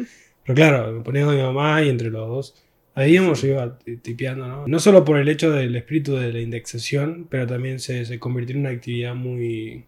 Pero 0.44 0.56
claro, 0.56 0.92
me 0.92 1.00
ponía 1.02 1.24
con 1.24 1.36
mi 1.36 1.42
mamá 1.42 1.82
y 1.82 1.88
entre 1.88 2.10
los 2.10 2.28
dos. 2.28 2.54
Ahí 2.94 3.16
hemos 3.16 3.40
sí. 3.40 3.48
iba 3.48 3.78
tipeando, 4.02 4.46
¿no? 4.46 4.66
No 4.66 4.78
solo 4.78 5.04
por 5.04 5.18
el 5.18 5.28
hecho 5.28 5.50
del 5.50 5.74
espíritu 5.76 6.16
de 6.16 6.32
la 6.32 6.40
indexación, 6.40 7.26
pero 7.30 7.46
también 7.46 7.78
se, 7.78 8.04
se 8.04 8.18
convirtió 8.18 8.54
en 8.54 8.60
una 8.60 8.70
actividad 8.70 9.14
muy, 9.14 9.84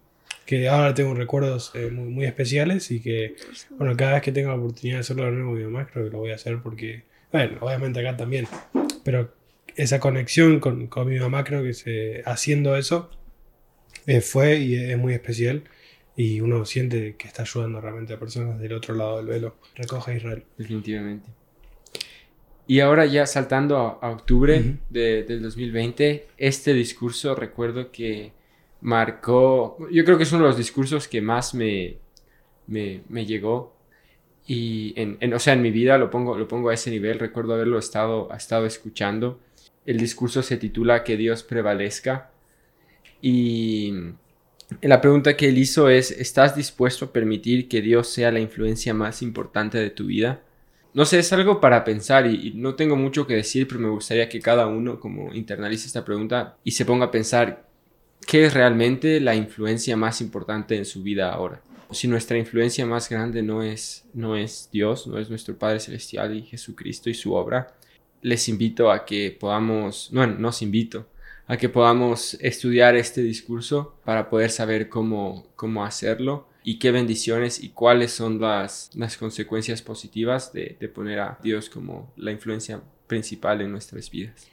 que 0.47 0.69
ahora 0.69 0.95
tengo 0.95 1.15
recuerdos 1.15 1.73
eh, 1.75 1.91
muy, 1.91 2.09
muy, 2.09 2.25
especiales 2.27 2.91
y 2.91 3.01
que, 3.01 3.37
bueno, 3.71 3.97
cada 3.97 4.15
vez 4.15 4.23
que 4.23 4.33
tenga 4.33 4.51
la 4.51 4.57
oportunidad 4.57 4.97
de 4.97 5.01
hacerlo 5.01 5.25
de 5.25 5.33
nuevo 5.33 5.51
con 5.51 5.59
mi 5.59 5.65
mamá, 5.65 5.87
creo 5.87 6.05
que 6.05 6.11
lo 6.11 6.19
voy 6.19 6.31
a 6.33 6.35
hacer 6.35 6.59
porque, 6.63 7.05
bueno, 7.33 7.59
obviamente 7.61 8.01
acá 8.01 8.17
también, 8.17 8.47
pero 9.05 9.35
esa 9.77 10.01
conexión 10.01 10.61
con, 10.61 10.87
con 10.87 11.09
mi 11.09 11.19
mamá, 11.19 11.45
creo 11.45 11.63
que 11.63 11.75
se, 11.75 12.23
haciendo 12.27 12.77
eso 12.77 13.11
eh, 14.07 14.21
fue 14.21 14.59
y 14.59 14.77
es 14.77 14.99
muy 14.99 15.15
especial 15.15 15.65
y 16.17 16.41
uno 16.41 16.65
siente 16.65 17.17
que 17.17 17.27
está 17.27 17.43
ayudando 17.43 17.81
realmente 17.81 18.13
a 18.13 18.19
personas 18.19 18.61
del 18.61 18.73
otro 18.73 18.95
lado 18.95 19.17
del 19.17 19.27
velo. 19.27 19.57
Recoge 19.75 20.17
Israel. 20.17 20.45
Definitivamente. 20.57 21.29
Y 22.67 22.81
ahora 22.81 23.05
ya 23.05 23.27
saltando 23.27 23.77
a, 23.79 23.99
a 24.01 24.11
octubre 24.11 24.59
uh 24.59 24.63
-huh. 24.63 24.79
de, 24.89 25.25
del 25.25 25.43
2020, 25.43 26.29
este 26.39 26.73
discurso 26.73 27.35
recuerdo 27.35 27.91
que 27.91 28.33
marcó, 28.85 29.79
yo 29.91 30.05
creo 30.05 30.19
que 30.19 30.25
es 30.25 30.33
uno 30.33 30.43
de 30.43 30.51
los 30.51 30.59
discursos 30.59 31.09
que 31.09 31.23
más 31.23 31.55
me, 31.55 31.97
me, 32.67 33.01
me 33.09 33.25
llegó 33.25 33.75
y 34.47 34.93
en, 35.01 35.17
en, 35.21 35.33
o 35.33 35.39
sea, 35.39 35.55
en 35.55 35.63
mi 35.63 35.71
vida 35.71 35.97
lo 35.97 36.11
pongo, 36.11 36.37
lo 36.37 36.47
pongo 36.47 36.69
a 36.69 36.75
ese 36.75 36.91
nivel, 36.91 37.19
recuerdo 37.19 37.55
haberlo 37.55 37.79
estado, 37.79 38.31
estado 38.37 38.67
escuchando. 38.67 39.41
El 39.87 39.97
discurso 39.97 40.43
se 40.43 40.59
titula 40.59 41.03
Que 41.03 41.17
Dios 41.17 41.43
prevalezca 41.43 42.31
y 43.23 43.95
la 44.83 45.01
pregunta 45.01 45.35
que 45.35 45.49
él 45.49 45.57
hizo 45.57 45.89
es, 45.89 46.11
¿estás 46.11 46.55
dispuesto 46.55 47.07
a 47.07 47.13
permitir 47.13 47.69
que 47.69 47.81
Dios 47.81 48.09
sea 48.09 48.31
la 48.33 48.41
influencia 48.41 48.93
más 48.93 49.23
importante 49.23 49.79
de 49.79 49.89
tu 49.89 50.07
vida? 50.07 50.43
No 50.93 51.07
sé, 51.07 51.21
es 51.21 51.33
algo 51.33 51.59
para 51.59 51.85
pensar 51.85 52.27
y, 52.27 52.49
y, 52.49 52.53
no 52.55 52.75
tengo 52.75 52.97
mucho 52.97 53.27
que 53.27 53.35
decir, 53.35 53.67
pero 53.67 53.81
me 53.81 53.89
gustaría 53.89 54.29
que 54.29 54.41
cada 54.41 54.67
uno 54.67 55.01
como 55.01 55.33
internalice 55.33 55.87
esta 55.87 56.05
pregunta 56.05 56.59
y 56.65 56.73
se 56.73 56.85
ponga 56.85 57.07
a 57.07 57.11
pensar 57.11 57.65
qué 58.27 58.45
es 58.45 58.55
realmente 58.55 59.21
la 59.21 59.35
influencia 59.35 59.97
más 59.97 60.21
importante 60.21 60.77
en 60.77 60.85
su 60.85 61.03
vida 61.03 61.33
ahora. 61.33 61.61
Si 61.91 62.09
nuestra 62.09 62.39
influencia 62.39 62.87
más 62.87 63.09
grande 63.09 63.43
no 63.43 63.63
es, 63.63 64.05
no 64.15 64.37
es 64.37 64.69
Dios, 64.73 65.07
no 65.07 65.19
es 65.19 65.31
nuestro 65.31 65.57
Padre 65.57 65.81
Celestial 65.81 66.35
y 66.35 66.43
Jesucristo 66.43 67.09
y 67.11 67.15
su 67.15 67.35
obra, 67.35 67.75
les 68.23 68.49
invito 68.49 68.91
a 68.91 69.05
que 69.05 69.37
podamos, 69.39 70.11
no, 70.13 70.27
no 70.27 70.49
os 70.49 70.63
invito, 70.63 71.07
a 71.47 71.57
que 71.57 71.69
podamos 71.69 72.35
estudiar 72.41 72.97
este 72.97 73.21
discurso 73.23 73.95
para 74.05 74.31
poder 74.31 74.51
saber 74.51 74.89
cómo, 74.89 75.47
cómo 75.57 75.85
hacerlo 75.85 76.49
y 76.65 76.79
qué 76.79 76.91
bendiciones 76.91 77.63
y 77.63 77.69
cuáles 77.69 78.13
son 78.13 78.41
las, 78.41 78.91
las 78.95 79.19
consecuencias 79.19 79.83
positivas 79.83 80.53
de, 80.53 80.77
de 80.81 80.89
poner 80.89 81.21
a 81.21 81.39
Dios 81.43 81.69
como 81.69 82.13
la 82.17 82.33
influencia 82.33 82.81
principal 83.07 83.61
en 83.61 83.71
nuestras 83.71 84.11
vidas. 84.11 84.49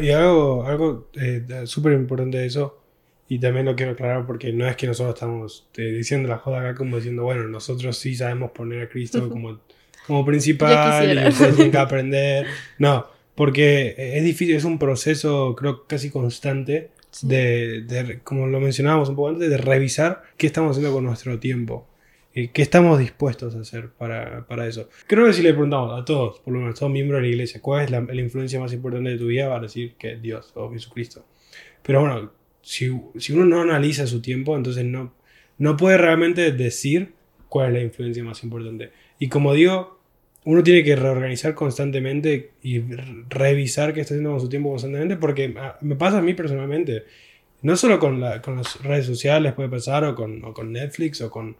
Y 0.00 0.10
algo, 0.10 0.64
algo 0.64 1.10
eh, 1.14 1.44
súper 1.66 1.92
importante 1.94 2.38
de 2.38 2.46
eso, 2.46 2.81
y 3.28 3.38
también 3.38 3.66
lo 3.66 3.74
quiero 3.74 3.92
aclarar 3.92 4.26
porque 4.26 4.52
no 4.52 4.66
es 4.66 4.76
que 4.76 4.86
nosotros 4.86 5.14
estamos 5.14 5.66
eh, 5.76 5.82
diciendo 5.82 6.28
la 6.28 6.38
joda 6.38 6.60
acá 6.60 6.74
como 6.74 6.96
diciendo, 6.96 7.24
bueno, 7.24 7.44
nosotros 7.48 7.96
sí 7.96 8.14
sabemos 8.14 8.50
poner 8.50 8.82
a 8.82 8.88
Cristo 8.88 9.28
como, 9.28 9.60
como 10.06 10.24
principal 10.24 11.18
y 11.18 11.28
ustedes 11.28 11.54
tienen 11.54 11.72
que 11.72 11.78
aprender. 11.78 12.46
No, 12.78 13.06
porque 13.34 13.94
es 13.96 14.24
difícil, 14.24 14.56
es 14.56 14.64
un 14.64 14.78
proceso 14.78 15.54
creo 15.56 15.86
casi 15.86 16.10
constante 16.10 16.90
de, 17.22 17.82
de, 17.82 18.20
como 18.20 18.46
lo 18.46 18.60
mencionábamos 18.60 19.08
un 19.08 19.16
poco 19.16 19.28
antes, 19.28 19.50
de 19.50 19.56
revisar 19.56 20.22
qué 20.36 20.46
estamos 20.46 20.72
haciendo 20.72 20.92
con 20.94 21.04
nuestro 21.04 21.38
tiempo. 21.38 21.88
¿Qué 22.34 22.62
estamos 22.62 22.98
dispuestos 22.98 23.54
a 23.54 23.60
hacer 23.60 23.90
para, 23.90 24.46
para, 24.46 24.66
eso? 24.66 24.88
Creo 25.06 25.26
que 25.26 25.34
si 25.34 25.42
le 25.42 25.52
preguntamos 25.52 26.00
a 26.00 26.02
todos, 26.02 26.38
por 26.40 26.54
lo 26.54 26.60
menos 26.60 26.76
a 26.76 26.78
todos 26.78 26.92
miembros 26.92 27.18
de 27.18 27.28
la 27.28 27.32
iglesia, 27.34 27.60
cuál 27.60 27.84
es 27.84 27.90
la, 27.90 28.00
la 28.00 28.20
influencia 28.22 28.58
más 28.58 28.72
importante 28.72 29.10
de 29.10 29.18
tu 29.18 29.26
vida, 29.26 29.48
va 29.48 29.58
a 29.58 29.60
decir 29.60 29.96
que 29.98 30.16
Dios 30.16 30.50
o 30.54 30.70
Jesucristo. 30.72 31.26
Pero 31.82 32.00
bueno, 32.00 32.32
si, 32.62 32.90
si, 33.18 33.32
uno 33.32 33.44
no 33.44 33.60
analiza 33.60 34.06
su 34.06 34.22
tiempo, 34.22 34.56
entonces 34.56 34.84
no, 34.84 35.14
no 35.58 35.76
puede 35.76 35.98
realmente 35.98 36.52
decir 36.52 37.12
cuál 37.48 37.68
es 37.68 37.72
la 37.74 37.82
influencia 37.82 38.24
más 38.24 38.42
importante. 38.42 38.90
Y 39.18 39.28
como 39.28 39.52
digo, 39.54 40.00
uno 40.44 40.62
tiene 40.62 40.82
que 40.82 40.96
reorganizar 40.96 41.54
constantemente 41.54 42.52
y 42.62 42.82
revisar 43.28 43.92
qué 43.92 44.00
está 44.00 44.14
haciendo 44.14 44.30
con 44.30 44.40
su 44.40 44.48
tiempo 44.48 44.70
constantemente, 44.70 45.16
porque 45.16 45.54
ah, 45.58 45.78
me 45.82 45.96
pasa 45.96 46.18
a 46.18 46.22
mí 46.22 46.34
personalmente, 46.34 47.04
no 47.62 47.76
solo 47.76 47.98
con, 47.98 48.20
la, 48.20 48.42
con 48.42 48.56
las 48.56 48.82
redes 48.82 49.06
sociales 49.06 49.52
puede 49.52 49.68
pasar, 49.68 50.04
o 50.04 50.14
con, 50.14 50.44
o 50.44 50.52
con 50.52 50.72
Netflix, 50.72 51.20
o 51.20 51.30
con 51.30 51.56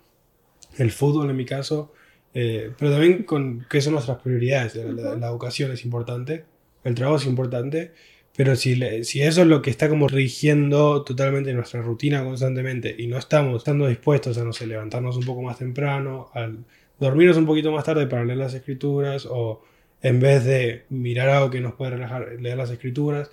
el 0.79 0.91
fútbol 0.91 1.31
en 1.31 1.37
mi 1.37 1.45
caso, 1.45 1.93
eh, 2.35 2.73
pero 2.79 2.93
también 2.93 3.25
con 3.25 3.67
qué 3.69 3.81
son 3.81 3.95
nuestras 3.95 4.19
prioridades. 4.19 4.75
La, 4.75 5.29
educación 5.29 5.71
es 5.73 5.85
importante, 5.85 6.45
el 6.85 6.95
trabajo 6.95 7.19
es 7.19 7.27
importante, 7.27 7.93
pero 8.35 8.57
si, 8.57 9.05
si 9.05 9.23
eso 9.23 9.43
es 9.43 9.47
lo 9.47 9.61
que 9.61 9.71
está 9.71 9.89
como 9.89 10.09
rigiendo 10.09 11.03
totalmente 11.05 11.53
nuestra 11.53 11.83
rutina 11.83 12.25
constantemente 12.25 12.95
y 12.99 13.07
no 13.07 13.19
estamos 13.19 13.59
estando 13.59 13.87
dispuestos 13.87 14.39
a, 14.39 14.45
no 14.45 14.53
sé, 14.53 14.67
levantarnos 14.67 15.17
un 15.17 15.25
poco 15.25 15.43
más 15.43 15.59
temprano, 15.59 16.31
al 16.33 16.65
dormirnos 16.99 17.37
un 17.37 17.47
poquito 17.47 17.73
más 17.73 17.85
tarde 17.85 18.07
para 18.07 18.25
leer 18.25 18.39
las 18.39 18.55
escrituras 18.55 19.27
o 19.29 19.63
en 20.01 20.21
vez 20.21 20.45
de 20.45 20.85
mirar 20.89 21.29
algo 21.29 21.51
que 21.51 21.61
nos 21.61 21.75
puede 21.75 21.93
relajar, 21.93 22.37
leer 22.41 22.57
las 22.57 22.71
escrituras 22.71 23.31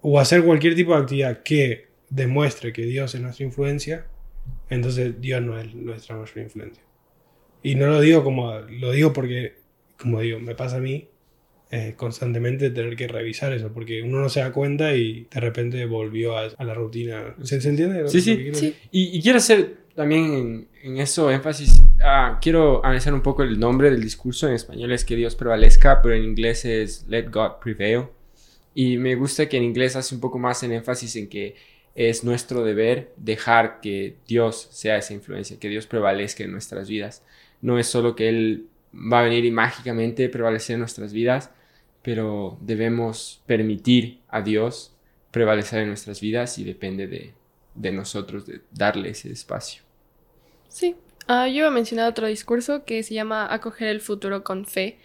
o 0.00 0.18
hacer 0.18 0.42
cualquier 0.44 0.74
tipo 0.74 0.94
de 0.94 1.02
actividad 1.02 1.42
que 1.42 1.86
demuestre 2.10 2.72
que 2.72 2.82
Dios 2.82 3.14
es 3.14 3.20
nuestra 3.20 3.46
influencia, 3.46 4.06
entonces 4.70 5.20
Dios 5.20 5.42
no 5.42 5.58
es 5.58 5.74
nuestra 5.74 6.16
mayor 6.16 6.38
influencia. 6.38 6.82
Y 7.62 7.74
no 7.74 7.86
lo 7.86 8.00
digo 8.00 8.22
como, 8.24 8.52
lo 8.60 8.92
digo 8.92 9.12
porque, 9.12 9.54
como 9.98 10.20
digo, 10.20 10.38
me 10.38 10.54
pasa 10.54 10.76
a 10.76 10.80
mí 10.80 11.08
eh, 11.70 11.94
constantemente 11.96 12.70
tener 12.70 12.94
que 12.94 13.08
revisar 13.08 13.52
eso, 13.52 13.72
porque 13.72 14.00
uno 14.02 14.20
no 14.20 14.28
se 14.28 14.38
da 14.38 14.52
cuenta 14.52 14.94
y 14.94 15.26
de 15.32 15.40
repente 15.40 15.84
volvió 15.86 16.36
a, 16.36 16.48
la 16.64 16.74
rutina. 16.74 17.34
¿Se, 17.42 17.56
entiende? 17.56 18.08
Sí, 18.08 18.20
sí. 18.20 18.74
Y, 18.92 19.20
quiero 19.20 19.38
hacer 19.38 19.78
también 19.96 20.68
en, 20.82 20.98
eso 20.98 21.28
énfasis. 21.30 21.82
Ah, 22.00 22.38
quiero 22.40 22.84
analizar 22.84 23.12
un 23.12 23.22
poco 23.22 23.42
el 23.42 23.58
nombre 23.58 23.90
del 23.90 24.00
discurso. 24.00 24.46
En 24.46 24.54
español 24.54 24.92
es 24.92 25.04
que 25.04 25.16
Dios 25.16 25.34
prevalezca, 25.34 26.00
pero 26.02 26.14
en 26.14 26.22
inglés 26.22 26.64
es 26.64 27.04
Let 27.08 27.30
God 27.30 27.58
Prevail. 27.60 28.04
Y 28.72 28.98
me 28.98 29.16
gusta 29.16 29.48
que 29.48 29.56
en 29.56 29.64
inglés 29.64 29.96
hace 29.96 30.14
un 30.14 30.20
poco 30.20 30.38
más 30.38 30.62
en 30.62 30.70
énfasis 30.70 31.16
en 31.16 31.28
que 31.28 31.56
es 31.96 32.22
nuestro 32.22 32.62
deber 32.62 33.12
dejar 33.16 33.80
que 33.80 34.16
Dios 34.28 34.68
sea 34.70 34.98
esa 34.98 35.14
influencia, 35.14 35.58
que 35.58 35.68
Dios 35.68 35.86
prevalezca 35.86 36.44
en 36.44 36.52
nuestras 36.52 36.88
vidas. 36.88 37.24
No 37.60 37.78
es 37.78 37.88
solo 37.88 38.14
que 38.14 38.28
Él 38.28 38.66
va 38.94 39.20
a 39.20 39.24
venir 39.24 39.44
y 39.44 39.50
mágicamente 39.50 40.28
prevalecer 40.28 40.74
en 40.74 40.80
nuestras 40.80 41.12
vidas, 41.12 41.50
pero 42.06 42.56
debemos 42.60 43.42
permitir 43.46 44.20
a 44.28 44.40
Dios 44.40 44.94
prevalecer 45.32 45.80
en 45.80 45.88
nuestras 45.88 46.20
vidas 46.20 46.56
y 46.56 46.62
depende 46.62 47.08
de, 47.08 47.34
de 47.74 47.90
nosotros 47.90 48.44
darle 48.70 49.10
ese 49.10 49.32
espacio. 49.32 49.82
Sí, 50.68 50.94
uh, 51.28 51.46
yo 51.46 51.56
iba 51.56 51.66
a 51.66 51.72
mencionar 51.72 52.08
otro 52.08 52.28
discurso 52.28 52.84
que 52.84 53.02
se 53.02 53.12
llama 53.12 53.52
Acoger 53.52 53.88
el 53.88 54.00
futuro 54.00 54.44
con 54.44 54.66
fe. 54.66 54.98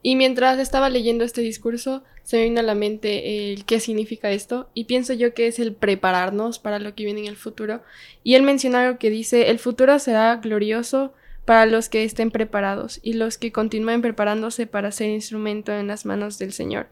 Y 0.00 0.16
mientras 0.16 0.58
estaba 0.58 0.88
leyendo 0.88 1.24
este 1.24 1.42
discurso, 1.42 2.04
se 2.22 2.38
me 2.38 2.44
vino 2.44 2.60
a 2.60 2.62
la 2.62 2.74
mente 2.74 3.52
el 3.52 3.66
qué 3.66 3.78
significa 3.78 4.30
esto 4.30 4.70
y 4.72 4.84
pienso 4.84 5.12
yo 5.12 5.34
que 5.34 5.48
es 5.48 5.58
el 5.58 5.74
prepararnos 5.74 6.58
para 6.58 6.78
lo 6.78 6.94
que 6.94 7.04
viene 7.04 7.20
en 7.20 7.26
el 7.26 7.36
futuro. 7.36 7.82
Y 8.24 8.34
él 8.34 8.42
menciona 8.42 8.86
algo 8.86 8.98
que 8.98 9.10
dice, 9.10 9.50
el 9.50 9.58
futuro 9.58 9.98
será 9.98 10.36
glorioso 10.36 11.12
para 11.46 11.64
los 11.64 11.88
que 11.88 12.04
estén 12.04 12.30
preparados 12.30 13.00
y 13.02 13.14
los 13.14 13.38
que 13.38 13.52
continúen 13.52 14.02
preparándose 14.02 14.66
para 14.66 14.92
ser 14.92 15.08
instrumento 15.08 15.72
en 15.72 15.86
las 15.86 16.04
manos 16.04 16.38
del 16.38 16.52
Señor. 16.52 16.88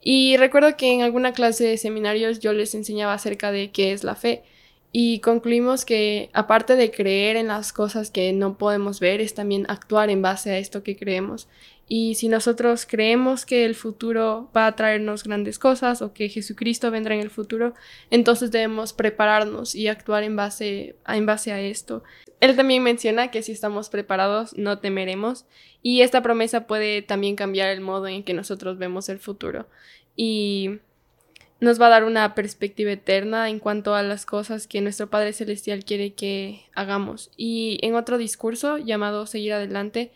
Y 0.00 0.36
recuerdo 0.36 0.76
que 0.76 0.92
en 0.92 1.02
alguna 1.02 1.32
clase 1.32 1.64
de 1.64 1.76
seminarios 1.76 2.38
yo 2.38 2.52
les 2.52 2.74
enseñaba 2.74 3.12
acerca 3.12 3.50
de 3.50 3.70
qué 3.72 3.92
es 3.92 4.04
la 4.04 4.14
fe. 4.14 4.44
Y 4.92 5.18
concluimos 5.18 5.84
que 5.84 6.30
aparte 6.32 6.76
de 6.76 6.90
creer 6.90 7.36
en 7.36 7.48
las 7.48 7.72
cosas 7.72 8.10
que 8.10 8.32
no 8.32 8.56
podemos 8.56 9.00
ver, 9.00 9.20
es 9.20 9.34
también 9.34 9.66
actuar 9.68 10.08
en 10.10 10.22
base 10.22 10.50
a 10.52 10.58
esto 10.58 10.82
que 10.82 10.96
creemos. 10.96 11.48
Y 11.88 12.16
si 12.16 12.28
nosotros 12.28 12.86
creemos 12.86 13.46
que 13.46 13.64
el 13.64 13.74
futuro 13.74 14.50
va 14.54 14.66
a 14.66 14.76
traernos 14.76 15.24
grandes 15.24 15.58
cosas 15.58 16.02
o 16.02 16.12
que 16.12 16.28
Jesucristo 16.28 16.90
vendrá 16.90 17.14
en 17.14 17.22
el 17.22 17.30
futuro, 17.30 17.74
entonces 18.10 18.50
debemos 18.50 18.92
prepararnos 18.92 19.74
y 19.74 19.88
actuar 19.88 20.22
en 20.22 20.36
base, 20.36 20.96
en 21.06 21.24
base 21.24 21.50
a 21.50 21.60
esto. 21.60 22.02
Él 22.40 22.54
también 22.56 22.82
menciona 22.82 23.30
que 23.30 23.42
si 23.42 23.52
estamos 23.52 23.88
preparados 23.88 24.56
no 24.56 24.78
temeremos 24.78 25.46
y 25.82 26.02
esta 26.02 26.22
promesa 26.22 26.66
puede 26.66 27.00
también 27.00 27.36
cambiar 27.36 27.70
el 27.70 27.80
modo 27.80 28.06
en 28.06 28.22
que 28.22 28.34
nosotros 28.34 28.76
vemos 28.76 29.08
el 29.08 29.18
futuro 29.18 29.66
y 30.14 30.80
nos 31.60 31.80
va 31.80 31.86
a 31.86 31.90
dar 31.90 32.04
una 32.04 32.34
perspectiva 32.34 32.92
eterna 32.92 33.48
en 33.48 33.58
cuanto 33.58 33.94
a 33.94 34.02
las 34.02 34.26
cosas 34.26 34.66
que 34.66 34.80
nuestro 34.80 35.10
Padre 35.10 35.32
Celestial 35.32 35.84
quiere 35.84 36.12
que 36.12 36.66
hagamos. 36.74 37.30
Y 37.36 37.78
en 37.82 37.96
otro 37.96 38.18
discurso 38.18 38.78
llamado 38.78 39.26
Seguir 39.26 39.54
Adelante, 39.54 40.12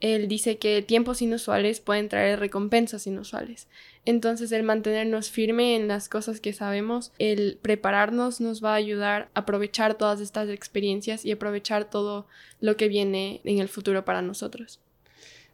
él 0.00 0.28
dice 0.28 0.58
que 0.58 0.82
tiempos 0.82 1.22
inusuales 1.22 1.80
pueden 1.80 2.08
traer 2.08 2.38
recompensas 2.38 3.06
inusuales. 3.06 3.66
Entonces 4.04 4.52
el 4.52 4.62
mantenernos 4.62 5.30
firme 5.30 5.74
en 5.74 5.88
las 5.88 6.08
cosas 6.08 6.40
que 6.40 6.52
sabemos, 6.52 7.12
el 7.18 7.58
prepararnos 7.60 8.40
nos 8.40 8.62
va 8.62 8.72
a 8.72 8.76
ayudar 8.76 9.30
a 9.34 9.40
aprovechar 9.40 9.94
todas 9.94 10.20
estas 10.20 10.48
experiencias 10.50 11.24
y 11.24 11.32
aprovechar 11.32 11.88
todo 11.90 12.26
lo 12.60 12.76
que 12.76 12.88
viene 12.88 13.40
en 13.44 13.58
el 13.58 13.68
futuro 13.68 14.04
para 14.04 14.22
nosotros. 14.22 14.80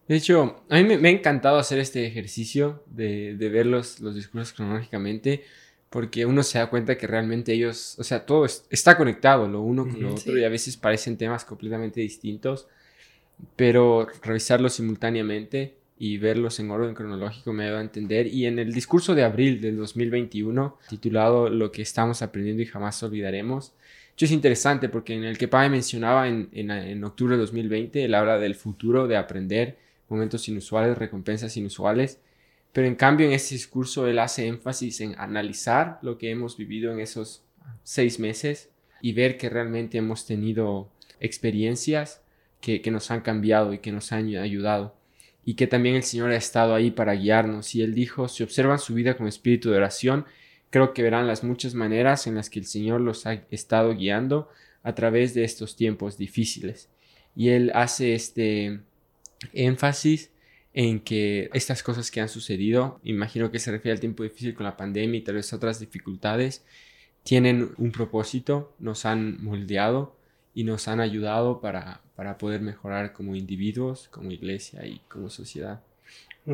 De 0.08 0.16
hecho, 0.16 0.64
a 0.68 0.76
mí 0.76 0.84
me, 0.84 1.08
ha 1.08 1.12
encantado 1.12 1.58
hacer 1.58 1.78
este 1.78 2.04
ejercicio 2.04 2.82
de, 2.86 3.36
de 3.36 3.48
ver 3.48 3.66
los, 3.66 4.00
los, 4.00 4.16
discursos 4.16 4.52
cronológicamente, 4.52 5.44
porque 5.88 6.26
uno 6.26 6.42
se 6.42 6.58
da 6.58 6.68
cuenta 6.68 6.98
que 6.98 7.06
realmente 7.06 7.52
ellos, 7.52 7.96
o 7.98 8.04
sea, 8.04 8.26
todo 8.26 8.44
está 8.44 8.98
conectado 8.98 9.46
lo 9.46 9.60
uno 9.60 9.84
con 9.84 10.02
lo 10.02 10.14
otro 10.14 10.36
y 10.36 10.44
a 10.44 10.48
veces 10.48 10.76
parecen 10.76 11.16
temas 11.16 11.44
completamente 11.44 12.00
distintos 12.00 12.66
pero 13.56 14.06
revisarlos 14.22 14.74
simultáneamente 14.74 15.76
y 15.98 16.18
verlos 16.18 16.58
en 16.58 16.70
orden 16.70 16.94
cronológico 16.94 17.52
me 17.52 17.64
ayuda 17.64 17.78
a 17.78 17.82
entender. 17.82 18.26
Y 18.26 18.46
en 18.46 18.58
el 18.58 18.72
discurso 18.72 19.14
de 19.14 19.24
abril 19.24 19.60
del 19.60 19.76
2021, 19.76 20.78
titulado 20.88 21.48
Lo 21.48 21.70
que 21.70 21.82
estamos 21.82 22.22
aprendiendo 22.22 22.62
y 22.62 22.66
jamás 22.66 23.02
olvidaremos, 23.02 23.72
es 24.24 24.32
interesante 24.32 24.88
porque 24.88 25.14
en 25.14 25.24
el 25.24 25.38
que 25.38 25.48
Pai 25.48 25.68
mencionaba 25.68 26.28
en, 26.28 26.48
en, 26.52 26.70
en, 26.70 27.04
octubre 27.04 27.34
de 27.34 27.40
2020, 27.40 28.04
él 28.04 28.14
habla 28.14 28.38
del 28.38 28.54
futuro, 28.54 29.06
de 29.06 29.16
aprender, 29.16 29.78
momentos 30.08 30.48
inusuales, 30.48 30.98
recompensas 30.98 31.56
inusuales, 31.56 32.20
pero 32.72 32.86
en 32.86 32.94
cambio 32.94 33.26
en 33.26 33.32
ese 33.32 33.54
discurso 33.54 34.06
él 34.06 34.18
hace 34.18 34.46
énfasis 34.46 35.00
en 35.00 35.14
analizar 35.18 35.98
lo 36.02 36.18
que 36.18 36.30
hemos 36.30 36.56
vivido 36.56 36.92
en 36.92 37.00
esos 37.00 37.42
seis 37.82 38.18
meses 38.18 38.70
y 39.00 39.12
ver 39.12 39.36
que 39.36 39.48
realmente 39.48 39.98
hemos 39.98 40.26
tenido 40.26 40.88
experiencias 41.20 42.21
que, 42.62 42.90
nos 42.90 43.10
han 43.10 43.20
cambiado 43.20 43.74
y 43.74 43.78
que 43.78 43.92
nos 43.92 44.12
han 44.12 44.34
ayudado 44.36 44.96
y 45.44 45.54
que 45.54 45.66
también 45.66 45.96
el 45.96 46.04
Señor 46.04 46.30
ha 46.30 46.36
estado 46.36 46.74
ahí 46.74 46.92
para 46.92 47.14
guiarnos. 47.14 47.74
Y 47.74 47.82
Él 47.82 47.94
dijo, 47.94 48.28
si 48.28 48.44
observan 48.44 48.78
su 48.78 48.94
vida 48.94 49.16
con 49.16 49.26
espíritu 49.26 49.70
de 49.70 49.76
oración, 49.76 50.24
creo 50.70 50.94
que 50.94 51.02
verán 51.02 51.26
las 51.26 51.42
muchas 51.42 51.74
maneras 51.74 52.28
en 52.28 52.36
las 52.36 52.48
que 52.48 52.60
el 52.60 52.66
Señor 52.66 53.00
los 53.00 53.26
ha 53.26 53.34
estado 53.50 53.94
guiando 53.96 54.48
a 54.84 54.94
través 54.94 55.34
de 55.34 55.42
estos 55.42 55.74
tiempos 55.74 56.16
difíciles. 56.16 56.88
Y 57.34 57.48
Él 57.48 57.72
hace 57.74 58.14
este 58.14 58.80
énfasis 59.52 60.30
en 60.72 61.00
que 61.00 61.50
estas 61.52 61.82
cosas 61.82 62.10
que 62.12 62.20
han 62.20 62.28
sucedido, 62.28 63.00
imagino 63.02 63.50
que 63.50 63.58
se 63.58 63.72
refiere 63.72 63.94
al 63.94 64.00
tiempo 64.00 64.22
difícil 64.22 64.54
con 64.54 64.64
la 64.64 64.76
pandemia 64.76 65.18
y 65.18 65.22
tal 65.22 65.34
vez 65.34 65.52
otras 65.52 65.80
dificultades, 65.80 66.64
tienen 67.24 67.72
un 67.78 67.90
propósito, 67.90 68.74
nos 68.78 69.04
han 69.06 69.42
moldeado 69.42 70.16
y 70.54 70.64
nos 70.64 70.88
han 70.88 71.00
ayudado 71.00 71.60
para, 71.60 72.02
para 72.14 72.38
poder 72.38 72.60
mejorar 72.60 73.12
como 73.12 73.34
individuos, 73.34 74.08
como 74.08 74.30
iglesia 74.30 74.86
y 74.86 75.00
como 75.08 75.30
sociedad. 75.30 75.80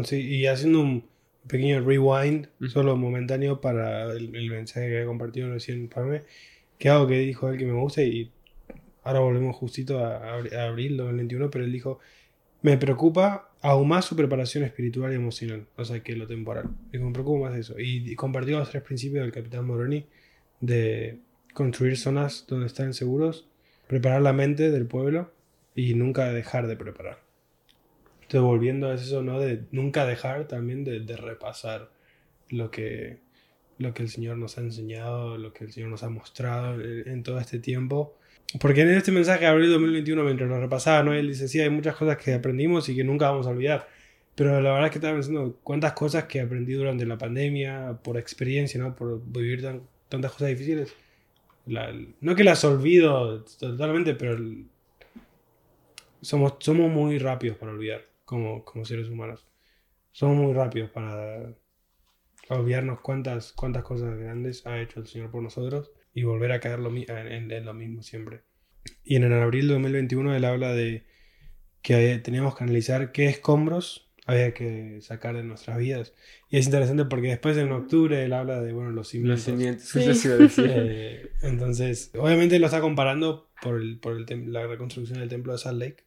Sí, 0.05 0.21
y 0.21 0.47
haciendo 0.47 0.81
un 0.81 1.05
pequeño 1.47 1.81
rewind, 1.81 2.49
solo 2.69 2.97
momentáneo 2.97 3.61
para 3.61 4.13
el, 4.13 4.31
mensaje 4.51 4.89
que 4.89 4.97
había 4.97 5.07
compartido 5.07 5.51
recién 5.51 5.89
Pame, 5.89 6.23
que 6.79 6.89
algo 6.89 7.07
que 7.07 7.19
dijo 7.19 7.49
él 7.49 7.59
que 7.59 7.67
me 7.67 7.73
gusta 7.73 8.03
y 8.03 8.31
ahora 9.03 9.21
volvemos 9.21 9.57
justito 9.57 9.99
a, 9.99 10.17
a 10.17 10.65
abril 10.65 10.97
2021, 10.97 11.51
pero 11.51 11.65
él 11.65 11.73
dijo, 11.73 11.99
me 12.63 12.77
preocupa 12.77 13.51
aún 13.61 13.89
más 13.89 14.05
su 14.05 14.15
preparación 14.15 14.65
espiritual 14.65 15.13
y 15.13 15.17
emocional, 15.17 15.67
o 15.77 15.85
sea, 15.85 16.01
que 16.03 16.15
lo 16.15 16.27
temporal. 16.27 16.69
Y 16.93 16.99
me 16.99 17.13
preocupa 17.13 17.49
más 17.49 17.59
eso. 17.59 17.79
Y, 17.79 18.11
y 18.11 18.15
compartió 18.15 18.59
los 18.59 18.71
tres 18.71 18.83
principios 18.83 19.23
del 19.23 19.33
capitán 19.33 19.67
Moroni 19.67 20.07
de 20.61 21.19
construir 21.55 21.97
zonas 21.97 22.45
donde 22.47 22.67
están 22.67 22.95
seguros, 22.95 23.48
preparar 23.89 24.23
la 24.23 24.33
mente 24.33 24.71
del 24.71 24.87
pueblo 24.87 25.33
y 25.75 25.95
nunca 25.95 26.33
dejar 26.33 26.69
de 26.69 26.77
preparar. 26.77 27.19
Entonces, 28.23 28.43
volviendo 28.43 28.89
a 28.89 28.95
eso, 28.95 29.23
¿no? 29.23 29.41
De 29.41 29.65
nunca 29.73 30.07
dejar 30.07 30.47
también 30.47 30.85
de, 30.85 31.17
repasar 31.17 31.91
lo 32.51 32.71
que, 32.71 33.19
lo 33.79 33.95
que 33.95 34.03
el 34.03 34.11
Señor 34.11 34.37
nos 34.37 34.59
ha 34.59 34.61
enseñado, 34.61 35.39
lo 35.39 35.53
que 35.53 35.65
el 35.65 35.73
Señor 35.73 35.89
nos 35.89 36.03
ha 36.03 36.11
mostrado 36.11 36.81
en, 36.81 37.09
en 37.09 37.23
todo 37.23 37.41
este 37.41 37.59
tiempo. 37.59 38.17
Porque 38.61 38.83
en 38.83 38.91
este 38.91 39.13
mensaje 39.13 39.41
de 39.41 39.47
abril 39.47 39.71
2021, 39.71 40.25
mientras 40.25 40.49
lo 40.49 40.61
repasaba, 40.61 41.03
¿no? 41.03 41.13
él 41.15 41.29
dice, 41.29 41.49
sí, 41.49 41.61
hay 41.61 41.71
muchas 41.71 41.97
cosas 41.97 42.19
que 42.19 42.35
aprendimos 42.35 42.89
y 42.89 42.97
que 42.97 43.05
nunca 43.05 43.31
vamos 43.31 43.47
a 43.47 43.51
olvidar. 43.51 43.89
Pero 44.35 44.61
la 44.61 44.71
verdad 44.73 44.87
es 44.87 44.93
que 44.93 44.99
estaba 44.99 45.15
pensando 45.15 45.59
cuántas 45.63 45.95
cosas 45.95 46.25
que 46.25 46.41
aprendí 46.41 46.75
durante 46.75 47.05
la 47.07 47.19
pandemia, 47.19 47.99
por 48.05 48.19
experiencia, 48.19 48.79
¿no? 48.79 48.95
Por 48.95 49.21
vivir 49.27 49.63
tan, 49.63 49.83
tantas 50.09 50.33
cosas 50.33 50.49
difíciles. 50.49 50.95
No 52.21 52.35
que 52.35 52.45
las 52.45 52.65
olvido 52.65 53.45
totalmente, 53.45 54.15
pero 54.15 54.37
somos, 56.21 56.55
somos 56.61 56.91
muy 56.91 57.19
rápidos 57.19 57.57
para 57.59 57.73
olvidar 57.73 58.03
como, 58.25 58.65
como 58.65 58.85
seres 58.85 59.09
humanos. 59.09 59.47
Somos 60.13 60.37
muy 60.37 60.53
rápidos 60.53 60.91
para 60.91 61.55
olvidarnos 62.49 63.01
cuántas, 63.01 63.53
cuántas 63.53 63.83
cosas 63.85 64.17
grandes 64.19 64.67
ha 64.67 64.81
hecho 64.81 65.01
el 65.01 65.07
Señor 65.07 65.31
por 65.31 65.43
nosotros 65.43 65.93
y 66.15 66.23
volver 66.25 66.53
a 66.53 66.61
caer 66.61 66.79
lo 66.81 66.91
en, 66.95 67.53
en- 67.53 67.65
lo 67.65 67.75
mismo 67.75 68.03
siempre. 68.03 68.43
Y 69.05 69.17
en 69.17 69.25
el 69.25 69.33
abril 69.35 69.69
de 69.69 69.75
2021 69.75 70.35
él 70.35 70.45
habla 70.45 70.73
de 70.73 71.05
que 71.83 72.19
teníamos 72.19 72.57
que 72.57 72.65
analizar 72.65 73.13
qué 73.13 73.27
escombros 73.27 74.08
había 74.29 74.53
que 74.55 75.01
sacar 75.01 75.35
de 75.35 75.43
nuestras 75.43 75.79
vidas. 75.79 76.13
Y 76.51 76.59
es 76.59 76.67
interesante 76.67 77.05
porque 77.07 77.29
después 77.29 77.57
en 77.57 77.73
octubre 77.73 78.23
él 78.25 78.33
habla 78.33 78.61
de 78.61 78.73
bueno, 78.73 78.91
los 78.91 78.97
Los 78.97 79.09
cimientos. 79.09 79.43
cimientos, 79.45 79.85
Sí. 79.89 80.05
eso 80.05 80.29
iba 80.29 80.35
a 80.37 80.39
decir. 80.39 80.71
Eh, 80.71 81.31
entonces, 81.43 82.11
obviamente 82.17 82.59
lo 82.59 82.67
está 82.67 82.81
comparando 82.81 83.49
por, 83.63 83.81
el, 83.81 83.99
por 83.99 84.17
el 84.17 84.53
la 84.53 84.67
reconstrucción 84.67 85.19
del 85.19 85.29
templo 85.29 85.53
de 85.53 85.59
Salt 85.59 85.81
Lake. 85.81 86.05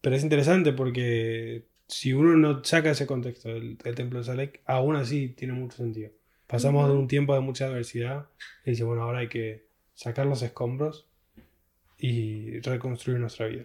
Pero 0.00 0.16
es 0.16 0.22
interesante 0.22 0.72
porque 0.72 1.66
si 1.86 2.12
uno 2.12 2.36
no 2.36 2.64
saca 2.64 2.90
ese 2.90 3.06
contexto 3.06 3.48
del, 3.48 3.78
del 3.78 3.94
templo 3.94 4.18
de 4.18 4.24
Salt 4.24 4.38
Lake, 4.38 4.60
aún 4.66 4.96
así 4.96 5.28
tiene 5.28 5.54
mucho 5.54 5.76
sentido. 5.76 6.10
Pasamos 6.46 6.88
de 6.88 6.94
un 6.96 7.06
tiempo 7.06 7.34
de 7.34 7.40
mucha 7.40 7.66
adversidad 7.66 8.26
y 8.66 8.70
dice, 8.70 8.82
bueno, 8.84 9.02
ahora 9.04 9.20
hay 9.20 9.28
que 9.28 9.66
sacar 9.94 10.26
los 10.26 10.42
escombros 10.42 11.06
y 11.98 12.58
reconstruir 12.60 13.18
nuestra 13.20 13.46
vida. 13.46 13.64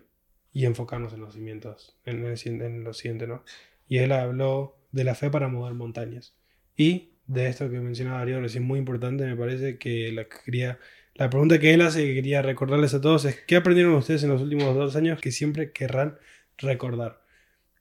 Y 0.53 0.65
enfocarnos 0.65 1.11
en 1.13 1.21
los 1.21 1.33
cimientos, 1.33 1.97
en, 2.05 2.23
el 2.25 2.37
siguiente- 2.37 2.65
en 2.67 2.83
lo 2.83 2.93
siguiente, 2.93 3.27
¿no? 3.27 3.43
Y 3.88 3.99
él 3.99 4.11
habló 4.11 4.77
de 4.91 5.03
la 5.03 5.15
fe 5.15 5.29
para 5.29 5.47
mover 5.47 5.73
montañas. 5.73 6.36
Y 6.75 7.11
de 7.27 7.47
esto 7.47 7.69
que 7.69 7.79
mencionaba 7.79 8.19
Darío, 8.19 8.43
es 8.43 8.59
muy 8.59 8.79
importante, 8.79 9.25
me 9.25 9.36
parece 9.36 9.77
que 9.77 10.11
la 10.11 10.25
que 10.25 10.38
quería 10.45 10.79
la 11.15 11.29
pregunta 11.29 11.59
que 11.59 11.73
él 11.73 11.81
hace 11.81 12.03
que 12.05 12.13
quería 12.13 12.41
recordarles 12.41 12.93
a 12.93 12.99
todos 12.99 13.23
es 13.23 13.39
¿qué 13.47 13.55
aprendieron 13.55 13.93
ustedes 13.93 14.23
en 14.23 14.29
los 14.29 14.41
últimos 14.41 14.75
dos 14.75 14.97
años 14.97 15.21
que 15.21 15.31
siempre 15.31 15.71
querrán 15.71 16.17
recordar? 16.57 17.21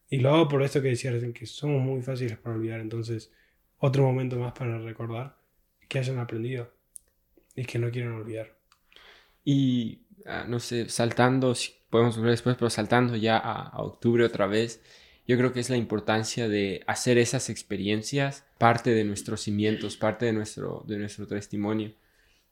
Y 0.08 0.18
lo 0.18 0.32
hago 0.32 0.48
por 0.48 0.62
esto 0.62 0.80
que 0.80 0.88
decía 0.88 1.12
que 1.32 1.46
somos 1.46 1.82
muy 1.82 2.00
fáciles 2.00 2.38
para 2.38 2.54
olvidar, 2.54 2.78
entonces 2.78 3.32
otro 3.78 4.04
momento 4.04 4.38
más 4.38 4.52
para 4.52 4.78
recordar 4.78 5.36
que 5.88 5.98
hayan 5.98 6.18
aprendido 6.18 6.72
y 7.56 7.64
que 7.64 7.80
no 7.80 7.90
quieren 7.90 8.12
olvidar. 8.12 8.56
Y, 9.44 10.02
ah, 10.26 10.46
no 10.48 10.60
sé, 10.60 10.88
saltando, 10.88 11.56
si 11.56 11.72
podemos 11.90 12.16
volver 12.16 12.32
después, 12.32 12.56
pero 12.56 12.70
saltando 12.70 13.16
ya 13.16 13.36
a 13.38 13.82
octubre 13.82 14.24
otra 14.24 14.46
vez, 14.46 14.80
yo 15.26 15.36
creo 15.38 15.52
que 15.52 15.60
es 15.60 15.70
la 15.70 15.76
importancia 15.76 16.48
de 16.48 16.82
hacer 16.86 17.18
esas 17.18 17.48
experiencias 17.48 18.44
parte 18.58 18.90
de 18.90 19.04
nuestros 19.04 19.42
cimientos, 19.42 19.96
parte 19.96 20.26
de 20.26 20.32
nuestro, 20.32 20.84
de 20.86 20.98
nuestro 20.98 21.26
testimonio. 21.26 21.92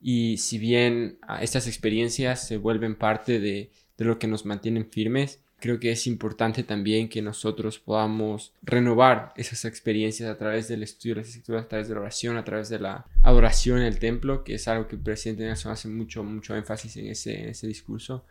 Y 0.01 0.39
si 0.39 0.59
bien 0.59 1.19
ah, 1.23 1.43
estas 1.43 1.67
experiencias 1.67 2.47
se 2.47 2.57
vuelven 2.57 2.97
parte 2.97 3.41
de, 3.41 3.71
de 3.99 4.05
lo 4.05 4.19
que 4.19 4.27
nos 4.27 4.47
mantienen 4.47 4.91
firmes, 4.91 5.43
creo 5.63 5.79
que 5.79 5.93
es 5.93 6.09
importante 6.09 6.65
también 6.65 7.09
que 7.09 7.23
nosotros 7.23 7.79
podamos 7.79 8.53
renovar 8.63 9.33
esas 9.37 9.65
experiencias 9.65 10.29
a 10.29 10.37
través 10.37 10.67
del 10.67 10.83
estudio 10.83 11.15
de 11.15 11.21
las 11.21 11.29
escrituras, 11.29 11.65
a 11.65 11.69
través 11.69 11.89
de 11.89 11.95
la 11.95 12.01
oración, 12.01 12.37
a 12.37 12.45
través 12.45 12.69
de 12.69 12.81
la 12.81 13.07
adoración 13.23 13.79
en 13.79 13.85
el 13.85 14.01
templo, 14.01 14.43
que 14.43 14.55
es 14.55 14.67
algo 14.67 14.89
que 14.89 14.97
el 14.97 15.03
presidente 15.03 15.45
Nelson 15.45 15.71
hace 15.71 15.89
mucho, 15.89 16.25
mucho 16.25 16.57
énfasis 16.57 16.97
en 16.97 17.07
ese, 17.07 17.41
en 17.41 17.51
ese 17.51 17.69
discurso, 17.69 18.25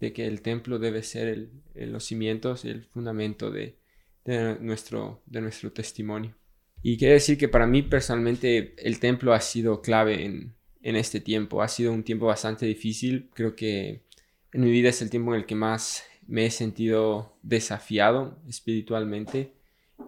de 0.00 0.14
que 0.14 0.26
el 0.26 0.40
templo 0.40 0.78
debe 0.78 1.02
ser 1.02 1.28
el, 1.28 1.50
los 1.92 2.04
cimientos 2.04 2.64
el 2.64 2.84
fundamento 2.84 3.50
de, 3.50 3.76
de 4.28 4.58
nuestro, 4.60 5.22
de 5.26 5.40
nuestro 5.40 5.72
testimonio. 5.72 6.34
Y 6.82 6.98
quiero 6.98 7.14
decir 7.14 7.38
que 7.38 7.48
para 7.48 7.66
mí 7.66 7.82
personalmente 7.82 8.74
el 8.78 9.00
templo 9.00 9.32
ha 9.32 9.40
sido 9.40 9.80
clave 9.80 10.24
en, 10.24 10.54
en 10.82 10.96
este 10.96 11.20
tiempo. 11.20 11.62
Ha 11.62 11.68
sido 11.68 11.92
un 11.92 12.04
tiempo 12.04 12.26
bastante 12.26 12.66
difícil. 12.66 13.30
Creo 13.34 13.56
que 13.56 14.02
en 14.52 14.60
mi 14.60 14.70
vida 14.70 14.90
es 14.90 15.02
el 15.02 15.10
tiempo 15.10 15.34
en 15.34 15.40
el 15.40 15.46
que 15.46 15.54
más 15.54 16.04
me 16.26 16.46
he 16.46 16.50
sentido 16.50 17.38
desafiado 17.42 18.38
espiritualmente 18.46 19.54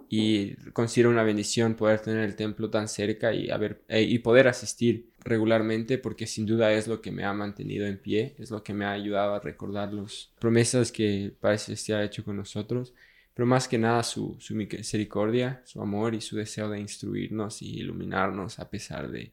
y 0.08 0.54
considero 0.72 1.08
una 1.08 1.22
bendición 1.22 1.74
poder 1.74 2.00
tener 2.00 2.24
el 2.24 2.36
templo 2.36 2.68
tan 2.68 2.88
cerca 2.88 3.32
y, 3.32 3.48
haber, 3.50 3.82
eh, 3.88 4.02
y 4.02 4.18
poder 4.18 4.48
asistir 4.48 5.10
regularmente 5.24 5.98
porque 5.98 6.26
sin 6.26 6.46
duda 6.46 6.72
es 6.72 6.88
lo 6.88 7.00
que 7.00 7.10
me 7.10 7.24
ha 7.24 7.32
mantenido 7.32 7.86
en 7.86 7.98
pie, 7.98 8.34
es 8.38 8.50
lo 8.50 8.62
que 8.62 8.74
me 8.74 8.84
ha 8.84 8.92
ayudado 8.92 9.34
a 9.34 9.40
recordar 9.40 9.94
las 9.94 10.30
promesas 10.38 10.92
que 10.92 11.32
parece 11.40 11.74
se 11.76 11.94
ha 11.94 12.04
hecho 12.04 12.24
con 12.24 12.36
nosotros, 12.36 12.92
pero 13.40 13.46
más 13.46 13.68
que 13.68 13.78
nada 13.78 14.02
su, 14.02 14.36
su 14.38 14.54
misericordia, 14.54 15.62
su 15.64 15.80
amor 15.80 16.14
y 16.14 16.20
su 16.20 16.36
deseo 16.36 16.68
de 16.68 16.78
instruirnos 16.78 17.62
y 17.62 17.78
iluminarnos 17.78 18.58
a 18.58 18.68
pesar 18.68 19.10
de, 19.10 19.32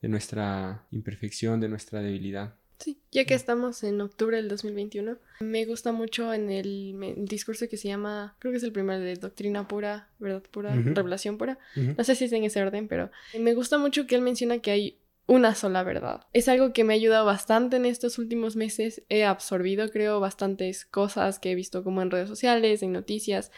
de 0.00 0.08
nuestra 0.08 0.86
imperfección, 0.92 1.58
de 1.58 1.68
nuestra 1.68 2.00
debilidad. 2.00 2.54
Sí, 2.78 3.00
ya 3.10 3.24
que 3.24 3.34
estamos 3.34 3.82
en 3.82 4.00
octubre 4.00 4.36
del 4.36 4.48
2021, 4.48 5.18
me 5.40 5.64
gusta 5.64 5.90
mucho 5.90 6.32
en 6.32 6.52
el 6.52 6.94
me- 6.94 7.14
discurso 7.16 7.68
que 7.68 7.76
se 7.76 7.88
llama, 7.88 8.36
creo 8.38 8.52
que 8.52 8.58
es 8.58 8.62
el 8.62 8.70
primero 8.70 9.00
de 9.00 9.16
Doctrina 9.16 9.66
Pura, 9.66 10.08
Verdad 10.20 10.44
Pura. 10.48 10.72
Revelación 10.76 11.36
Pura. 11.36 11.58
No 11.74 12.04
sé 12.04 12.14
si 12.14 12.26
es 12.26 12.32
en 12.32 12.44
ese 12.44 12.62
orden, 12.62 12.86
pero 12.86 13.10
me 13.40 13.54
gusta 13.54 13.76
mucho 13.76 14.06
que 14.06 14.14
él 14.14 14.22
menciona 14.22 14.60
que 14.60 14.70
hay 14.70 14.98
una 15.26 15.54
sola 15.54 15.82
verdad. 15.82 16.26
Es 16.32 16.48
algo 16.48 16.72
que 16.72 16.84
me 16.84 16.94
ha 16.94 16.96
ayudado 16.96 17.24
bastante 17.24 17.76
en 17.76 17.86
estos 17.86 18.18
últimos 18.18 18.56
meses. 18.56 19.02
He 19.08 19.24
absorbido, 19.24 19.90
creo, 19.90 20.20
bastantes 20.20 20.84
cosas 20.84 21.38
que 21.38 21.52
he 21.52 21.54
visto 21.54 21.84
como 21.84 22.02
en 22.02 22.10
redes 22.10 22.28
sociales, 22.28 22.82
en 22.82 22.92
noticias. 22.92 23.50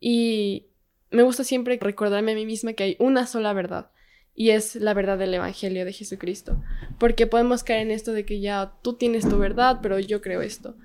Y 0.00 0.66
me 1.10 1.22
gusta 1.22 1.44
siempre 1.44 1.78
recordarme 1.80 2.32
a 2.32 2.34
mí 2.34 2.46
misma 2.46 2.72
que 2.72 2.84
hay 2.84 2.96
una 2.98 3.26
sola 3.26 3.52
verdad. 3.52 3.90
Y 4.34 4.50
es 4.50 4.74
la 4.76 4.94
verdad 4.94 5.16
del 5.16 5.34
Evangelio 5.34 5.84
de 5.84 5.92
Jesucristo. 5.92 6.60
Porque 6.98 7.26
podemos 7.26 7.62
caer 7.62 7.82
en 7.82 7.92
esto 7.92 8.12
de 8.12 8.24
que 8.24 8.40
ya 8.40 8.74
tú 8.82 8.94
tienes 8.94 9.28
tu 9.28 9.38
verdad, 9.38 9.78
pero 9.80 9.98
yo 10.00 10.20
creo 10.20 10.42
esto. 10.42 10.76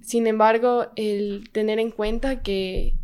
Sin 0.00 0.26
embargo, 0.26 0.92
el 0.94 1.50
tener 1.50 1.80
en 1.80 1.90
cuenta 1.90 2.42
que 2.42 2.94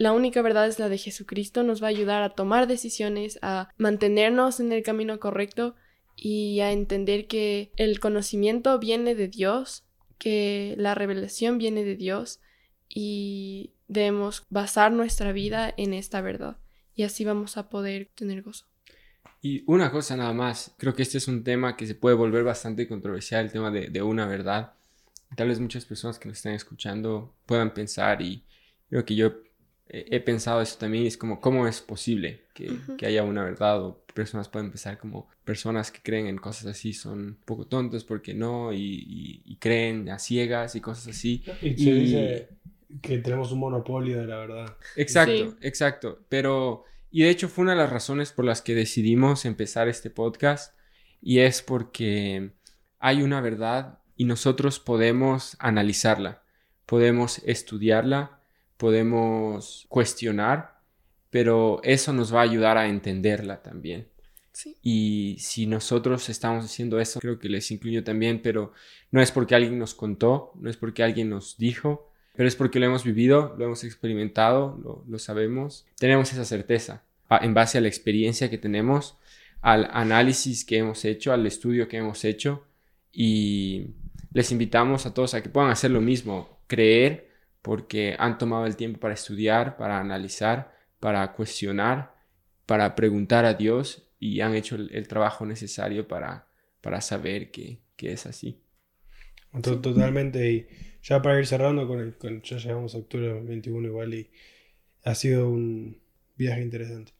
la 0.00 0.12
única 0.12 0.40
verdad 0.40 0.66
es 0.66 0.78
la 0.78 0.88
de 0.88 0.96
Jesucristo, 0.96 1.62
nos 1.62 1.82
va 1.82 1.88
a 1.88 1.90
ayudar 1.90 2.22
a 2.22 2.30
tomar 2.30 2.66
decisiones, 2.66 3.38
a 3.42 3.68
mantenernos 3.76 4.58
en 4.58 4.72
el 4.72 4.82
camino 4.82 5.20
correcto 5.20 5.74
y 6.16 6.60
a 6.60 6.72
entender 6.72 7.26
que 7.26 7.70
el 7.76 8.00
conocimiento 8.00 8.78
viene 8.78 9.14
de 9.14 9.28
Dios, 9.28 9.84
que 10.16 10.74
la 10.78 10.94
revelación 10.94 11.58
viene 11.58 11.84
de 11.84 11.96
Dios 11.96 12.40
y 12.88 13.74
debemos 13.88 14.46
basar 14.48 14.90
nuestra 14.90 15.32
vida 15.32 15.74
en 15.76 15.92
esta 15.92 16.22
verdad 16.22 16.56
y 16.94 17.02
así 17.02 17.26
vamos 17.26 17.58
a 17.58 17.68
poder 17.68 18.08
tener 18.14 18.40
gozo. 18.40 18.64
Y 19.42 19.64
una 19.66 19.92
cosa 19.92 20.16
nada 20.16 20.32
más, 20.32 20.74
creo 20.78 20.94
que 20.94 21.02
este 21.02 21.18
es 21.18 21.28
un 21.28 21.44
tema 21.44 21.76
que 21.76 21.86
se 21.86 21.94
puede 21.94 22.16
volver 22.16 22.42
bastante 22.42 22.88
controversial, 22.88 23.44
el 23.44 23.52
tema 23.52 23.70
de, 23.70 24.00
una 24.00 24.24
verdad. 24.24 24.72
Tal 25.36 25.48
vez 25.48 25.60
muchas 25.60 25.84
personas 25.84 26.18
que 26.18 26.26
nos 26.26 26.38
están 26.38 26.54
escuchando 26.54 27.34
puedan 27.44 27.74
pensar 27.74 28.22
y 28.22 28.46
creo 28.88 29.04
que 29.04 29.14
yo 29.14 29.49
he, 29.92 30.16
he 30.16 30.20
pensado 30.20 30.60
eso 30.62 30.78
también, 30.78 31.06
es 31.06 31.16
como, 31.16 31.40
¿cómo 31.40 31.66
es 31.66 31.80
posible 31.80 32.42
que, 32.54 32.70
Ujú. 32.70 32.96
que 32.96 33.06
haya 33.06 33.22
una 33.24 33.44
verdad? 33.44 33.82
O 33.84 34.04
personas 34.14 34.48
pueden 34.48 34.70
pensar 34.70 34.98
como 34.98 35.28
personas 35.44 35.90
que 35.90 36.00
creen 36.02 36.26
en 36.26 36.38
cosas 36.38 36.66
así 36.66 36.92
son 36.92 37.18
un 37.18 37.34
poco 37.44 37.66
tontos 37.66 38.04
porque 38.04 38.32
no, 38.34 38.72
y, 38.72 38.78
y- 38.78 39.42
y 39.44 39.56
creen 39.56 40.08
a 40.08 40.18
ciegas 40.18 40.74
y 40.76 40.80
cosas 40.80 41.08
así. 41.08 41.42
Y 41.62 41.74
se 41.76 41.90
Y- 41.90 42.00
dice 42.00 42.48
que 43.02 43.18
tenemos 43.18 43.52
un 43.52 43.60
monopolio 43.60 44.18
de 44.20 44.26
la 44.26 44.36
verdad. 44.38 44.76
Exacto, 44.96 45.50
Sí. 45.52 45.56
exacto. 45.60 46.24
Pero, 46.28 46.84
y 47.10 47.22
de 47.22 47.30
hecho 47.30 47.48
fue 47.48 47.62
una 47.62 47.72
de 47.72 47.78
las 47.78 47.90
razones 47.90 48.32
por 48.32 48.44
las 48.44 48.62
que 48.62 48.74
decidimos 48.74 49.44
empezar 49.44 49.88
este 49.88 50.10
podcast 50.10 50.74
y 51.22 51.38
es 51.40 51.62
porque 51.62 52.50
hay 52.98 53.22
una 53.22 53.40
verdad 53.40 53.98
y 54.16 54.24
nosotros 54.24 54.80
podemos 54.80 55.56
analizarla, 55.60 56.42
podemos 56.86 57.40
estudiarla, 57.46 58.39
podemos 58.80 59.84
cuestionar, 59.90 60.80
pero 61.28 61.80
eso 61.84 62.14
nos 62.14 62.34
va 62.34 62.40
a 62.40 62.44
ayudar 62.44 62.78
a 62.78 62.88
entenderla 62.88 63.62
también. 63.62 64.08
Sí. 64.52 64.74
Y 64.82 65.36
si 65.38 65.66
nosotros 65.66 66.28
estamos 66.30 66.64
haciendo 66.64 66.98
eso, 66.98 67.20
creo 67.20 67.38
que 67.38 67.50
les 67.50 67.70
incluyo 67.70 68.02
también, 68.02 68.40
pero 68.42 68.72
no 69.10 69.20
es 69.20 69.30
porque 69.30 69.54
alguien 69.54 69.78
nos 69.78 69.94
contó, 69.94 70.52
no 70.58 70.70
es 70.70 70.78
porque 70.78 71.02
alguien 71.02 71.28
nos 71.28 71.58
dijo, 71.58 72.10
pero 72.34 72.48
es 72.48 72.56
porque 72.56 72.80
lo 72.80 72.86
hemos 72.86 73.04
vivido, 73.04 73.54
lo 73.58 73.66
hemos 73.66 73.84
experimentado, 73.84 74.80
lo, 74.82 75.04
lo 75.06 75.18
sabemos, 75.18 75.86
tenemos 75.98 76.32
esa 76.32 76.46
certeza 76.46 77.04
en 77.42 77.52
base 77.54 77.78
a 77.78 77.80
la 77.82 77.88
experiencia 77.88 78.48
que 78.48 78.58
tenemos, 78.58 79.18
al 79.60 79.88
análisis 79.92 80.64
que 80.64 80.78
hemos 80.78 81.04
hecho, 81.04 81.32
al 81.34 81.46
estudio 81.46 81.86
que 81.86 81.98
hemos 81.98 82.24
hecho 82.24 82.64
y 83.12 83.88
les 84.32 84.50
invitamos 84.52 85.04
a 85.04 85.12
todos 85.12 85.34
a 85.34 85.42
que 85.42 85.50
puedan 85.50 85.70
hacer 85.70 85.90
lo 85.90 86.00
mismo, 86.00 86.60
creer 86.66 87.29
porque 87.62 88.16
han 88.18 88.38
tomado 88.38 88.66
el 88.66 88.76
tiempo 88.76 89.00
para 89.00 89.14
estudiar, 89.14 89.76
para 89.76 90.00
analizar, 90.00 90.72
para 90.98 91.32
cuestionar, 91.32 92.14
para 92.66 92.94
preguntar 92.94 93.44
a 93.44 93.54
Dios 93.54 94.10
y 94.18 94.40
han 94.40 94.54
hecho 94.54 94.76
el, 94.76 95.08
trabajo 95.08 95.46
necesario 95.46 96.06
para, 96.06 96.46
para 96.80 97.00
saber 97.00 97.50
que, 97.50 97.80
que 97.96 98.12
es 98.12 98.26
así. 98.26 98.60
Totalmente. 99.62 100.50
Y 100.50 100.66
ya 101.02 101.22
para 101.22 101.38
ir 101.38 101.46
cerrando, 101.46 101.86
con, 101.88 102.00
el, 102.00 102.16
con 102.16 102.42
ya 102.42 102.58
llegamos 102.58 102.94
a 102.94 102.98
octubre 102.98 103.40
21 103.42 103.88
igual 103.88 104.14
y 104.14 104.30
ha 105.04 105.14
sido 105.14 105.48
un 105.48 106.00
viaje 106.36 106.62
interesante. 106.62 107.12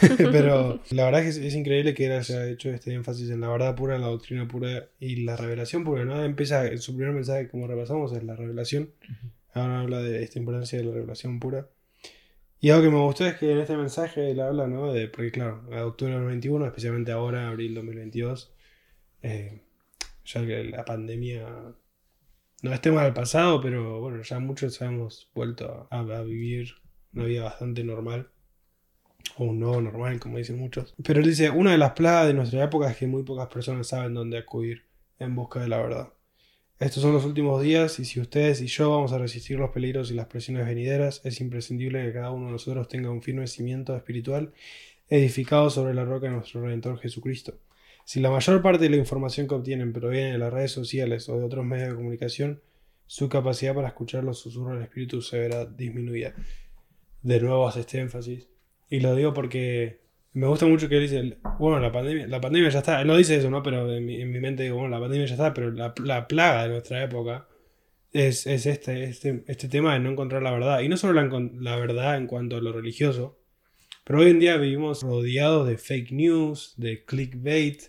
Pero 0.18 0.80
la 0.90 1.04
verdad 1.06 1.24
es 1.24 1.38
que 1.38 1.46
es, 1.46 1.54
increíble 1.54 1.94
que 1.94 2.06
él 2.06 2.12
haya 2.12 2.46
hecho 2.48 2.70
este 2.70 2.92
énfasis 2.92 3.30
en 3.30 3.40
la 3.40 3.48
verdad 3.48 3.74
pura, 3.74 3.98
la 3.98 4.08
doctrina 4.08 4.46
pura 4.46 4.88
y 4.98 5.24
la 5.24 5.36
revelación 5.36 5.84
pura, 5.84 6.04
¿no? 6.04 6.22
Empieza, 6.22 6.76
su 6.76 6.94
primer 6.94 7.14
mensaje, 7.14 7.48
como 7.48 7.66
repasamos, 7.66 8.12
es 8.12 8.22
la 8.22 8.36
revelación. 8.36 8.90
Ahora 9.54 9.80
habla 9.80 10.00
de 10.00 10.22
esta 10.22 10.38
importancia 10.38 10.78
de 10.78 10.84
la 10.84 10.92
revelación 10.92 11.40
pura. 11.40 11.68
Y 12.60 12.70
algo 12.70 12.84
que 12.84 12.90
me 12.90 13.00
gustó 13.00 13.26
es 13.26 13.36
que 13.36 13.52
en 13.52 13.58
este 13.58 13.76
mensaje 13.76 14.30
él 14.30 14.40
habla, 14.40 14.66
¿no? 14.66 14.92
De, 14.92 15.08
porque 15.08 15.32
claro, 15.32 15.62
a 15.72 15.86
octubre 15.86 16.12
del 16.12 16.22
2021, 16.22 16.66
especialmente 16.66 17.12
ahora, 17.12 17.48
abril 17.48 17.74
2022, 17.74 18.52
eh, 19.22 19.62
ya 20.24 20.46
que 20.46 20.64
la 20.64 20.84
pandemia 20.84 21.46
no 22.62 22.72
es 22.72 22.80
tema 22.82 23.04
del 23.04 23.14
pasado, 23.14 23.60
pero 23.62 24.00
bueno, 24.00 24.22
ya 24.22 24.38
muchos 24.38 24.80
hemos 24.82 25.30
vuelto 25.34 25.88
a, 25.90 26.00
a 26.00 26.22
vivir 26.22 26.74
una 27.14 27.24
vida 27.24 27.44
bastante 27.44 27.82
normal 27.82 28.30
o 29.36 29.44
un 29.44 29.60
nuevo 29.60 29.80
normal, 29.80 30.20
como 30.20 30.38
dicen 30.38 30.58
muchos. 30.58 30.94
Pero 31.02 31.20
él 31.20 31.26
dice, 31.26 31.50
una 31.50 31.72
de 31.72 31.78
las 31.78 31.92
plagas 31.92 32.26
de 32.26 32.34
nuestra 32.34 32.62
época 32.62 32.90
es 32.90 32.96
que 32.96 33.06
muy 33.06 33.22
pocas 33.22 33.48
personas 33.48 33.88
saben 33.88 34.14
dónde 34.14 34.38
acudir 34.38 34.84
en 35.18 35.34
busca 35.34 35.60
de 35.60 35.68
la 35.68 35.78
verdad. 35.78 36.12
Estos 36.80 37.02
son 37.02 37.12
los 37.12 37.26
últimos 37.26 37.60
días 37.60 37.98
y 37.98 38.06
si 38.06 38.20
ustedes 38.20 38.62
y 38.62 38.66
yo 38.66 38.88
vamos 38.88 39.12
a 39.12 39.18
resistir 39.18 39.58
los 39.58 39.68
peligros 39.68 40.10
y 40.10 40.14
las 40.14 40.28
presiones 40.28 40.64
venideras, 40.64 41.20
es 41.24 41.38
imprescindible 41.42 42.02
que 42.06 42.14
cada 42.14 42.30
uno 42.30 42.46
de 42.46 42.52
nosotros 42.52 42.88
tenga 42.88 43.10
un 43.10 43.20
firme 43.20 43.46
cimiento 43.48 43.94
espiritual 43.94 44.54
edificado 45.10 45.68
sobre 45.68 45.92
la 45.92 46.06
roca 46.06 46.28
de 46.28 46.32
nuestro 46.32 46.62
Redentor 46.62 46.98
Jesucristo. 46.98 47.58
Si 48.06 48.18
la 48.18 48.30
mayor 48.30 48.62
parte 48.62 48.84
de 48.84 48.88
la 48.88 48.96
información 48.96 49.46
que 49.46 49.56
obtienen 49.56 49.92
proviene 49.92 50.32
de 50.32 50.38
las 50.38 50.50
redes 50.50 50.72
sociales 50.72 51.28
o 51.28 51.36
de 51.36 51.44
otros 51.44 51.66
medios 51.66 51.90
de 51.90 51.96
comunicación, 51.96 52.62
su 53.06 53.28
capacidad 53.28 53.74
para 53.74 53.88
escuchar 53.88 54.24
los 54.24 54.38
susurros 54.38 54.72
del 54.72 54.84
Espíritu 54.84 55.20
se 55.20 55.38
verá 55.38 55.66
disminuida. 55.66 56.32
De 57.20 57.40
nuevo 57.40 57.68
hace 57.68 57.80
este 57.80 58.00
énfasis 58.00 58.48
y 58.88 59.00
lo 59.00 59.14
digo 59.14 59.34
porque 59.34 60.00
me 60.32 60.46
gusta 60.46 60.66
mucho 60.66 60.88
que 60.88 60.96
él 60.96 61.02
dice, 61.02 61.38
bueno, 61.58 61.80
la 61.80 61.90
pandemia, 61.90 62.26
la 62.28 62.40
pandemia 62.40 62.70
ya 62.70 62.78
está. 62.78 63.00
Él 63.00 63.06
no 63.08 63.16
dice 63.16 63.36
eso, 63.36 63.50
¿no? 63.50 63.62
Pero 63.62 63.92
en 63.92 64.06
mi, 64.06 64.24
mente 64.40 64.62
digo, 64.62 64.76
bueno, 64.76 64.90
la 64.90 65.00
pandemia 65.00 65.26
ya 65.26 65.34
está, 65.34 65.52
pero 65.52 65.70
la, 65.72 66.28
plaga 66.28 66.64
de 66.64 66.68
nuestra 66.70 67.02
época 67.02 67.48
es, 68.12 68.46
este, 68.46 69.04
este, 69.04 69.44
este 69.46 69.68
tema 69.68 69.94
de 69.94 70.00
no 70.00 70.10
encontrar 70.10 70.42
la 70.42 70.52
verdad. 70.52 70.80
Y 70.80 70.88
no 70.88 70.96
solo 70.96 71.20
la, 71.20 71.76
verdad 71.76 72.16
en 72.16 72.26
cuanto 72.26 72.56
a 72.56 72.60
lo 72.60 72.72
religioso, 72.72 73.38
pero 74.04 74.20
hoy 74.20 74.30
en 74.30 74.40
día 74.40 74.56
vivimos 74.56 75.02
rodeados 75.02 75.68
de 75.68 75.78
fake 75.78 76.12
news, 76.12 76.74
de 76.76 77.04
clickbait, 77.04 77.82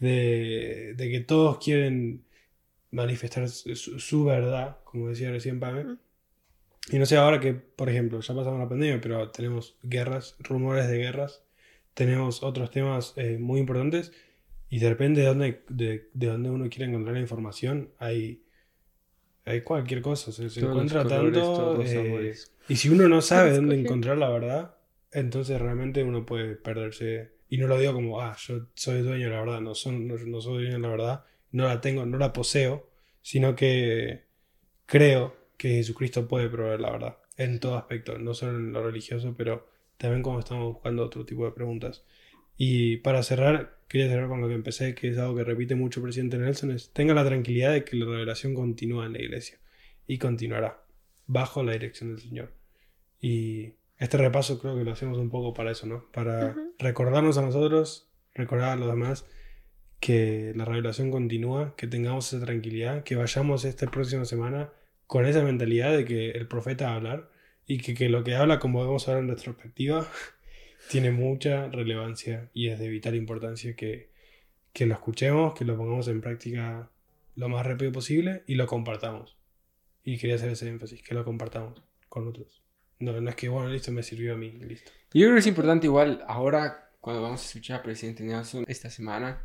de, 0.00 0.94
de 0.96 1.10
que 1.10 1.20
todos 1.20 1.58
quieren 1.58 2.24
manifestar 2.90 3.48
su, 3.48 4.24
verdad, 4.24 4.78
como 4.84 5.08
decía 5.08 5.30
recién 5.30 5.60
Pame. 5.60 5.96
Y 6.90 6.98
no 6.98 7.06
sé 7.06 7.16
ahora 7.16 7.38
que, 7.38 7.54
por 7.54 7.88
ejemplo, 7.88 8.20
ya 8.20 8.34
pasamos 8.34 8.58
la 8.58 8.68
pandemia, 8.68 9.00
pero 9.00 9.30
tenemos 9.30 9.76
guerras, 9.82 10.36
rumores 10.40 10.88
de 10.88 10.98
guerras, 10.98 11.44
tenemos 11.98 12.44
otros 12.44 12.70
temas 12.70 13.12
eh, 13.16 13.38
muy 13.40 13.58
importantes 13.58 14.12
y 14.68 14.78
de 14.78 14.88
repente 14.88 15.22
de 15.22 15.26
dónde, 15.26 15.64
de, 15.68 16.08
de 16.14 16.26
dónde 16.28 16.48
uno 16.48 16.70
quiere 16.70 16.84
encontrar 16.84 17.16
la 17.16 17.20
información 17.20 17.90
hay, 17.98 18.44
hay 19.44 19.62
cualquier 19.62 20.00
cosa, 20.00 20.30
se, 20.30 20.44
encuentra 20.60 21.04
tanto... 21.04 21.82
Eh, 21.82 22.36
y 22.68 22.76
si 22.76 22.88
uno 22.88 23.08
no 23.08 23.20
sabe 23.20 23.52
dónde 23.56 23.80
encontrar 23.80 24.16
la 24.16 24.30
verdad, 24.30 24.76
entonces 25.10 25.60
realmente 25.60 26.04
uno 26.04 26.24
puede 26.24 26.54
perderse. 26.54 27.32
Y 27.48 27.58
no 27.58 27.66
lo 27.66 27.76
digo 27.76 27.94
como, 27.94 28.20
ah, 28.20 28.36
yo 28.46 28.68
soy 28.74 29.02
dueño 29.02 29.24
de 29.24 29.34
la 29.34 29.40
verdad, 29.40 29.60
no, 29.60 29.74
son, 29.74 30.06
no, 30.06 30.14
no 30.18 30.40
soy 30.40 30.62
dueño 30.62 30.74
de 30.74 30.78
la 30.78 30.88
verdad, 30.88 31.24
no 31.50 31.64
la 31.64 31.80
tengo, 31.80 32.06
no 32.06 32.16
la 32.16 32.32
poseo, 32.32 32.88
sino 33.22 33.56
que 33.56 34.26
creo 34.86 35.34
que 35.56 35.70
Jesucristo 35.70 36.28
puede 36.28 36.48
proveer 36.48 36.80
la 36.80 36.92
verdad 36.92 37.18
en 37.36 37.58
todo 37.58 37.76
aspecto, 37.76 38.16
no 38.18 38.34
solo 38.34 38.56
en 38.56 38.72
lo 38.72 38.84
religioso, 38.84 39.34
pero 39.36 39.77
también 39.98 40.22
como 40.22 40.38
estamos 40.38 40.72
buscando 40.72 41.04
otro 41.04 41.26
tipo 41.26 41.44
de 41.44 41.52
preguntas. 41.52 42.04
Y 42.56 42.98
para 42.98 43.22
cerrar, 43.22 43.78
quería 43.88 44.08
cerrar 44.08 44.28
con 44.28 44.40
lo 44.40 44.48
que 44.48 44.54
empecé, 44.54 44.94
que 44.94 45.08
es 45.08 45.18
algo 45.18 45.36
que 45.36 45.44
repite 45.44 45.74
mucho 45.74 46.00
el 46.00 46.04
presidente 46.04 46.38
Nelson, 46.38 46.70
es 46.70 46.92
tenga 46.92 47.14
la 47.14 47.24
tranquilidad 47.24 47.72
de 47.72 47.84
que 47.84 47.96
la 47.96 48.06
revelación 48.06 48.54
continúa 48.54 49.06
en 49.06 49.12
la 49.12 49.20
iglesia 49.20 49.58
y 50.06 50.18
continuará 50.18 50.82
bajo 51.26 51.62
la 51.62 51.72
dirección 51.72 52.10
del 52.10 52.20
Señor. 52.20 52.52
Y 53.20 53.74
este 53.98 54.16
repaso 54.16 54.58
creo 54.60 54.76
que 54.76 54.84
lo 54.84 54.92
hacemos 54.92 55.18
un 55.18 55.30
poco 55.30 55.52
para 55.54 55.70
eso, 55.70 55.86
¿no? 55.86 56.10
Para 56.12 56.56
recordarnos 56.78 57.36
a 57.38 57.42
nosotros, 57.42 58.08
recordar 58.34 58.70
a 58.70 58.76
los 58.76 58.88
demás 58.88 59.26
que 60.00 60.52
la 60.54 60.64
revelación 60.64 61.10
continúa, 61.10 61.74
que 61.76 61.88
tengamos 61.88 62.32
esa 62.32 62.44
tranquilidad, 62.44 63.02
que 63.02 63.16
vayamos 63.16 63.64
esta 63.64 63.90
próxima 63.90 64.24
semana 64.24 64.72
con 65.06 65.26
esa 65.26 65.42
mentalidad 65.42 65.96
de 65.96 66.04
que 66.04 66.30
el 66.30 66.46
profeta 66.46 66.86
va 66.86 66.92
a 66.92 66.96
hablar 66.96 67.30
y 67.70 67.78
que, 67.78 68.08
lo 68.08 68.24
que 68.24 68.34
habla, 68.34 68.58
como 68.58 68.80
vemos 68.80 69.06
ahora 69.06 69.20
en 69.20 69.28
retrospectiva, 69.28 70.08
tiene 70.90 71.12
mucha 71.12 71.68
relevancia 71.68 72.48
y 72.54 72.68
es 72.68 72.78
de 72.78 72.88
vital 72.88 73.14
importancia 73.14 73.76
que, 73.76 74.08
lo 74.80 74.94
escuchemos, 74.94 75.54
que 75.54 75.64
lo 75.64 75.76
pongamos 75.76 76.08
en 76.08 76.20
práctica 76.20 76.88
lo 77.36 77.48
más 77.48 77.66
rápido 77.66 77.92
posible 77.92 78.42
y 78.46 78.54
lo 78.54 78.66
compartamos. 78.66 79.36
Y 80.02 80.16
quería 80.16 80.36
hacer 80.36 80.50
ese 80.50 80.66
énfasis, 80.66 81.02
que 81.02 81.14
lo 81.14 81.24
compartamos 81.24 81.82
con 82.08 82.26
otros. 82.26 82.62
No, 83.00 83.20
no 83.20 83.28
es 83.28 83.36
que, 83.36 83.50
bueno, 83.50 83.68
listo, 83.68 83.92
me 83.92 84.02
sirvió 84.02 84.32
a 84.32 84.36
mí, 84.36 84.50
listo. 84.50 84.90
Yo 85.12 85.26
creo 85.26 85.34
que 85.34 85.40
es 85.40 85.46
importante 85.46 85.86
igual 85.86 86.24
ahora, 86.26 86.90
cuando 87.00 87.22
vamos 87.22 87.42
a 87.42 87.44
escuchar 87.44 87.78
al 87.78 87.82
presidente 87.82 88.22
Nelson 88.22 88.64
esta 88.66 88.88
semana, 88.88 89.42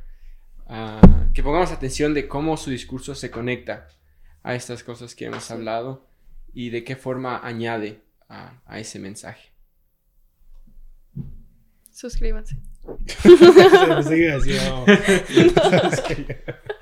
ah, 0.67 1.27
que 1.33 1.43
pongamos 1.43 1.71
atención 1.71 2.13
de 2.13 2.29
cómo 2.29 2.55
su 2.55 2.69
discurso 2.69 3.15
se 3.15 3.31
conecta 3.31 3.89
a 4.43 4.55
estas 4.55 4.83
cosas 4.83 5.13
que 5.13 5.25
hemos 5.25 5.51
hablado 5.51 6.07
y 6.53 6.69
de 6.69 6.83
qué 6.85 6.95
forma 6.95 7.39
añade 7.45 8.02
a, 8.65 8.79
ese 8.79 8.99
mensaje. 8.99 9.51
Suscríbanse. 11.91 12.55